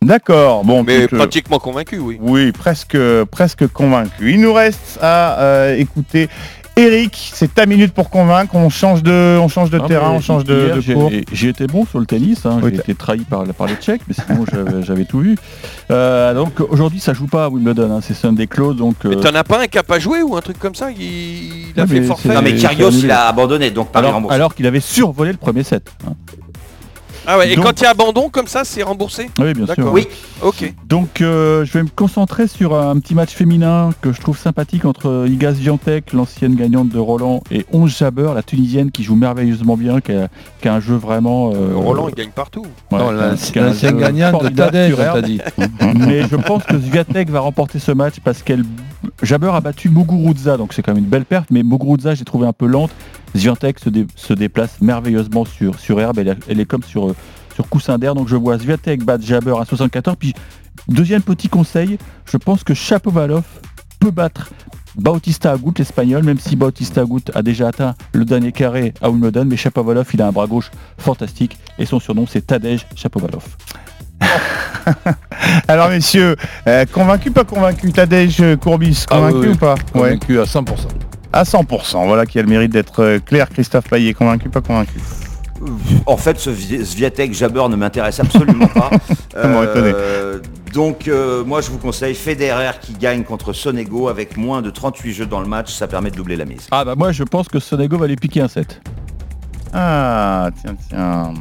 D'accord, 0.00 0.64
bon, 0.64 0.84
Mais 0.84 1.08
pratiquement 1.08 1.58
convaincu, 1.58 1.98
oui. 1.98 2.18
Oui, 2.20 2.52
presque, 2.52 2.96
presque 3.32 3.66
convaincu. 3.66 4.30
Il 4.32 4.40
nous 4.40 4.52
reste 4.52 4.96
à 5.02 5.40
euh, 5.40 5.76
écouter 5.76 6.28
Eric. 6.78 7.30
C'est 7.34 7.54
ta 7.54 7.66
minute 7.66 7.92
pour 7.92 8.08
convaincre. 8.08 8.54
On 8.54 8.68
change 8.70 9.02
de, 9.02 9.36
on 9.40 9.48
change 9.48 9.70
de 9.70 9.80
Ah, 9.82 9.86
terrain, 9.88 10.10
on 10.10 10.20
change 10.20 10.44
de, 10.44 10.72
de 10.76 10.80
j'ai- 10.80 10.94
cours. 10.94 11.10
J'ai 11.32 11.48
été 11.48 11.66
bon 11.66 11.84
sur 11.84 11.98
le 11.98 12.06
tennis, 12.06 12.46
hein, 12.46 12.60
Oui, 12.62 12.70
j'ai 12.72 12.78
été 12.80 12.94
trahi 12.94 13.20
par, 13.20 13.44
par 13.44 13.66
les 13.66 13.74
Tchèques, 13.74 14.02
mais 14.08 14.14
sinon 14.14 14.44
j'avais- 14.50 14.82
j'avais 14.82 15.04
tout 15.04 15.20
vu. 15.20 15.36
Euh, 15.90 16.34
donc 16.34 16.60
aujourd'hui 16.60 17.00
ça 17.00 17.12
joue 17.14 17.26
pas 17.26 17.46
à 17.46 17.48
Wimbledon, 17.48 17.90
hein, 17.96 18.00
c'est 18.02 18.14
Sunday 18.14 18.46
close, 18.46 18.76
donc 18.76 18.94
euh, 19.04 19.10
Mais 19.10 19.16
t'en 19.16 19.34
as 19.34 19.44
pas 19.44 19.62
un 19.62 19.66
qui 19.66 19.78
a 19.78 19.82
pas 19.82 19.98
joué 19.98 20.22
ou 20.22 20.36
un 20.36 20.40
truc 20.40 20.58
comme 20.58 20.74
ça? 20.74 20.90
Il, 20.90 21.02
il 21.74 21.80
a 21.80 21.86
fait 21.86 22.02
forfait. 22.02 22.28
Non 22.34 22.42
mais 22.42 22.54
Kyrgios 22.54 22.90
il 22.90 23.10
a 23.10 23.26
abandonné, 23.28 23.70
donc 23.70 23.90
pas 23.90 23.98
alors, 23.98 24.30
alors 24.30 24.54
qu'il 24.54 24.66
avait 24.66 24.80
survolé 24.80 25.32
le 25.32 25.38
premier 25.38 25.62
set. 25.64 25.90
hein. 26.06 26.12
Ah 27.30 27.36
ouais, 27.36 27.52
et 27.52 27.56
Donc- 27.56 27.66
quand 27.66 27.78
il 27.80 27.84
y 27.84 27.86
a 27.86 27.90
abandon 27.90 28.30
comme 28.30 28.46
ça, 28.46 28.64
c'est 28.64 28.82
remboursé 28.82 29.28
Oui, 29.38 29.52
bien 29.52 29.66
sûr. 29.74 29.92
Oui, 29.92 30.08
Ok. 30.42 30.72
Donc 30.88 31.20
euh, 31.20 31.64
je 31.66 31.72
vais 31.72 31.82
me 31.82 31.88
concentrer 31.94 32.46
sur 32.46 32.74
un 32.74 32.98
petit 33.00 33.14
match 33.14 33.34
féminin 33.34 33.90
que 34.00 34.12
je 34.12 34.20
trouve 34.20 34.38
sympathique 34.38 34.84
entre 34.86 35.26
Iga 35.28 35.54
Swiatek, 35.54 36.12
l'ancienne 36.14 36.54
gagnante 36.54 36.88
de 36.88 36.98
Roland, 36.98 37.42
et 37.50 37.66
Onze 37.72 37.98
Jabeur, 37.98 38.32
la 38.32 38.42
tunisienne 38.42 38.90
qui 38.90 39.02
joue 39.04 39.14
merveilleusement 39.16 39.76
bien, 39.76 40.00
qui 40.00 40.12
a, 40.12 40.28
qui 40.62 40.68
a 40.68 40.74
un 40.74 40.80
jeu 40.80 40.94
vraiment... 40.94 41.52
euh, 41.54 41.74
Roland 41.74 42.08
il 42.08 42.14
gagne 42.14 42.30
partout. 42.30 42.64
ouais, 42.92 42.98
Non, 42.98 43.08
qui 43.10 43.18
a- 43.20 43.26
l'ancien 43.30 43.52
qui 43.52 43.58
a 43.58 43.62
un 43.62 43.66
l'ancien 43.66 43.90
jeu 43.90 43.96
gagnant 43.98 44.38
de 44.38 44.48
Tadej, 44.48 44.94
dit. 45.24 45.40
Mais 45.98 46.22
je 46.22 46.36
pense 46.36 46.62
que 46.64 46.80
Sviatek 46.80 47.28
va 47.30 47.40
remporter 47.40 47.78
ce 47.78 47.92
match 47.92 48.14
parce 48.24 48.42
qu'elle 48.42 48.64
Jabber 49.22 49.54
a 49.54 49.60
battu 49.60 49.90
Muguruza, 49.90 50.56
donc 50.56 50.72
c'est 50.72 50.82
quand 50.82 50.94
même 50.94 51.04
une 51.04 51.10
belle 51.10 51.24
perte, 51.24 51.50
mais 51.50 51.62
Muguruza 51.62 52.14
j'ai 52.14 52.24
trouvé 52.24 52.46
un 52.46 52.52
peu 52.52 52.66
lente. 52.66 52.90
Sviatek 53.34 53.78
se, 53.78 53.88
dé- 53.90 54.06
se 54.16 54.32
déplace 54.32 54.80
merveilleusement 54.80 55.44
sur, 55.44 56.00
herbe, 56.00 56.18
elle, 56.18 56.60
est- 56.60 56.64
comme 56.66 56.82
sur, 56.82 57.08
euh, 57.10 57.16
coussin 57.70 57.98
d'air, 57.98 58.14
donc 58.14 58.28
je 58.28 58.36
vois 58.36 58.58
Sviatek 58.58 59.04
battre 59.04 59.24
Jabber 59.24 59.54
à 59.60 59.64
74. 59.64 60.16
Puis 60.18 60.32
deuxième 60.88 61.22
petit 61.22 61.48
conseil, 61.48 61.98
je 62.30 62.36
pense 62.36 62.62
que 62.64 62.72
Chapovalov 62.74 63.42
peut 64.00 64.10
battre 64.12 64.50
Bautista 64.96 65.52
Agut, 65.52 65.72
l'espagnol, 65.78 66.22
même 66.24 66.38
si 66.38 66.56
Bautista 66.56 67.02
Agut 67.02 67.22
a 67.34 67.42
déjà 67.42 67.68
atteint 67.68 67.94
le 68.12 68.24
dernier 68.24 68.52
carré 68.52 68.94
à 69.00 69.10
Wimbledon, 69.10 69.44
mais 69.44 69.56
Chapovalov 69.56 70.08
il 70.14 70.22
a 70.22 70.28
un 70.28 70.32
bras 70.32 70.46
gauche 70.46 70.70
fantastique 70.98 71.56
et 71.78 71.84
son 71.86 72.00
surnom 72.00 72.26
c'est 72.28 72.46
Tadej 72.46 72.86
Chapovalov. 72.96 73.44
Alors 75.68 75.88
messieurs, 75.90 76.36
euh, 76.66 76.84
convaincu, 76.92 77.30
pas 77.30 77.44
convaincu 77.44 77.92
Tadej 77.92 78.42
Courbis, 78.60 79.04
Ah, 79.10 79.16
convaincu 79.16 79.36
oui, 79.38 79.46
oui. 79.48 79.52
ou 79.52 79.56
pas 79.56 79.74
Ouais. 79.74 79.80
Convaincu 79.92 80.40
à 80.40 80.44
100%. 80.44 80.64
À 81.32 81.42
100%. 81.44 82.06
Voilà 82.06 82.26
qui 82.26 82.38
a 82.38 82.42
le 82.42 82.48
mérite 82.48 82.72
d'être 82.72 83.02
euh, 83.02 83.18
clair. 83.18 83.48
Christophe 83.50 83.88
Payet, 83.88 84.14
convaincu, 84.14 84.48
pas 84.48 84.60
convaincu. 84.60 84.98
En 86.06 86.16
fait, 86.16 86.38
ce 86.38 86.50
Vi- 86.50 86.86
Sviatek 86.86 87.34
Jabber 87.34 87.64
ne 87.68 87.76
m'intéresse 87.76 88.20
absolument 88.20 88.68
pas. 88.68 88.90
Étonné. 89.64 89.92
Donc 90.72 91.08
euh, 91.08 91.44
moi 91.44 91.60
je 91.60 91.70
vous 91.70 91.78
conseille 91.78 92.14
Federer 92.14 92.72
qui 92.80 92.92
gagne 92.92 93.24
contre 93.24 93.52
Sonego 93.52 94.08
avec 94.08 94.36
moins 94.36 94.62
de 94.62 94.70
38 94.70 95.12
jeux 95.14 95.26
dans 95.26 95.40
le 95.40 95.46
match, 95.48 95.72
ça 95.72 95.88
permet 95.88 96.10
de 96.10 96.16
doubler 96.16 96.36
la 96.36 96.44
mise. 96.44 96.66
Ah 96.70 96.84
bah 96.84 96.94
moi 96.96 97.10
je 97.10 97.24
pense 97.24 97.48
que 97.48 97.58
Sonego 97.58 97.96
va 97.98 98.06
lui 98.06 98.16
piquer 98.16 98.42
un 98.42 98.48
set. 98.48 98.80
Ah, 99.72 100.50
tiens, 100.62 100.76
tiens. 100.88 101.32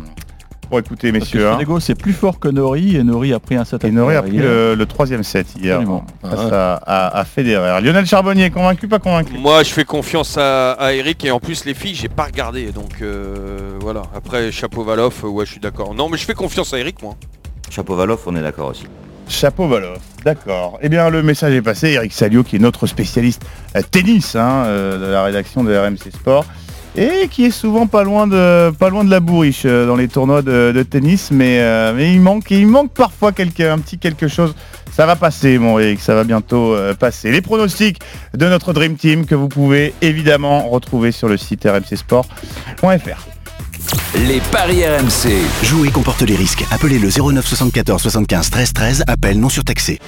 Bon, 0.70 0.80
écoutez, 0.80 1.11
Parce 1.13 1.30
que 1.30 1.38
messieurs. 1.38 1.49
hein. 1.49 1.78
C'est 1.80 1.95
plus 1.97 2.11
fort 2.13 2.39
que 2.39 2.49
Nori 2.49 2.97
et 2.97 3.03
Nori 3.03 3.34
a 3.34 3.39
pris 3.39 3.55
un 3.55 3.63
set 3.63 3.86
à 3.86 3.88
Et 3.88 3.91
Nori 3.91 4.15
a 4.15 4.22
pris 4.22 4.38
le, 4.38 4.76
le 4.76 4.86
troisième 4.86 5.24
set 5.24 5.47
hier 5.61 5.76
Absolument. 5.78 6.05
face 6.22 6.51
à, 6.51 6.74
à- 6.86 7.20
à 7.20 7.24
Federer. 7.26 7.80
Lionel 7.82 8.05
Charbonnier, 8.05 8.49
convaincu, 8.49 8.88
pas 8.88 8.99
convaincu? 8.99 9.38
Moi, 9.38 9.63
je 9.63 9.70
fais 9.72 9.86
confiance 9.86 10.38
à, 10.38 10.74
à 10.74 10.91
Eric 10.93 11.24
et 11.24 11.32
en 11.32 11.39
plus 11.39 11.63
les 11.65 11.74
filles, 11.74 11.95
j'ai 11.95 12.09
pas 12.09 12.26
regardé, 12.26 12.72
donc 12.74 13.01
euh, 13.01 13.57
voilà. 13.80 14.01
Après 14.15 14.51
Chapeau-Valoff, 14.51 15.24
euh, 15.24 15.28
ouais, 15.28 15.45
je 15.45 15.51
suis 15.51 15.61
d'accord. 15.61 15.93
Non, 15.95 16.09
mais 16.09 16.18
je 16.18 16.26
fais 16.26 16.34
confiance 16.34 16.74
à 16.74 16.80
Eric, 16.80 17.01
moi. 17.01 17.15
Chapeau-Valoff, 17.70 18.22
on 18.28 18.36
est 18.36 18.41
d'accord 18.41 18.70
aussi. 18.70 18.86
Chapeau 19.30 19.68
Valoff, 19.68 19.99
d'accord. 20.24 20.80
Eh 20.82 20.88
bien, 20.89 21.09
le 21.09 21.22
message 21.22 21.53
est 21.53 21.61
passé. 21.61 21.89
Eric 21.89 22.13
Salio, 22.13 22.43
qui 22.43 22.55
est 22.55 22.59
notre 22.59 22.88
spécialiste 22.88 23.43
euh, 23.76 23.82
tennis 23.89 24.36
hein, 24.36 24.63
euh, 24.65 24.97
de 25.07 25.11
la 25.11 25.24
rédaction 25.24 25.63
de 25.65 25.76
RMC 25.76 26.11
Sport, 26.13 26.45
et 26.98 27.28
qui 27.30 27.45
est 27.45 27.52
souvent 27.52 27.88
pas 27.88 28.04
loin 28.04 28.28
de, 28.28 28.72
pas 28.72 28.89
loin 28.89 29.04
de 29.04 29.12
la 29.12 29.20
bourriche 29.20 29.64
euh, 29.66 29.86
dans 29.86 29.95
les 29.95 30.08
tournois 30.08 30.41
de, 30.41 30.72
de 30.76 30.84
tennis, 30.84 31.30
mais, 31.32 31.60
euh, 31.60 31.93
mais 31.95 32.12
il 32.12 32.20
manque, 32.20 32.50
il 32.50 32.68
manque 32.68 32.91
parfois 32.91 33.32
quelque, 33.32 33.64
un 33.64 33.78
petit 33.78 34.00
quelque 34.00 34.28
chose. 34.28 34.56
Ça 34.91 35.06
va 35.06 35.16
passer, 35.16 35.60
mon 35.60 35.78
Eric, 35.78 36.00
ça 36.02 36.16
va 36.16 36.24
bientôt 36.24 36.74
euh, 36.74 36.95
passer. 36.95 37.32
Les 37.32 37.41
pronostics 37.41 38.00
de 38.34 38.48
notre 38.48 38.74
Dream 38.74 38.95
Team 38.95 39.26
que 39.28 39.36
vous 39.36 39.48
pouvez 39.48 39.93
évidemment 40.02 40.68
retrouver 40.70 41.12
sur 41.12 41.28
le 41.28 41.38
site 41.38 41.66
rmcsport.fr. 41.66 43.28
Les 44.16 44.41
paris 44.52 44.84
RMC. 44.84 45.32
Jouer 45.64 45.91
comporte 45.91 46.24
les 46.24 46.36
risques. 46.36 46.66
Appelez 46.72 46.98
le 46.98 47.10
09 47.10 47.45
74 47.45 48.02
75 48.02 48.50
13 48.50 48.74
13. 48.74 49.04
Appel 49.08 49.39
non 49.39 49.50
surtaxé. 49.50 50.00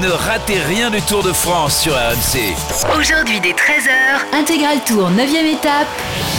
Ne 0.00 0.08
ratez 0.08 0.58
rien 0.58 0.90
du 0.90 1.00
Tour 1.02 1.22
de 1.22 1.32
France 1.32 1.78
sur 1.80 1.92
RMC. 1.92 2.54
Aujourd'hui 2.98 3.38
dès 3.40 3.52
13h, 3.52 4.34
intégral 4.36 4.82
tour 4.84 5.08
9ème 5.10 5.54
étape, 5.54 5.86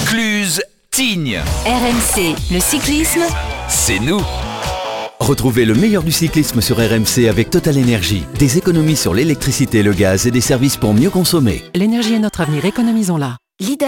Cluse, 0.07 0.61
Tignes. 0.91 1.39
RMC, 1.65 2.35
le 2.51 2.59
cyclisme, 2.59 3.21
C'est 3.69 3.99
nous. 3.99 4.21
Retrouvez 5.19 5.63
le 5.63 5.73
meilleur 5.73 6.03
du 6.03 6.11
cyclisme 6.11 6.59
sur 6.59 6.77
RMC 6.77 7.29
avec 7.29 7.49
Total 7.49 7.77
Énergie. 7.77 8.25
Des 8.37 8.57
économies 8.57 8.97
sur 8.97 9.13
l'électricité 9.13 9.83
le 9.83 9.93
gaz 9.93 10.27
et 10.27 10.31
des 10.31 10.41
services 10.41 10.75
pour 10.75 10.93
mieux 10.93 11.09
consommer. 11.09 11.63
L'énergie 11.73 12.15
est 12.15 12.19
notre 12.19 12.41
avenir, 12.41 12.65
économisons-la. 12.65 13.37
Lidl, 13.61 13.85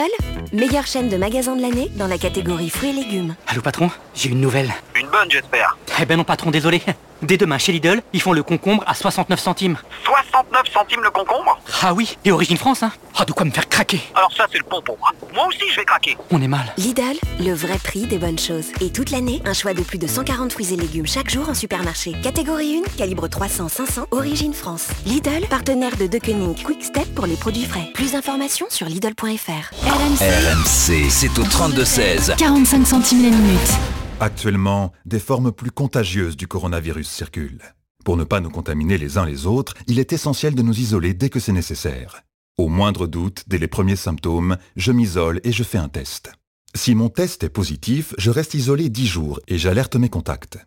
meilleure 0.54 0.88
chaîne 0.88 1.10
de 1.10 1.18
magasins 1.18 1.58
de 1.58 1.62
l'année 1.62 1.92
dans 1.96 2.08
la 2.08 2.18
catégorie 2.18 2.70
fruits 2.70 2.92
et 2.92 2.94
légumes. 2.94 3.36
Allô 3.48 3.62
patron, 3.62 3.92
j'ai 4.16 4.30
une 4.30 4.40
nouvelle. 4.40 4.74
Une 4.98 5.08
bonne, 5.08 5.30
j'espère. 5.30 5.78
Eh 6.02 6.06
ben 6.06 6.16
non 6.16 6.24
patron, 6.24 6.52
désolé. 6.52 6.82
Dès 7.22 7.36
demain 7.36 7.58
chez 7.58 7.72
Lidl, 7.74 8.02
ils 8.14 8.22
font 8.22 8.32
le 8.32 8.44
concombre 8.44 8.84
à 8.88 8.94
69 8.94 9.40
centimes. 9.40 9.78
69 10.06 10.72
centimes 10.72 11.02
le 11.04 11.10
concombre 11.10 11.60
Ah 11.82 11.94
oui, 11.94 12.16
et 12.24 12.32
origine 12.32 12.56
France, 12.58 12.82
hein 12.84 12.92
Ah 13.18 13.26
de 13.26 13.32
quoi 13.34 13.44
me 13.44 13.52
faire 13.52 13.68
craquer 13.68 14.00
Alors 14.16 14.32
ça, 14.32 14.46
c'est 14.52 14.60
le 14.60 14.64
pont 14.64 14.82
pour 14.84 14.98
moi. 15.00 15.10
Moi 15.34 15.48
aussi, 15.48 15.60
je 15.72 15.78
vais 15.78 15.86
craquer. 15.86 16.16
On 16.32 16.42
est 16.42 16.48
mal. 16.48 16.72
Lidl, 16.78 17.18
le 17.40 17.54
vrai 17.54 17.78
prix 17.84 18.06
des 18.06 18.20
bonnes 18.20 18.38
choses. 18.40 18.68
Et 18.82 18.92
toute 18.92 19.10
l'année, 19.10 19.42
un 19.46 19.54
choix 19.54 19.74
de 19.74 19.82
plus 19.82 19.98
de 19.98 20.08
140 20.08 20.54
fruits 20.54 20.74
et 20.74 20.78
légumes 20.78 21.08
chaque 21.08 21.30
jour 21.30 21.50
en 21.50 21.56
supermarché. 21.56 22.14
Catégorie 22.24 22.84
1, 22.86 22.98
calibre 22.98 23.28
300-500, 23.28 24.06
origine 24.12 24.54
France. 24.54 24.88
Lidl, 25.08 25.46
partenaire 25.50 25.98
de 25.98 26.06
Deceuninck 26.08 26.64
Quick 26.64 26.84
Step 26.84 27.14
pour 27.16 27.26
les 27.26 27.36
produits 27.36 27.66
frais. 27.66 27.90
Plus 27.96 28.12
d'informations 28.14 28.68
sur 28.70 28.86
Lidl.fr. 28.88 29.57
RMC, 29.58 31.10
c'est 31.10 31.40
au 31.40 31.44
32-16. 31.44 32.36
45 32.38 32.86
centimes 32.86 33.24
la 33.24 33.30
minute. 33.30 33.74
Actuellement, 34.20 34.94
des 35.06 35.20
formes 35.20 35.52
plus 35.52 35.72
contagieuses 35.72 36.38
du 36.38 36.48
coronavirus 36.48 37.10
circulent. 37.10 37.64
Pour 38.06 38.18
ne 38.18 38.24
pas 38.24 38.40
nous 38.40 38.52
contaminer 38.52 39.00
les 39.00 39.18
uns 39.18 39.26
les 39.26 39.48
autres, 39.48 39.74
il 39.88 39.98
est 39.98 40.14
essentiel 40.14 40.54
de 40.54 40.62
nous 40.62 40.80
isoler 40.80 41.16
dès 41.16 41.30
que 41.30 41.40
c'est 41.40 41.54
nécessaire. 41.54 42.22
Au 42.58 42.68
moindre 42.68 43.08
doute, 43.08 43.46
dès 43.48 43.58
les 43.58 43.68
premiers 43.68 43.96
symptômes, 43.96 44.58
je 44.76 44.92
m'isole 44.92 45.42
et 45.44 45.52
je 45.52 45.64
fais 45.64 45.80
un 45.80 45.90
test. 45.90 46.32
Si 46.76 46.94
mon 46.94 47.10
test 47.10 47.44
est 47.44 47.50
positif, 47.50 48.14
je 48.20 48.30
reste 48.30 48.54
isolé 48.54 48.90
10 48.90 49.08
jours 49.08 49.40
et 49.48 49.58
j'alerte 49.58 49.96
mes 49.96 50.10
contacts. 50.10 50.60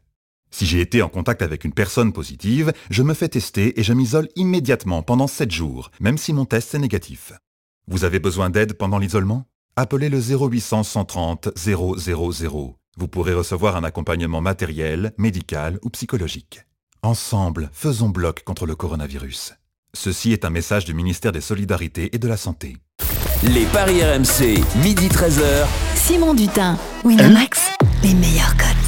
Si 0.50 0.66
j'ai 0.66 0.80
été 0.80 1.00
en 1.00 1.08
contact 1.08 1.42
avec 1.42 1.64
une 1.64 1.72
personne 1.72 2.12
positive, 2.12 2.72
je 2.90 3.04
me 3.04 3.14
fais 3.14 3.28
tester 3.28 3.78
et 3.78 3.84
je 3.84 3.92
m'isole 3.92 4.28
immédiatement 4.34 5.04
pendant 5.04 5.28
7 5.28 5.50
jours, 5.52 5.92
même 6.00 6.18
si 6.18 6.32
mon 6.32 6.44
test 6.44 6.74
est 6.74 6.80
négatif. 6.80 7.32
Vous 7.90 8.04
avez 8.04 8.20
besoin 8.20 8.50
d'aide 8.50 8.74
pendant 8.74 8.98
l'isolement? 8.98 9.46
Appelez 9.74 10.08
le 10.08 10.20
0800 10.20 10.84
130 10.84 11.48
000. 11.56 11.96
Vous 12.96 13.08
pourrez 13.08 13.34
recevoir 13.34 13.74
un 13.74 13.82
accompagnement 13.82 14.40
matériel, 14.40 15.12
médical 15.18 15.80
ou 15.82 15.90
psychologique. 15.90 16.60
Ensemble, 17.02 17.68
faisons 17.72 18.08
bloc 18.08 18.44
contre 18.44 18.66
le 18.66 18.76
coronavirus. 18.76 19.54
Ceci 19.92 20.32
est 20.32 20.44
un 20.44 20.50
message 20.50 20.84
du 20.84 20.94
ministère 20.94 21.32
des 21.32 21.40
Solidarités 21.40 22.14
et 22.14 22.18
de 22.18 22.28
la 22.28 22.36
Santé. 22.36 22.76
Les 23.42 23.66
paris 23.66 24.04
RMC, 24.04 24.62
midi 24.84 25.08
13h. 25.08 25.66
Simon 25.96 26.34
Dutin, 26.34 26.78
Winamax, 27.04 27.70
les 28.04 28.14
meilleurs 28.14 28.56
codes. 28.56 28.79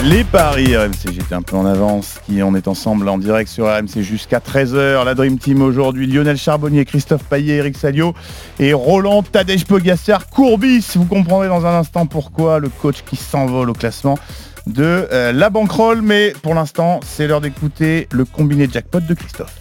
Les 0.00 0.24
paris 0.24 0.76
RMC, 0.76 1.12
j'étais 1.12 1.34
un 1.34 1.42
peu 1.42 1.56
en 1.56 1.64
avance, 1.64 2.16
qui 2.26 2.42
on 2.42 2.54
est 2.54 2.66
ensemble 2.66 3.08
en 3.08 3.18
direct 3.18 3.48
sur 3.48 3.66
RMC 3.66 4.00
jusqu'à 4.00 4.38
13h. 4.40 5.04
La 5.04 5.14
Dream 5.14 5.38
Team 5.38 5.62
aujourd'hui, 5.62 6.06
Lionel 6.06 6.36
Charbonnier, 6.36 6.84
Christophe 6.84 7.22
Paillet, 7.24 7.56
Eric 7.56 7.76
Salio 7.76 8.14
et 8.58 8.72
Roland 8.72 9.22
Tadej 9.22 9.64
Pogacar 9.64 10.28
Courbis. 10.28 10.86
Vous 10.96 11.04
comprendrez 11.04 11.48
dans 11.48 11.66
un 11.66 11.78
instant 11.78 12.06
pourquoi 12.06 12.58
le 12.58 12.68
coach 12.68 13.02
qui 13.06 13.16
s'envole 13.16 13.70
au 13.70 13.74
classement 13.74 14.18
de 14.66 15.06
euh, 15.12 15.32
la 15.32 15.50
bankroll. 15.50 16.02
Mais 16.02 16.32
pour 16.42 16.54
l'instant, 16.54 16.98
c'est 17.06 17.28
l'heure 17.28 17.40
d'écouter 17.40 18.08
le 18.10 18.24
combiné 18.24 18.68
jackpot 18.72 19.00
de 19.00 19.14
Christophe. 19.14 19.54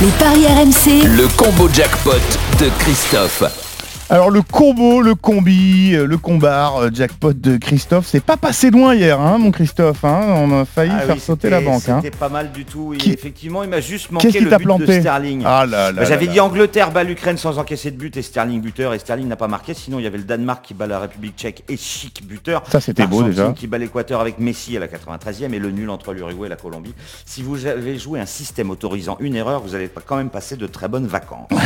Les 0.00 0.10
paris 0.18 0.46
RMC, 0.46 1.06
Le 1.16 1.28
combo 1.36 1.68
jackpot 1.72 2.12
de 2.60 2.68
Christophe. 2.78 3.71
Alors 4.12 4.28
le 4.30 4.42
combo, 4.42 5.00
le 5.00 5.14
combi, 5.14 5.94
euh, 5.94 6.06
le 6.06 6.18
combar, 6.18 6.76
euh, 6.76 6.90
jackpot 6.92 7.32
de 7.32 7.56
Christophe, 7.56 8.06
c'est 8.06 8.22
pas 8.22 8.36
passé 8.36 8.70
loin 8.70 8.94
hier, 8.94 9.18
hein, 9.18 9.38
mon 9.38 9.50
Christophe. 9.50 10.04
hein. 10.04 10.20
on 10.36 10.52
a 10.60 10.66
failli 10.66 10.92
Ah 10.94 11.00
faire 11.06 11.14
oui, 11.14 11.20
sauter 11.22 11.48
la 11.48 11.62
banque. 11.62 11.88
hein. 11.88 12.00
C'était 12.04 12.14
pas 12.14 12.28
mal 12.28 12.52
du 12.52 12.66
tout. 12.66 12.92
Et 12.92 12.98
Qui- 12.98 13.10
effectivement, 13.12 13.62
il 13.62 13.70
m'a 13.70 13.80
juste 13.80 14.10
manqué 14.10 14.38
le 14.38 14.50
but 14.50 14.64
planté? 14.64 14.84
De 14.84 15.00
Sterling. 15.00 15.42
Ah 15.46 15.64
là 15.64 15.92
là 15.92 16.02
Bah, 16.02 16.04
J'avais 16.04 16.26
dit. 16.26 16.40
Angleterre 16.40 16.90
bat 16.90 17.04
l'Ukraine 17.04 17.38
sans 17.38 17.58
encaisser 17.58 17.90
de 17.90 17.96
but 17.96 18.14
et 18.18 18.20
Sterling 18.22 18.60
buteur 18.60 18.92
et 18.92 18.98
Sterling 18.98 19.28
n'a 19.28 19.36
pas 19.36 19.48
marqué. 19.48 19.72
Sinon, 19.72 19.98
il 19.98 20.02
y 20.02 20.06
avait 20.06 20.18
le 20.18 20.24
Danemark 20.24 20.62
qui 20.62 20.74
bat 20.74 20.86
la 20.86 20.98
République 20.98 21.38
tchèque 21.38 21.64
et 21.70 21.78
chic 21.78 22.22
buteur. 22.28 22.64
Ça, 22.70 22.82
c'était 22.82 23.06
beau, 23.06 23.22
déjà. 23.22 23.54
qui 23.56 23.66
bat 23.66 23.78
l'Équateur 23.78 24.20
avec 24.20 24.38
Messi 24.38 24.76
à 24.76 24.80
la 24.80 24.88
93e 24.88 25.54
et 25.54 25.58
le 25.58 25.70
nul 25.70 25.88
entre 25.88 26.12
l'Uruguay 26.12 26.48
et 26.48 26.50
la 26.50 26.56
Colombie. 26.56 26.92
Si 27.24 27.42
vous 27.42 27.64
avez 27.64 27.98
joué 27.98 28.20
un 28.20 28.26
système 28.26 28.68
autorisant 28.70 29.16
une 29.20 29.36
erreur, 29.36 29.62
vous 29.62 29.74
allez 29.74 29.88
pas- 29.88 30.02
quand 30.04 30.16
même 30.16 30.28
passer 30.28 30.56
de 30.56 30.66
très 30.66 30.88
bonnes 30.88 31.06
vacances. 31.06 31.48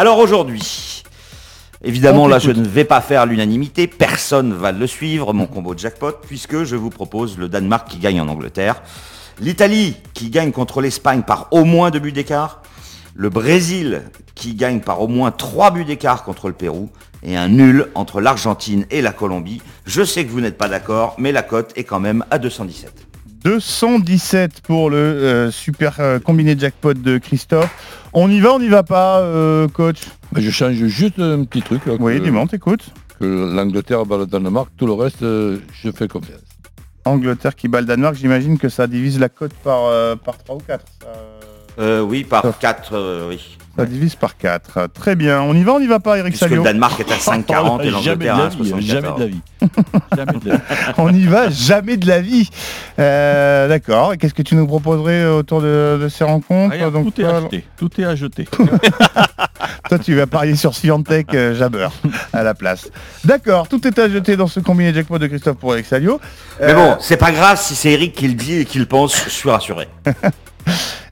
Alors 0.00 0.16
aujourd'hui, 0.16 1.02
évidemment 1.84 2.26
là 2.26 2.38
je 2.38 2.50
ne 2.50 2.66
vais 2.66 2.86
pas 2.86 3.02
faire 3.02 3.26
l'unanimité, 3.26 3.86
personne 3.86 4.54
va 4.54 4.72
le 4.72 4.86
suivre, 4.86 5.34
mon 5.34 5.44
combo 5.44 5.74
de 5.74 5.78
jackpot, 5.78 6.12
puisque 6.26 6.64
je 6.64 6.74
vous 6.74 6.88
propose 6.88 7.36
le 7.36 7.50
Danemark 7.50 7.86
qui 7.86 7.98
gagne 7.98 8.18
en 8.18 8.28
Angleterre, 8.28 8.80
l'Italie 9.42 9.96
qui 10.14 10.30
gagne 10.30 10.52
contre 10.52 10.80
l'Espagne 10.80 11.20
par 11.20 11.48
au 11.50 11.64
moins 11.64 11.90
deux 11.90 11.98
buts 11.98 12.12
d'écart, 12.12 12.62
le 13.14 13.28
Brésil 13.28 14.04
qui 14.34 14.54
gagne 14.54 14.80
par 14.80 15.02
au 15.02 15.06
moins 15.06 15.32
trois 15.32 15.70
buts 15.70 15.84
d'écart 15.84 16.24
contre 16.24 16.48
le 16.48 16.54
Pérou, 16.54 16.88
et 17.22 17.36
un 17.36 17.48
nul 17.48 17.88
entre 17.94 18.22
l'Argentine 18.22 18.86
et 18.90 19.02
la 19.02 19.12
Colombie. 19.12 19.60
Je 19.84 20.02
sais 20.02 20.24
que 20.24 20.30
vous 20.30 20.40
n'êtes 20.40 20.56
pas 20.56 20.68
d'accord, 20.68 21.14
mais 21.18 21.30
la 21.30 21.42
cote 21.42 21.72
est 21.76 21.84
quand 21.84 22.00
même 22.00 22.24
à 22.30 22.38
217. 22.38 23.09
217 23.44 24.60
pour 24.62 24.90
le 24.90 24.96
euh, 24.96 25.50
super 25.50 25.96
euh, 26.00 26.18
combiné 26.18 26.56
jackpot 26.58 26.94
de 26.94 27.18
Christophe. 27.18 27.70
On 28.12 28.30
y 28.30 28.40
va, 28.40 28.54
on 28.54 28.58
n'y 28.58 28.68
va 28.68 28.82
pas, 28.82 29.20
euh, 29.20 29.68
coach? 29.68 29.98
Bah, 30.32 30.40
je 30.42 30.50
change 30.50 30.74
juste 30.74 31.18
un 31.18 31.44
petit 31.44 31.62
truc. 31.62 31.86
là, 31.86 31.94
Oui, 31.98 32.20
dis-moi, 32.20 32.42
on 32.42 32.46
t'écoute. 32.46 32.90
Que 33.18 33.24
l'Angleterre 33.54 34.04
bat 34.06 34.18
le 34.18 34.26
Danemark, 34.26 34.70
tout 34.76 34.86
le 34.86 34.92
reste, 34.92 35.22
euh, 35.22 35.58
je 35.72 35.90
fais 35.90 36.08
confiance. 36.08 36.40
Angleterre 37.04 37.54
qui 37.56 37.68
bat 37.68 37.80
le 37.80 37.86
Danemark, 37.86 38.14
j'imagine 38.14 38.58
que 38.58 38.68
ça 38.68 38.86
divise 38.86 39.18
la 39.18 39.28
cote 39.28 39.54
par, 39.64 39.84
euh, 39.86 40.16
par 40.16 40.36
3 40.38 40.56
ou 40.56 40.60
4. 40.60 40.84
Ça, 41.02 41.06
Euh, 41.78 42.00
oui, 42.02 42.24
par 42.24 42.58
4, 42.58 43.26
oui. 43.28 43.56
Ça 43.76 43.86
divise 43.86 44.14
par 44.14 44.36
4. 44.36 44.88
Très 44.92 45.16
bien. 45.16 45.40
On 45.42 45.54
y 45.54 45.62
va, 45.62 45.72
on 45.74 45.80
n'y 45.80 45.86
va 45.86 46.00
pas, 46.00 46.18
Eric 46.18 46.32
Puisque 46.32 46.44
Salio 46.44 46.56
le 46.58 46.64
Danemark 46.64 47.00
est 47.00 47.10
à 47.10 47.16
5,40 47.36 47.82
et 47.82 47.90
Jamais 48.02 48.24
de 48.26 48.30
l'Angleterre 48.30 48.36
la 48.36 48.44
à 48.44 48.48
vie, 48.48 48.56
74. 48.56 48.82
jamais 48.86 49.14
de 49.14 49.20
la 49.20 49.26
vie. 49.26 49.40
Jamais 50.16 50.32
de 50.40 50.48
la 50.48 50.56
vie. 50.56 50.62
On 50.98 51.10
n'y 51.10 51.26
va 51.26 51.50
jamais 51.50 51.96
de 51.96 52.06
la 52.06 52.20
vie. 52.20 52.48
Euh, 52.98 53.68
D'accord. 53.68 54.12
Et 54.12 54.18
Qu'est-ce 54.18 54.34
que 54.34 54.42
tu 54.42 54.54
nous 54.56 54.66
proposerais 54.66 55.26
autour 55.26 55.60
de, 55.62 55.98
de 56.02 56.08
ces 56.08 56.24
rencontres 56.24 56.74
Rien, 56.74 56.90
Donc, 56.90 57.14
tout 57.14 57.20
est 57.20 57.24
toi, 57.24 57.36
acheté. 57.38 57.64
Tout 57.76 58.00
est 58.00 58.04
à 58.04 58.14
jeter. 58.16 58.48
Toi, 59.88 59.98
tu 59.98 60.14
vas 60.14 60.26
parier 60.26 60.54
sur 60.56 60.74
Scientech 60.74 61.34
euh, 61.34 61.54
Jabber 61.54 61.88
à 62.32 62.42
la 62.44 62.54
place. 62.54 62.88
D'accord, 63.24 63.66
tout 63.68 63.84
est 63.88 63.98
à 63.98 64.08
jeter 64.08 64.36
dans 64.36 64.46
ce 64.46 64.60
combiné 64.60 64.94
jackpot 64.94 65.18
de 65.18 65.26
Christophe 65.26 65.56
pour 65.56 65.74
Eric 65.74 65.84
Salio. 65.86 66.20
Mais 66.60 66.74
bon, 66.74 66.96
c'est 67.00 67.16
pas 67.16 67.32
grave 67.32 67.60
si 67.60 67.74
c'est 67.74 67.90
Eric 67.92 68.14
qui 68.14 68.28
le 68.28 68.34
dit 68.34 68.60
et 68.60 68.64
qui 68.66 68.78
le 68.78 68.86
pense, 68.86 69.24
je 69.24 69.30
suis 69.30 69.50
rassuré. 69.50 69.88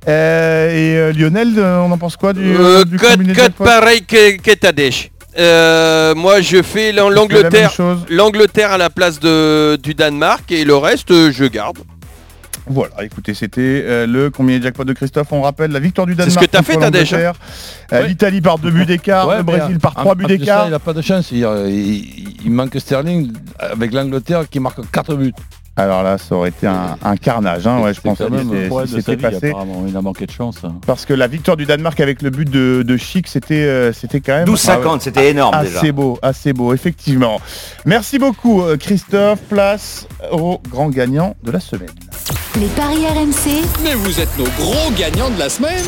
Euh, 0.08 0.70
et 0.70 0.96
euh, 0.96 1.12
Lionel, 1.12 1.48
on 1.58 1.90
en 1.92 1.98
pense 1.98 2.16
quoi 2.16 2.32
du, 2.32 2.40
Euh, 2.56 2.84
du 2.84 2.96
code, 2.98 3.52
pareil 3.52 4.02
que, 4.02 4.36
que 4.38 4.54
Tadej. 4.54 5.10
Euh, 5.38 6.14
moi 6.16 6.40
je 6.40 6.62
fais 6.62 6.90
l'Angleterre 6.92 8.72
à 8.72 8.78
la 8.78 8.90
place 8.90 9.20
de, 9.20 9.76
du 9.76 9.94
Danemark 9.94 10.50
et 10.50 10.64
le 10.64 10.76
reste 10.76 11.30
je 11.30 11.44
garde. 11.44 11.78
Voilà, 12.70 13.02
écoutez, 13.02 13.32
c'était 13.32 13.82
euh, 13.86 14.06
le 14.06 14.28
combien 14.30 14.58
de 14.58 14.62
jackpot 14.64 14.84
de 14.84 14.92
Christophe. 14.92 15.28
On 15.30 15.40
rappelle 15.40 15.70
la 15.70 15.80
victoire 15.80 16.06
du 16.06 16.12
C'est 16.14 16.22
ce 16.24 16.26
Danemark. 16.34 16.46
que 16.46 16.50
t'as 16.50 16.62
fait. 16.62 16.76
Euh, 17.16 18.02
Ouais. 18.02 18.08
L'Italie 18.08 18.40
par 18.42 18.58
deux 18.58 18.70
buts 18.70 18.84
d'écart, 18.84 19.26
Ouais, 19.28 19.38
le 19.38 19.42
Brésil 19.42 19.78
par 19.78 19.94
trois 19.94 20.14
buts 20.14 20.26
d'écart. 20.26 20.66
Il 20.66 20.72
n'a 20.72 20.78
pas 20.78 20.92
de 20.92 21.00
chance. 21.00 21.30
Il, 21.32 21.38
il- 21.68 22.36
il 22.44 22.50
manque 22.50 22.76
Sterling 22.78 23.32
avec 23.58 23.92
l'Angleterre 23.94 24.44
qui 24.50 24.60
marque 24.60 24.80
4 24.92 25.14
buts. 25.14 25.32
Alors 25.78 26.02
là, 26.02 26.18
ça 26.18 26.34
aurait 26.34 26.48
été 26.48 26.66
un, 26.66 26.96
un 27.04 27.16
carnage, 27.16 27.66
hein, 27.68 27.80
ouais, 27.80 27.94
je 27.94 28.00
pense, 28.00 28.18
quand 28.18 28.28
même 28.30 28.52
vie, 28.52 28.68
passé. 29.16 29.52
Il 29.88 29.96
a 29.96 30.02
manqué 30.02 30.26
de 30.26 30.30
chance. 30.32 30.56
hein. 30.64 30.74
Parce 30.86 31.06
que 31.06 31.14
la 31.14 31.28
victoire 31.28 31.56
du 31.56 31.66
Danemark 31.66 32.00
avec 32.00 32.20
le 32.20 32.30
but 32.30 32.50
de, 32.50 32.82
de 32.86 32.96
Chic, 32.96 33.28
c'était 33.28 33.54
euh, 33.62 33.92
c'était 33.92 34.20
quand 34.20 34.32
même 34.32 34.48
12,50, 34.48 35.00
c'était 35.00 35.30
énorme, 35.30 35.54
assez 35.54 35.80
déjà. 35.80 35.92
beau, 35.92 36.18
assez 36.20 36.52
beau, 36.52 36.74
effectivement. 36.74 37.40
Merci 37.86 38.18
beaucoup, 38.18 38.62
euh, 38.62 38.76
Christophe. 38.76 39.38
Place 39.48 40.08
au 40.32 40.60
grand 40.68 40.88
gagnant 40.88 41.36
de 41.44 41.52
la 41.52 41.60
semaine. 41.60 41.88
Les 42.58 42.66
paris 42.66 43.06
RMC. 43.06 43.62
Mais 43.84 43.94
vous 43.94 44.20
êtes 44.20 44.36
nos 44.36 44.48
gros 44.58 44.90
gagnants 44.98 45.30
de 45.30 45.38
la 45.38 45.48
semaine 45.48 45.84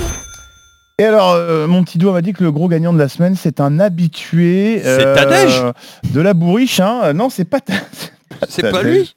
Et 1.00 1.04
alors, 1.04 1.32
euh, 1.32 1.66
mon 1.66 1.82
petit 1.82 1.98
doigt 1.98 2.12
m'a 2.12 2.22
dit 2.22 2.32
que 2.32 2.44
le 2.44 2.52
gros 2.52 2.68
gagnant 2.68 2.92
de 2.92 2.98
la 2.98 3.08
semaine, 3.08 3.34
c'est 3.34 3.60
un 3.60 3.80
habitué 3.80 4.80
C'est 4.84 5.14
Tadej 5.14 5.72
de 6.12 6.20
la 6.20 6.32
bourriche. 6.32 6.78
hein. 6.78 7.00
Euh, 7.06 7.12
Non, 7.12 7.28
c'est 7.28 7.44
pas, 7.44 7.58
C'est 8.48 8.70
pas 8.70 8.82
lui 8.84 9.12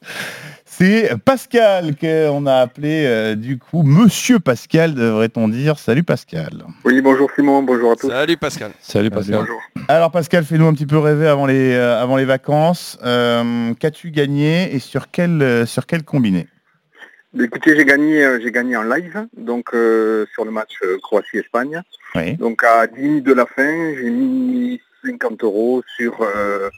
C'est 0.75 1.11
Pascal 1.23 1.95
qu'on 1.95 2.47
a 2.47 2.55
appelé 2.55 3.05
euh, 3.05 3.35
du 3.35 3.59
coup 3.59 3.83
Monsieur 3.83 4.39
Pascal, 4.39 4.95
devrait-on 4.95 5.47
dire. 5.47 5.77
Salut 5.77 6.01
Pascal. 6.01 6.65
Oui, 6.83 6.99
bonjour 6.99 7.29
Simon, 7.35 7.61
bonjour 7.61 7.91
à 7.91 7.95
tous. 7.95 8.09
Salut 8.09 8.37
Pascal. 8.37 8.71
Salut 8.81 9.11
Pascal. 9.11 9.41
Bonjour. 9.41 9.61
Alors 9.87 10.09
Pascal, 10.09 10.43
fais-nous 10.43 10.65
un 10.65 10.73
petit 10.73 10.87
peu 10.87 10.97
rêver 10.97 11.27
avant 11.27 11.45
les, 11.45 11.73
euh, 11.73 12.01
avant 12.01 12.17
les 12.17 12.25
vacances. 12.25 12.97
Euh, 13.03 13.75
Qu'as-tu 13.79 14.09
gagné 14.09 14.73
et 14.73 14.79
sur 14.79 15.11
quel, 15.11 15.43
euh, 15.43 15.67
sur 15.67 15.85
quel 15.85 16.01
combiné? 16.01 16.47
Écoutez, 17.39 17.75
j'ai 17.75 17.85
gagné, 17.85 18.25
euh, 18.25 18.39
j'ai 18.41 18.51
gagné 18.51 18.75
en 18.75 18.83
live, 18.83 19.27
donc 19.37 19.75
euh, 19.75 20.25
sur 20.33 20.43
le 20.43 20.49
match 20.49 20.73
euh, 20.83 20.97
Croatie-Espagne. 21.03 21.83
Oui. 22.15 22.33
Donc 22.37 22.63
à 22.63 22.87
10 22.87 22.99
minutes 22.99 23.25
de 23.25 23.33
la 23.33 23.45
fin, 23.45 23.93
j'ai 23.95 24.09
mis 24.09 24.81
50 25.05 25.43
euros 25.43 25.83
sur, 25.95 26.19
euh, 26.21 26.69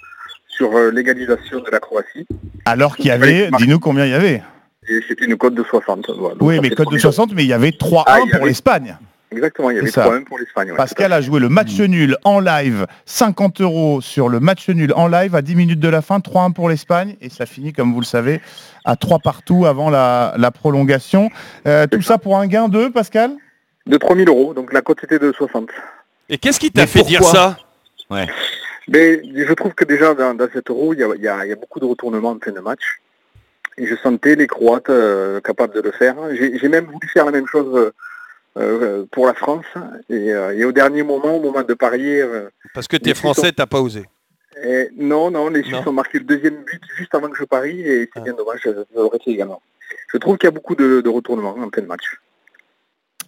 sur 0.56 0.76
euh, 0.76 0.92
l'égalisation 0.92 1.60
de 1.60 1.70
la 1.72 1.80
Croatie. 1.80 2.26
Alors 2.66 2.96
qu'il 2.96 3.08
y 3.08 3.12
avait, 3.12 3.50
dis-nous 3.58 3.80
combien 3.80 4.06
il 4.06 4.12
y 4.12 4.16
avait. 4.16 4.42
Et 4.88 5.00
c'était 5.08 5.26
une 5.26 5.36
cote 5.38 5.56
de 5.56 5.64
60. 5.64 6.10
voilà. 6.18 6.36
Oui, 6.40 6.60
mais 6.62 6.70
code 6.70 6.88
de 6.92 6.98
3000 6.98 7.00
euros. 7.06 7.12
60, 7.12 7.34
mais 7.34 7.44
il 7.44 7.50
y 7.50 7.54
avait 7.54 7.72
3-1 7.72 8.04
Ah, 8.06 8.18
pour 8.20 8.36
avait- 8.36 8.46
l'Espagne. 8.46 8.98
Exactement, 9.32 9.70
il 9.72 9.76
y 9.76 9.80
avait 9.80 9.88
C'est 9.88 9.94
ça. 9.96 10.06
3-1 10.06 10.24
pour 10.24 10.38
l'Espagne. 10.38 10.72
ouais, 10.72 10.78
Pascal 10.78 11.12
a 11.12 11.20
joué 11.20 11.40
le 11.40 11.50
match 11.50 11.78
nul 11.80 12.16
en 12.24 12.40
live, 12.40 12.86
50 13.06 13.60
euros 13.60 14.00
sur 14.00 14.30
le 14.30 14.40
match 14.40 14.70
nul 14.70 14.94
en 14.96 15.08
live 15.08 15.36
à 15.36 15.42
10 15.42 15.56
minutes 15.56 15.80
de 15.80 15.90
la 15.90 16.02
fin, 16.02 16.20
3-1 16.20 16.52
pour 16.54 16.70
l'Espagne 16.70 17.16
et 17.20 17.30
ça 17.30 17.46
finit 17.46 17.74
comme 17.74 17.92
vous 17.94 18.00
le 18.00 18.06
savez 18.06 18.40
à 18.86 18.96
3 18.96 19.20
partout 19.20 19.66
avant 19.66 19.90
la, 19.90 20.36
la 20.38 20.52
prolongation. 20.52 21.32
Euh, 21.68 21.88
tout 21.88 22.02
ça 22.04 22.18
pour 22.18 22.38
un 22.38 22.48
gain 22.48 22.70
de 22.70 22.88
Pascal? 22.88 23.32
De 23.88 23.98
3000 23.98 24.30
euros, 24.30 24.54
donc 24.54 24.72
la 24.72 24.82
cote 24.82 25.04
était 25.04 25.20
de 25.20 25.32
60. 25.32 25.70
Et 26.30 26.38
qu'est-ce 26.38 26.60
qui 26.60 26.72
t'a 26.72 26.88
fait 26.88 27.02
dire 27.04 27.24
ça? 27.24 27.58
Ouais. 28.10 28.28
Mais 28.88 29.22
je 29.24 29.54
trouve 29.54 29.74
que 29.74 29.84
déjà 29.86 30.14
dans, 30.14 30.34
dans 30.36 30.48
cet 30.54 30.70
euro, 30.70 30.94
il 30.94 31.00
y 31.00 31.04
a, 31.04 31.10
il 31.16 31.22
y 31.22 31.28
a- 31.28 31.46
il 31.46 31.50
y 31.50 31.54
a 31.54 31.56
beaucoup 31.56 31.80
de 31.80 31.86
retournements 31.86 32.32
en 32.32 32.40
fin 32.40 32.52
de 32.52 32.60
match. 32.60 33.00
Et 33.78 33.88
je 33.88 33.96
sentais 33.96 34.36
les 34.36 34.48
Croates 34.48 34.90
euh, 34.90 35.42
capables 35.42 35.74
de 35.74 35.82
le 35.82 35.92
faire. 35.92 36.16
J'ai 36.34 36.70
même 36.70 36.86
voulu 36.86 37.08
faire 37.12 37.26
la 37.26 37.32
même 37.32 37.48
chose 37.48 37.76
euh, 37.76 37.92
euh, 38.58 39.06
pour 39.12 39.26
la 39.28 39.34
France. 39.34 39.66
Et, 40.10 40.32
euh, 40.34 40.56
et 40.58 40.64
au 40.64 40.72
dernier 40.72 41.04
moment, 41.04 41.36
au 41.36 41.42
moment 41.42 41.62
de 41.64 41.74
parier... 41.74 42.22
euh, 42.22 42.48
Parce 42.74 42.88
que 42.88 42.96
t'es 42.96 43.10
Suisses 43.10 43.20
français, 43.20 43.52
t'as 43.52 43.66
pas 43.66 43.82
osé. 43.82 44.06
et 44.64 44.90
non, 44.96 45.30
non, 45.32 45.50
les 45.50 45.64
Suisses 45.64 45.86
ont 45.86 45.92
marqué 45.92 46.20
le 46.20 46.26
deuxième 46.26 46.64
but 46.64 46.82
juste 46.98 47.14
avant 47.14 47.28
que 47.30 47.38
je 47.38 47.44
parie 47.44 47.82
et 47.82 48.04
Ah. 48.08 48.12
c'est 48.16 48.24
bien 48.24 48.34
dommage, 48.34 48.62
ça 48.64 48.70
ça 48.74 49.02
aurait 49.02 49.18
été 49.18 49.32
également. 49.32 49.62
Je 50.14 50.18
trouve 50.20 50.38
qu'il 50.38 50.48
y 50.48 50.50
a 50.50 50.52
beaucoup 50.52 50.76
de, 50.76 51.02
de 51.02 51.10
retournements 51.10 51.58
en 51.60 51.70
fin 51.70 51.82
de 51.82 51.88
match. 51.88 52.06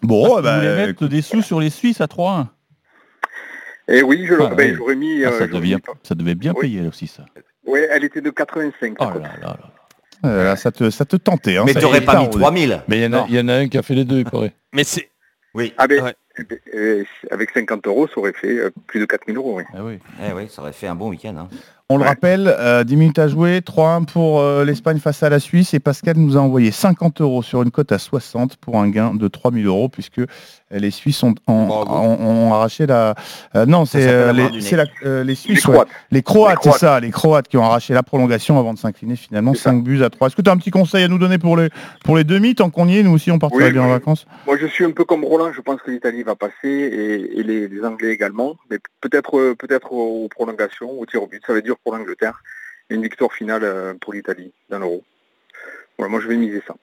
Bon, 0.01 0.35
Vous 0.37 0.41
bah, 0.41 0.59
voulez 0.59 0.75
mettre 0.87 1.07
des 1.07 1.21
sous 1.21 1.41
sur 1.41 1.59
les 1.59 1.71
Suisses 1.71 1.99
à 1.99 2.05
3-1 2.05 2.45
Et 3.87 4.01
oui, 4.03 4.25
je 4.27 4.33
l'aurais 4.33 4.49
Ah, 4.51 4.55
ben, 4.55 4.71
oui. 4.71 4.75
j'aurais 4.77 4.95
mis... 4.95 5.23
Ah, 5.23 5.29
euh, 5.29 5.39
ça, 5.39 5.47
devient- 5.47 5.77
devait 6.11 6.35
bien 6.35 6.53
Oui. 6.55 6.61
payer 6.61 6.87
aussi 6.87 7.07
ça. 7.07 7.23
Oui, 7.65 7.79
elle 7.89 8.03
était 8.03 8.21
de 8.21 8.29
85. 8.29 8.95
Oh 8.99 9.03
là 9.05 9.13
là 9.15 9.29
là. 9.41 9.57
euh, 10.25 10.43
là, 10.45 10.55
ça, 10.55 10.71
te, 10.71 10.89
ça 10.89 11.05
te 11.05 11.15
tentait. 11.15 11.57
Hein, 11.57 11.63
Mais 11.65 11.73
y 11.73 11.77
est, 11.77 12.01
pas 12.01 12.19
mis 12.19 12.29
t'as- 12.29 12.39
3000. 12.39 12.81
Mais 12.87 12.97
il 12.99 13.03
y, 13.03 13.05
en 13.07 13.13
a- 13.13 13.17
Non. 13.17 13.25
il 13.29 13.35
y 13.35 13.39
en 13.39 13.47
a 13.49 13.53
un 13.55 13.67
qui 13.67 13.77
a 13.77 13.81
fait 13.83 13.95
les 13.95 14.05
deux, 14.05 14.19
il 14.19 14.25
paraît. 14.25 14.53
Mais 14.73 14.83
c'est. 14.83 15.09
Oui. 15.53 15.73
Ah 15.77 15.87
ben, 15.87 16.03
Ouais. 16.03 16.13
eh 16.39 16.43
ben, 16.43 16.59
euh, 16.75 17.03
avec 17.31 17.49
50 17.51 17.87
euros, 17.87 18.07
ça 18.07 18.19
aurait 18.19 18.33
fait 18.33 18.57
euh, 18.57 18.71
plus 18.87 18.99
de 18.99 19.05
4000 19.05 19.37
euros. 19.37 19.57
Oui. 19.57 19.63
Ah 19.73 19.83
oui. 19.83 19.99
Eh 20.27 20.33
oui, 20.33 20.47
ça 20.49 20.61
aurait 20.61 20.73
fait 20.73 20.87
un 20.87 20.95
bon 20.95 21.09
week-end. 21.09 21.35
hein. 21.37 21.47
On 21.89 21.97
le 21.97 22.03
rappelle, 22.03 22.47
euh, 22.59 22.83
10 22.83 22.97
minutes 22.97 23.17
à 23.17 23.29
jouer, 23.29 23.61
3-1 23.61 24.03
pour 24.05 24.41
euh, 24.41 24.65
l'Espagne 24.65 24.99
face 24.99 25.23
à 25.23 25.29
la 25.29 25.39
Suisse 25.39 25.73
et 25.73 25.79
Pascal 25.79 26.17
nous 26.17 26.35
a 26.35 26.41
envoyé 26.41 26.69
50 26.71 27.21
euros 27.21 27.41
sur 27.41 27.63
une 27.63 27.71
cote 27.71 27.93
à 27.93 27.97
60 27.97 28.57
pour 28.57 28.77
un 28.77 28.89
gain 28.89 29.13
de 29.15 29.27
3000 29.29 29.65
euros 29.67 29.87
puisque 29.87 30.19
les 30.71 30.91
Suisses 30.91 31.23
ont, 31.23 31.33
ont- 31.47 31.67
Bravo. 31.67 31.93
ont- 31.93 32.47
ont 32.49 32.53
arraché 32.53 32.85
la... 32.85 33.15
euh, 33.55 33.65
non, 33.65 33.85
c'est 33.85 34.05
euh, 34.07 34.33
les, 34.33 34.49
la- 34.75 34.85
euh, 35.05 35.35
Suisses. 35.35 35.61
Croates. 35.61 35.87
les 36.11 36.21
Croates, 36.21 36.51
Les 36.51 36.55
Croates. 36.59 36.73
c'est 36.73 36.79
ça, 36.85 36.99
les 36.99 37.11
Croates 37.11 37.47
qui 37.47 37.57
ont 37.57 37.63
arraché 37.63 37.93
la 37.93 38.03
prolongation 38.03 38.59
avant 38.59 38.73
de 38.73 38.79
s'incliner 38.79 39.15
finalement 39.15 39.53
C'est 39.53 39.61
ça. 39.63 39.69
5 39.71 39.83
buts 39.83 40.03
à 40.03 40.09
3. 40.09 40.27
Est-ce 40.27 40.35
que 40.35 40.41
tu 40.41 40.49
as 40.49 40.53
un 40.53 40.57
petit 40.57 40.71
conseil 40.71 41.03
à 41.03 41.07
nous 41.07 41.17
donner 41.19 41.37
pour 41.37 41.55
les, 41.57 41.69
pour 42.03 42.17
les 42.17 42.23
demi 42.23 42.53
tant 42.55 42.69
qu'on 42.69 42.87
y 42.87 42.97
est 42.97 43.03
Nous 43.03 43.11
aussi 43.13 43.31
on 43.31 43.39
partirait 43.39 43.65
Oui, 43.67 43.71
bien 43.71 43.83
en 43.83 43.89
vacances? 43.89 44.25
Moi, 44.45 44.57
je 44.57 44.67
suis 44.67 44.83
un 44.83 44.91
peu 44.91 45.05
comme 45.05 45.23
Roland. 45.23 45.51
Je 45.53 45.61
pense 45.61 45.81
que 45.81 45.91
l'Italie 45.91 46.23
va 46.23 46.35
passer 46.35 46.51
et, 46.63 47.39
et 47.39 47.43
les, 47.43 47.67
les 47.67 47.83
Anglais 47.85 48.09
également. 48.11 48.55
Mais 48.69 48.77
peut-être 49.01 49.37
euh, 49.39 49.55
peut-être 49.55 49.91
aux 49.93 50.27
prolongations, 50.27 50.91
au 50.99 51.05
tir 51.05 51.23
au 51.23 51.27
but. 51.27 51.41
Ça 51.47 51.53
va 51.53 51.59
être 51.59 51.65
dur 51.65 51.77
pour 51.83 51.95
l'Angleterre. 51.95 52.41
Et 52.89 52.95
une 52.95 53.03
victoire 53.03 53.31
finale 53.33 53.63
euh, 53.63 53.93
pour 53.99 54.13
l'Italie 54.13 54.51
dans 54.69 54.79
l'Euro. 54.79 55.03
Voilà, 55.97 56.11
moi, 56.11 56.19
je 56.21 56.27
vais 56.27 56.35
miser 56.37 56.61
ça. 56.67 56.75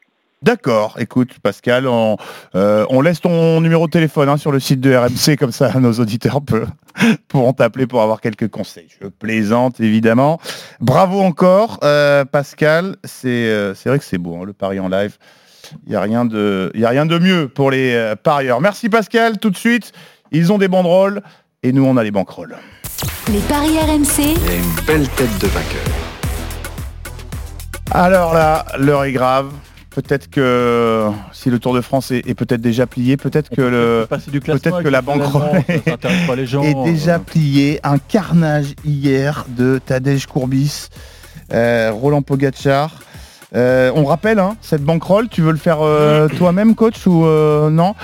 D'accord, 0.42 0.96
écoute 0.98 1.30
Pascal, 1.42 1.86
on, 1.86 2.18
euh, 2.54 2.84
on 2.90 3.00
laisse 3.00 3.20
ton 3.22 3.62
numéro 3.62 3.86
de 3.86 3.90
téléphone 3.90 4.28
hein, 4.28 4.36
sur 4.36 4.52
le 4.52 4.60
site 4.60 4.78
de 4.80 4.94
RMC, 4.94 5.36
comme 5.38 5.52
ça 5.52 5.72
nos 5.80 5.92
auditeurs 5.94 6.42
peuvent, 6.42 6.68
pourront 7.28 7.54
t'appeler 7.54 7.86
pour 7.86 8.02
avoir 8.02 8.20
quelques 8.20 8.48
conseils. 8.50 8.88
Je 9.00 9.08
plaisante 9.08 9.80
évidemment. 9.80 10.38
Bravo 10.80 11.20
encore 11.22 11.78
euh, 11.82 12.26
Pascal, 12.26 12.96
c'est 13.04 13.28
euh, 13.28 13.74
c'est 13.74 13.88
vrai 13.88 13.98
que 13.98 14.04
c'est 14.04 14.18
beau 14.18 14.36
hein, 14.36 14.44
le 14.44 14.52
pari 14.52 14.78
en 14.80 14.88
live. 14.88 15.16
Il 15.86 15.90
n'y 15.90 15.96
a, 15.96 16.00
rien 16.02 16.26
de- 16.26 16.70
il 16.74 16.80
y 16.82 16.84
a 16.84 16.90
rien 16.90 17.06
de 17.06 17.18
mieux 17.18 17.48
pour 17.48 17.70
les 17.70 17.94
euh, 17.94 18.14
parieurs. 18.14 18.60
Merci 18.60 18.90
Pascal, 18.90 19.38
tout 19.38 19.48
de 19.48 19.56
suite, 19.56 19.92
ils 20.30 20.52
ont 20.52 20.58
des 20.58 20.68
banderoles 20.68 21.22
et 21.62 21.72
nous 21.72 21.86
on 21.86 21.96
a 21.96 22.02
les 22.04 22.10
banquerolles. 22.10 22.56
Les 23.32 23.40
paris 23.40 23.78
RMC. 23.78 24.34
Il 24.44 24.50
a 24.50 24.54
une 24.56 24.84
belle 24.86 25.08
tête 25.08 25.38
de 25.40 25.46
vainqueur. 25.46 25.80
Alors 27.92 28.34
là, 28.34 28.66
l'heure 28.78 29.04
est 29.04 29.12
grave. 29.12 29.50
Peut-être 29.94 30.28
que 30.28 31.08
si 31.30 31.50
le 31.50 31.60
Tour 31.60 31.72
de 31.72 31.80
France 31.80 32.10
est, 32.10 32.28
est 32.28 32.34
peut-être 32.34 32.60
déjà 32.60 32.84
plié, 32.84 33.16
peut-être 33.16 33.48
que 33.48 33.62
le 33.62 34.06
peut-être 34.08 34.82
que 34.82 34.88
la 34.88 35.00
le 35.00 35.06
banquerolle 35.06 35.62
est 35.68 36.84
déjà 36.84 37.14
euh, 37.14 37.18
plié. 37.18 37.78
Un 37.84 37.98
carnage 37.98 38.74
hier 38.84 39.46
de 39.48 39.80
Tadej 39.84 40.26
Courbis, 40.26 40.88
euh, 41.52 41.92
Roland 41.92 42.22
Pogachar. 42.22 42.90
Euh, 43.54 43.92
on 43.94 44.04
rappelle 44.04 44.40
hein, 44.40 44.56
cette 44.62 44.82
banquerolle. 44.82 45.28
Tu 45.28 45.42
veux 45.42 45.52
le 45.52 45.58
faire 45.58 45.78
euh, 45.80 46.26
toi-même, 46.26 46.74
coach 46.74 47.06
ou 47.06 47.24
non? 47.70 47.94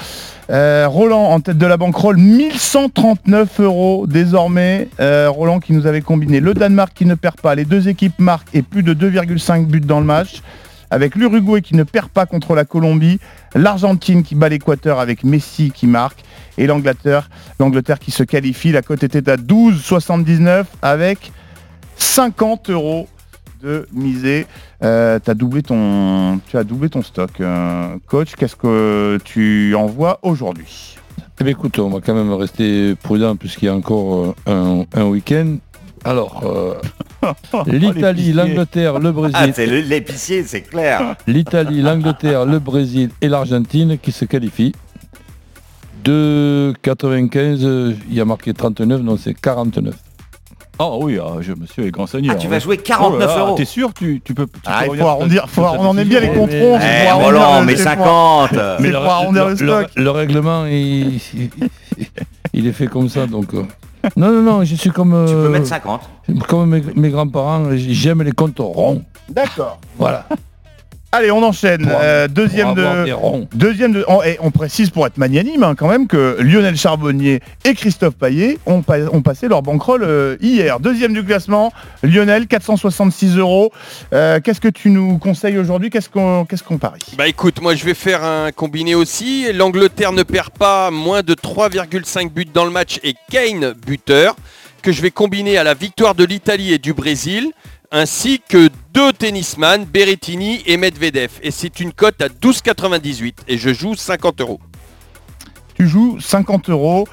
Roland 0.49 1.31
en 1.33 1.41
tête 1.41 1.59
de 1.59 1.67
la 1.67 1.77
banquerolle, 1.77 2.19
1139 2.19 3.61
euros 3.61 4.07
désormais. 4.07 4.89
Roland 5.01 5.59
qui 5.59 5.73
nous 5.73 5.89
avait 5.89 6.03
combiné 6.03 6.39
le 6.39 6.55
Danemark 6.55 6.93
qui 6.95 7.05
ne 7.05 7.17
perd 7.17 7.41
pas, 7.41 7.57
les 7.57 7.65
deux 7.65 7.89
équipes 7.89 8.21
marquent 8.21 8.55
et 8.55 8.63
plus 8.63 8.85
de 8.85 8.95
2,5 8.95 9.67
buts 9.67 9.81
dans 9.81 9.99
le 9.99 10.07
match. 10.07 10.41
Avec 10.91 11.15
l'Uruguay 11.15 11.63
qui 11.63 11.77
ne 11.77 11.85
perd 11.85 12.09
pas 12.09 12.27
contre 12.27 12.55
la 12.55 12.65
Colombie, 12.65 13.21
l'Argentine 13.55 14.23
qui 14.23 14.35
bat 14.35 14.49
l'Équateur 14.49 14.99
avec 14.99 15.25
Messi 15.25 15.71
qui 15.71 15.87
marque 15.87 16.23
et 16.59 16.67
l'Angleterre, 16.67 17.31
l'Angleterre 17.59 17.99
qui 17.99 18.11
se 18.11 18.23
qualifie. 18.23 18.73
La 18.73 18.83
cote 18.83 19.03
était 19.03 19.31
à 19.31 19.37
12,79 19.37 20.65
avec 20.83 21.33
50 21.97 22.71
euros 22.71 23.09
de 23.63 23.87
misée. 23.93 24.47
Euh, 24.83 25.19
doublé 25.35 25.63
ton, 25.63 26.41
tu 26.49 26.57
as 26.57 26.65
doublé 26.65 26.89
ton 26.89 27.03
stock, 27.03 27.41
euh, 27.41 27.97
coach. 28.07 28.35
Qu'est-ce 28.37 28.57
que 28.57 29.19
tu 29.25 29.75
envoies 29.75 30.19
aujourd'hui? 30.23 30.97
Eh 31.41 31.45
bien, 31.45 31.53
écoute, 31.53 31.79
on 31.79 31.89
va 31.89 32.01
quand 32.01 32.15
même 32.15 32.33
rester 32.33 32.95
prudent 32.97 33.37
puisqu'il 33.37 33.67
y 33.67 33.69
a 33.69 33.75
encore 33.75 34.35
euh, 34.49 34.85
un 34.93 35.05
week-end. 35.05 35.57
Alors, 36.05 36.43
euh, 36.45 36.75
l'Italie, 37.67 38.23
l'épicier. 38.23 38.33
l'Angleterre, 38.33 38.99
le 38.99 39.09
Ah, 39.09 39.13
Brésil, 39.13 39.53
c'est 39.55 39.67
le- 39.67 39.81
l'épicier, 39.81 40.43
c'est 40.45 40.63
clair. 40.63 41.17
l'Italie, 41.27 41.83
l'Angleterre, 41.83 42.47
le 42.47 42.59
Brésil 42.59 43.11
et 43.21 43.29
l'Argentine 43.29 43.99
qui 43.99 44.13
se 44.13 44.25
qualifient. 44.25 44.73
De 46.05 46.73
95, 46.83 47.61
euh, 47.63 47.93
il 48.09 48.15
y 48.17 48.21
a 48.21 48.25
marqué 48.25 48.55
39, 48.55 49.03
donc 49.03 49.19
c'est 49.23 49.35
49. 49.35 49.95
Ah 50.79 50.97
oui, 50.99 51.19
ah, 51.23 51.35
je, 51.43 51.53
monsieur 51.53 51.85
est 51.85 51.91
grand 51.91 52.07
seigneur. 52.07 52.35
Ah, 52.35 52.41
tu 52.41 52.49
vas 52.49 52.59
jouer 52.59 52.79
49 52.79 53.31
Oh 53.31 53.37
là 53.37 53.45
euros. 53.45 53.55
T'es 53.55 53.67
sûr 53.67 53.93
tu, 53.93 54.23
tu 54.25 54.33
peux. 54.33 54.47
tu 54.47 54.53
Ah, 54.65 54.85
peux 54.87 54.95
il 54.95 54.99
faut 54.99 55.07
arrondir, 55.09 55.45
faut, 55.47 55.61
on 55.63 55.87
en 55.89 55.99
aime 55.99 56.09
bien 56.09 56.21
les 56.21 56.31
mais- 56.31 56.47
c'est 56.49 56.57
Eh, 56.57 57.67
mais 57.67 57.77
c'est 57.77 57.97
pour- 57.97 58.07
50. 58.07 58.51
C'est 58.79 58.87
le, 58.89 58.93
pour 58.95 59.11
arrondir 59.11 59.45
le 59.45 59.51
le- 59.51 59.57
stock. 59.57 59.87
le 59.95 60.11
règlement, 60.11 60.65
il, 60.65 61.17
il- 61.17 61.51
il 62.55 62.67
est 62.67 62.73
fait 62.73 62.87
comme 62.87 63.11
ça, 63.11 63.27
donc... 63.27 63.49
euh, 64.05 64.09
Non, 64.17 64.31
non, 64.31 64.43
non, 64.43 64.65
je 64.65 64.75
suis 64.75 64.91
comme... 64.91 65.11
Tu 65.27 65.33
peux 65.35 65.47
euh, 65.47 65.49
mettre 65.51 65.67
50. 65.67 66.01
Comme 66.49 66.71
mes, 66.71 66.83
mes 66.95 67.11
grands-parents, 67.11 67.69
j'aime 67.77 68.23
les 68.23 68.33
comptes 68.33 68.59
ronds. 68.59 69.03
D'accord. 69.29 69.79
Voilà. 69.99 70.27
Allez, 71.13 71.33
on 71.33 71.43
enchaîne. 71.43 71.91
Euh, 71.91 72.29
deuxième 72.29 72.75
de, 72.75 73.17
deuxième 73.53 73.93
de, 73.93 74.05
on, 74.07 74.23
et 74.23 74.39
on 74.41 74.53
précise 74.53 74.91
pour 74.91 75.09
être 75.09 75.19
magnanime 75.19 75.65
hein, 75.65 75.75
quand 75.75 75.89
même 75.89 76.07
que 76.07 76.37
Lionel 76.41 76.77
Charbonnier 76.77 77.41
et 77.65 77.75
Christophe 77.75 78.15
Paillet 78.15 78.59
ont, 78.65 78.85
ont 79.13 79.23
passé 79.23 79.49
leur 79.49 79.63
bankroll 79.63 80.05
euh, 80.05 80.37
hier. 80.41 80.79
Deuxième 80.79 81.13
du 81.13 81.25
classement, 81.25 81.73
Lionel, 82.05 82.47
466 82.47 83.39
euros. 83.39 83.73
Euh, 84.13 84.39
qu'est-ce 84.39 84.61
que 84.61 84.69
tu 84.69 84.91
nous 84.91 85.19
conseilles 85.19 85.59
aujourd'hui? 85.59 85.91
Qu'est-ce 85.91 86.09
qu'on 86.09 86.45
qu'est-ce 86.45 86.63
qu'on 86.63 86.79
parie? 86.79 87.01
Bah 87.19 87.27
écoute, 87.27 87.61
moi 87.61 87.75
je 87.75 87.85
vais 87.85 87.95
faire 87.95 88.23
un 88.23 88.53
combiné 88.53 88.95
aussi. 88.95 89.53
L'Angleterre 89.53 90.13
ne 90.13 90.23
perd 90.23 90.51
pas 90.51 90.93
moins 90.93 91.23
de 91.23 91.35
3,5 91.35 92.31
buts 92.31 92.47
dans 92.55 92.65
le 92.65 92.71
match 92.71 93.01
et 93.03 93.15
Kane 93.31 93.75
buteur 93.85 94.37
que 94.81 94.93
je 94.93 95.03
vais 95.03 95.11
combiner 95.11 95.59
à 95.59 95.65
la 95.65 95.75
victoire 95.75 96.15
de 96.15 96.25
l'Italie 96.25 96.73
et 96.73 96.79
du 96.79 96.95
Brésil 96.95 97.51
ainsi 97.91 98.41
que 98.49 98.69
deux 98.95 99.13
tennisman, 99.13 99.85
Berrettini 99.85 100.63
et 100.67 100.77
Medvedev. 100.77 101.31
Et 101.43 101.51
c'est 101.51 101.81
une 101.81 101.93
cote 101.93 102.21
à 102.23 102.29
12,98 102.29 103.35
et 103.49 103.59
je 103.59 103.73
joue 103.73 103.95
50 103.95 104.41
euros. 104.41 104.61
Tu 105.75 105.89
joues 105.89 106.19
50 106.21 106.71
euros. 106.71 107.09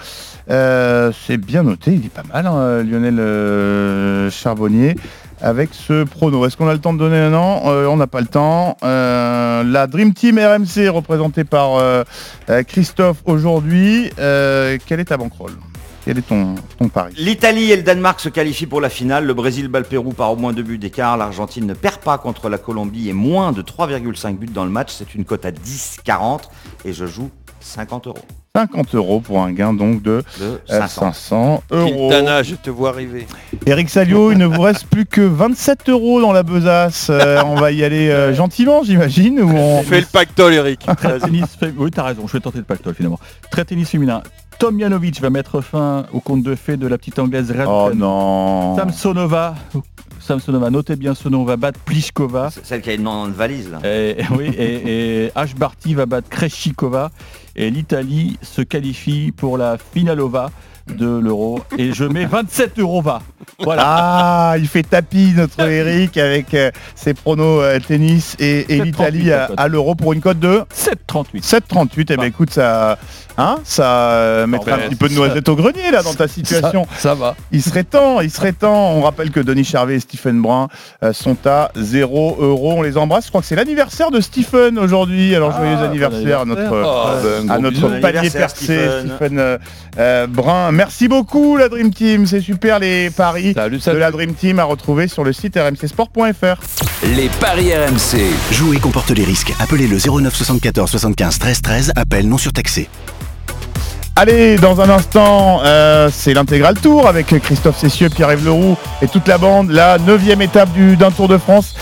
Euh, 0.50 1.12
c'est 1.26 1.38
bien 1.38 1.64
noté, 1.64 1.94
il 1.94 2.06
est 2.06 2.10
pas 2.10 2.24
mal, 2.24 2.48
hein, 2.48 2.84
Lionel 2.84 3.20
euh, 3.20 4.32
Charbonnier. 4.32 4.96
Avec 5.40 5.70
ce 5.72 6.04
prono. 6.04 6.48
Est-ce 6.48 6.58
qu'on 6.58 6.68
a 6.68 6.74
le 6.74 6.80
temps 6.80 6.94
de 6.94 6.98
donner 6.98 7.20
un 7.20 7.34
an? 7.36 7.62
Euh, 7.68 7.86
On 7.86 7.98
n'a 7.98 8.08
pas 8.08 8.22
le 8.22 8.28
temps. 8.28 8.76
la 8.82 9.86
Dream 9.88 10.14
Team 10.16 10.40
RMC 10.40 10.90
représentée 10.90 11.44
par 11.44 11.80
Christophe 12.68 13.18
aujourd'hui. 13.26 14.10
quel 14.18 15.00
est 15.00 15.06
ta 15.06 15.18
bankroll 15.18 15.52
quel 16.08 16.20
est 16.20 16.22
ton, 16.22 16.56
pari 16.88 17.14
L'Italie 17.18 17.72
et 17.72 17.76
le 17.76 17.84
Danemark 17.84 18.22
se 18.22 18.30
qualifient 18.30 18.66
pour 18.66 18.80
la 18.80 18.90
finale. 18.90 19.26
Le 19.26 19.34
Brésil 19.34 19.68
bat 19.68 19.80
le 19.80 19.86
Pérou 19.86 20.14
par 20.14 20.32
au 20.32 20.38
moins 20.38 20.54
deux 20.54 20.64
buts 20.64 20.78
d'écart. 20.78 21.18
L'Argentine 21.18 21.66
ne 21.66 21.74
perd 21.74 21.98
pas 21.98 22.18
contre 22.18 22.48
la 22.48 22.58
Colombie 22.58 23.10
et 23.10 23.14
moins 23.14 23.52
de 23.52 23.62
3,5 23.62 24.38
buts 24.38 24.48
dans 24.48 24.64
le 24.64 24.72
match. 24.72 24.94
C'est 24.98 25.16
une 25.16 25.26
cote 25.26 25.46
à 25.46 25.52
10,40 25.52 26.44
et 26.86 26.94
je 26.94 27.06
joue 27.06 27.30
50 27.60 28.08
euros. 28.08 28.26
50 28.56 28.96
euros 28.96 29.20
pour 29.20 29.42
un 29.42 29.52
gain 29.52 29.74
donc 29.74 30.02
de, 30.02 30.24
500. 30.68 31.64
Euh, 31.72 31.78
euros. 31.78 32.10
Quintana, 32.10 32.42
je 32.42 32.56
te 32.56 32.70
vois 32.70 32.90
arriver. 32.90 33.28
Eric 33.66 33.90
Salio, 33.90 34.32
il 34.32 34.38
ne 34.38 34.46
vous 34.46 34.62
reste 34.62 34.88
plus 34.88 35.06
que 35.06 35.22
27 35.22 35.90
euros 35.90 36.22
dans 36.22 36.32
la 36.32 36.44
besace. 36.44 37.08
Euh, 37.10 37.42
on 37.46 37.56
va 37.56 37.72
y 37.72 37.84
aller 37.84 38.10
euh, 38.10 38.34
gentiment, 38.34 38.82
j'imagine. 38.82 39.42
on... 39.42 39.84
fait 39.84 40.00
le 40.00 40.08
pactole, 40.08 40.54
Eric. 40.54 40.88
Oui, 41.78 41.92
t'as 41.92 42.04
raison, 42.04 42.26
je 42.28 42.34
vais 42.34 42.40
tenter 42.40 42.60
le 42.60 42.64
pactole 42.64 42.96
finalement. 42.96 43.20
Très 43.52 43.66
tennis 43.66 43.90
féminin. 43.90 44.24
Tomjanovic 44.60 45.22
va 45.22 45.30
mettre 45.30 45.62
fin 45.62 46.08
au 46.14 46.20
compte 46.20 46.42
de 46.42 46.56
fait 46.56 46.78
de 46.78 46.88
la 46.88 46.98
petite 46.98 47.20
anglaise 47.20 47.52
Red 47.52 47.68
Oh 47.68 47.92
non 47.94 48.76
Samsonova, 48.76 49.56
Samsonova, 50.20 50.70
notez 50.72 50.96
bien 50.96 51.14
ce 51.14 51.30
nom, 51.30 51.44
va 51.44 51.58
battre 51.58 51.80
Pliskova. 51.82 52.50
Celle 52.64 52.82
qui 52.82 52.90
a 52.90 52.94
une 52.94 53.04
nom 53.04 53.28
de 53.28 53.34
valise 53.34 53.70
là. 53.70 53.80
Et, 53.84 54.18
oui, 54.36 54.48
et, 54.58 55.26
et 55.26 55.28
H. 55.30 55.56
Barty 55.56 55.94
va 55.94 56.06
battre 56.06 56.30
Kreshikova. 56.30 57.12
Et 57.56 57.70
l'Italie 57.70 58.38
se 58.42 58.62
qualifie 58.62 59.32
pour 59.32 59.58
la 59.58 59.78
Finalova 59.78 60.52
de 60.96 61.20
l'euro 61.20 61.62
et 61.78 61.94
je 61.94 62.04
mets 62.04 62.26
27 62.26 62.80
euros 62.80 63.02
va. 63.02 63.22
Voilà. 63.60 63.84
Ah, 63.86 64.56
il 64.58 64.68
fait 64.68 64.84
tapis 64.84 65.34
notre 65.36 65.60
Eric 65.68 66.18
avec 66.18 66.54
euh, 66.54 66.72
ses 66.96 67.14
pronos 67.14 67.62
euh, 67.62 67.80
tennis 67.80 68.36
et, 68.40 68.66
l'Italie 68.70 69.32
à, 69.32 69.68
l'euro 69.68 69.96
pour 69.96 70.14
une 70.14 70.22
cote 70.22 70.40
de 70.40 70.62
7,38. 70.74 71.44
7,38. 71.44 72.00
Et 72.00 72.06
eh 72.10 72.18
bien 72.18 72.26
écoute, 72.26 72.52
ça, 72.52 73.00
hein, 73.38 73.58
ça 73.64 74.12
euh, 74.12 74.48
mettra 74.48 74.76
un 74.76 74.78
petit 74.80 74.96
peu 74.96 75.10
de 75.10 75.16
noisette 75.16 75.50
au 75.50 75.56
grenier 75.56 75.92
là 75.92 76.04
dans 76.04 76.14
ta 76.14 76.28
situation. 76.28 76.86
Ça, 76.98 77.14
va. 77.16 77.36
Il 77.52 77.62
serait 77.62 77.84
temps, 77.84 78.22
il 78.22 78.32
serait 78.32 78.54
temps. 78.54 78.92
On 78.92 79.02
rappelle 79.02 79.32
que 79.32 79.40
Denis 79.40 79.64
Charvet 79.64 79.96
et 79.96 80.00
Stephen 80.00 80.42
Brun 80.42 80.68
sont 81.12 81.38
à 81.46 81.72
0 81.76 82.38
euros. 82.40 82.74
On 82.78 82.82
les 82.82 82.98
embrasse. 82.98 83.26
Je 83.26 83.30
crois 83.30 83.42
que 83.42 83.48
c'est 83.48 83.56
l'anniversaire 83.56 84.12
de 84.12 84.20
Stephen 84.20 84.78
aujourd'hui. 84.78 85.36
Alors 85.36 85.52
joyeux 85.52 85.78
ah, 85.80 85.86
anniversaire 85.86 86.42
à 86.42 86.46
notre, 86.46 86.72
oh, 86.72 87.52
à 87.52 87.60
notre 87.60 88.00
palier 88.00 88.30
percé, 88.30 88.88
Stephen 89.00 89.58
Brun. 90.30 90.72
Merci 90.78 91.08
beaucoup 91.08 91.58
la 91.58 91.70
Dream 91.70 91.92
Team, 91.92 92.28
c'est 92.28 92.40
super 92.40 92.78
les 92.78 93.10
paris 93.10 93.56
de 93.56 93.98
la 93.98 94.12
Dream 94.12 94.36
Team 94.36 94.60
à 94.60 94.64
retrouver 94.64 95.08
sur 95.08 95.24
le 95.24 95.34
site 95.34 95.58
rmcsport.fr. 95.58 96.62
Les 97.16 97.30
paris 97.40 97.74
RMC. 97.74 98.22
Jouer 98.52 98.78
comporte 98.78 99.10
les 99.10 99.24
risques. 99.24 99.56
Appelez 99.60 99.88
le 99.88 99.98
09 99.98 100.36
74 100.36 100.92
75 100.92 101.40
13 101.40 101.62
13. 101.64 101.94
Appel 101.96 102.30
non 102.30 102.38
surtaxé. 102.38 102.90
Allez, 104.16 104.58
dans 104.58 104.80
un 104.80 104.90
instant, 104.92 105.62
euh, 105.64 106.10
c'est 106.14 106.36
l'intégral 106.36 106.80
tour 106.80 107.08
avec 107.08 107.28
Christophe 107.42 107.80
Cessieux, 107.80 108.10
Pierre-Yves 108.10 108.46
Leroux 108.46 108.78
et 109.02 109.08
toute 109.08 109.28
la 109.28 109.40
bande. 109.40 109.72
La 109.72 109.98
neuvième 109.98 110.44
étape 110.44 110.70
d'un 111.00 111.10
Tour 111.10 111.28
de 111.28 111.40
France 111.40 111.74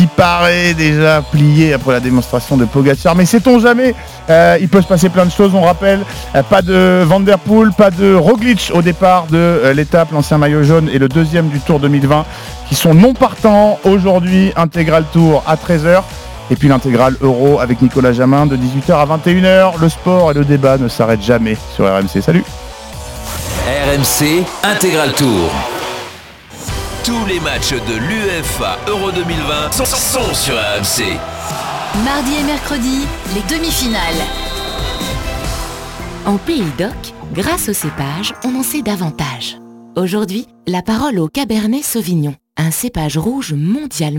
qui 0.00 0.06
paraît 0.06 0.72
déjà 0.72 1.20
plié 1.20 1.74
après 1.74 1.92
la 1.92 2.00
démonstration 2.00 2.56
de 2.56 2.64
Pogacar. 2.64 3.14
Mais 3.14 3.26
sait-on 3.26 3.58
jamais 3.58 3.94
euh, 4.30 4.56
Il 4.58 4.70
peut 4.70 4.80
se 4.80 4.86
passer 4.86 5.10
plein 5.10 5.26
de 5.26 5.30
choses. 5.30 5.54
On 5.54 5.60
rappelle, 5.60 6.00
euh, 6.34 6.42
pas 6.42 6.62
de 6.62 7.04
Van 7.06 7.20
Der 7.20 7.38
Poel, 7.38 7.70
pas 7.72 7.90
de 7.90 8.14
Roglic 8.14 8.72
au 8.72 8.80
départ 8.80 9.26
de 9.26 9.36
euh, 9.36 9.74
l'étape, 9.74 10.10
l'ancien 10.12 10.38
maillot 10.38 10.62
jaune 10.62 10.88
et 10.90 10.98
le 10.98 11.10
deuxième 11.10 11.48
du 11.48 11.60
Tour 11.60 11.80
2020 11.80 12.24
qui 12.66 12.76
sont 12.76 12.94
non 12.94 13.12
partants 13.12 13.78
aujourd'hui. 13.84 14.54
Intégral 14.56 15.04
Tour 15.12 15.42
à 15.46 15.56
13h. 15.56 16.02
Et 16.50 16.56
puis 16.56 16.68
l'intégrale 16.68 17.16
Euro 17.20 17.60
avec 17.60 17.82
Nicolas 17.82 18.14
Jamin 18.14 18.46
de 18.46 18.56
18h 18.56 18.94
à 18.94 19.04
21h. 19.04 19.78
Le 19.78 19.88
sport 19.90 20.30
et 20.30 20.34
le 20.34 20.46
débat 20.46 20.78
ne 20.78 20.88
s'arrêtent 20.88 21.22
jamais 21.22 21.58
sur 21.76 21.84
RMC. 21.84 22.22
Salut 22.22 22.44
RMC 23.66 24.46
Intégral 24.62 25.12
Tour. 25.12 25.79
Tous 27.04 27.24
les 27.24 27.40
matchs 27.40 27.72
de 27.72 27.96
l'UEFA 27.96 28.78
Euro 28.86 29.10
2020 29.10 29.72
sont, 29.72 30.34
sur 30.34 30.54
AMC. 30.54 31.18
Mardi 32.04 32.34
et 32.38 32.42
mercredi, 32.42 33.06
les 33.34 33.56
demi-finales. 33.56 34.26
En 36.26 36.36
Pays 36.36 36.70
d'Oc, 36.78 37.14
grâce 37.32 37.70
au 37.70 37.72
cépage, 37.72 38.34
on 38.44 38.54
en 38.54 38.62
sait 38.62 38.82
davantage. 38.82 39.56
Aujourd'hui, 39.96 40.46
la 40.68 40.82
parole 40.82 41.18
au 41.18 41.28
Cabernet 41.28 41.82
Sauvignon, 41.82 42.34
un 42.58 42.70
cépage 42.70 43.16
rouge 43.16 43.54
mondialement 43.54 44.18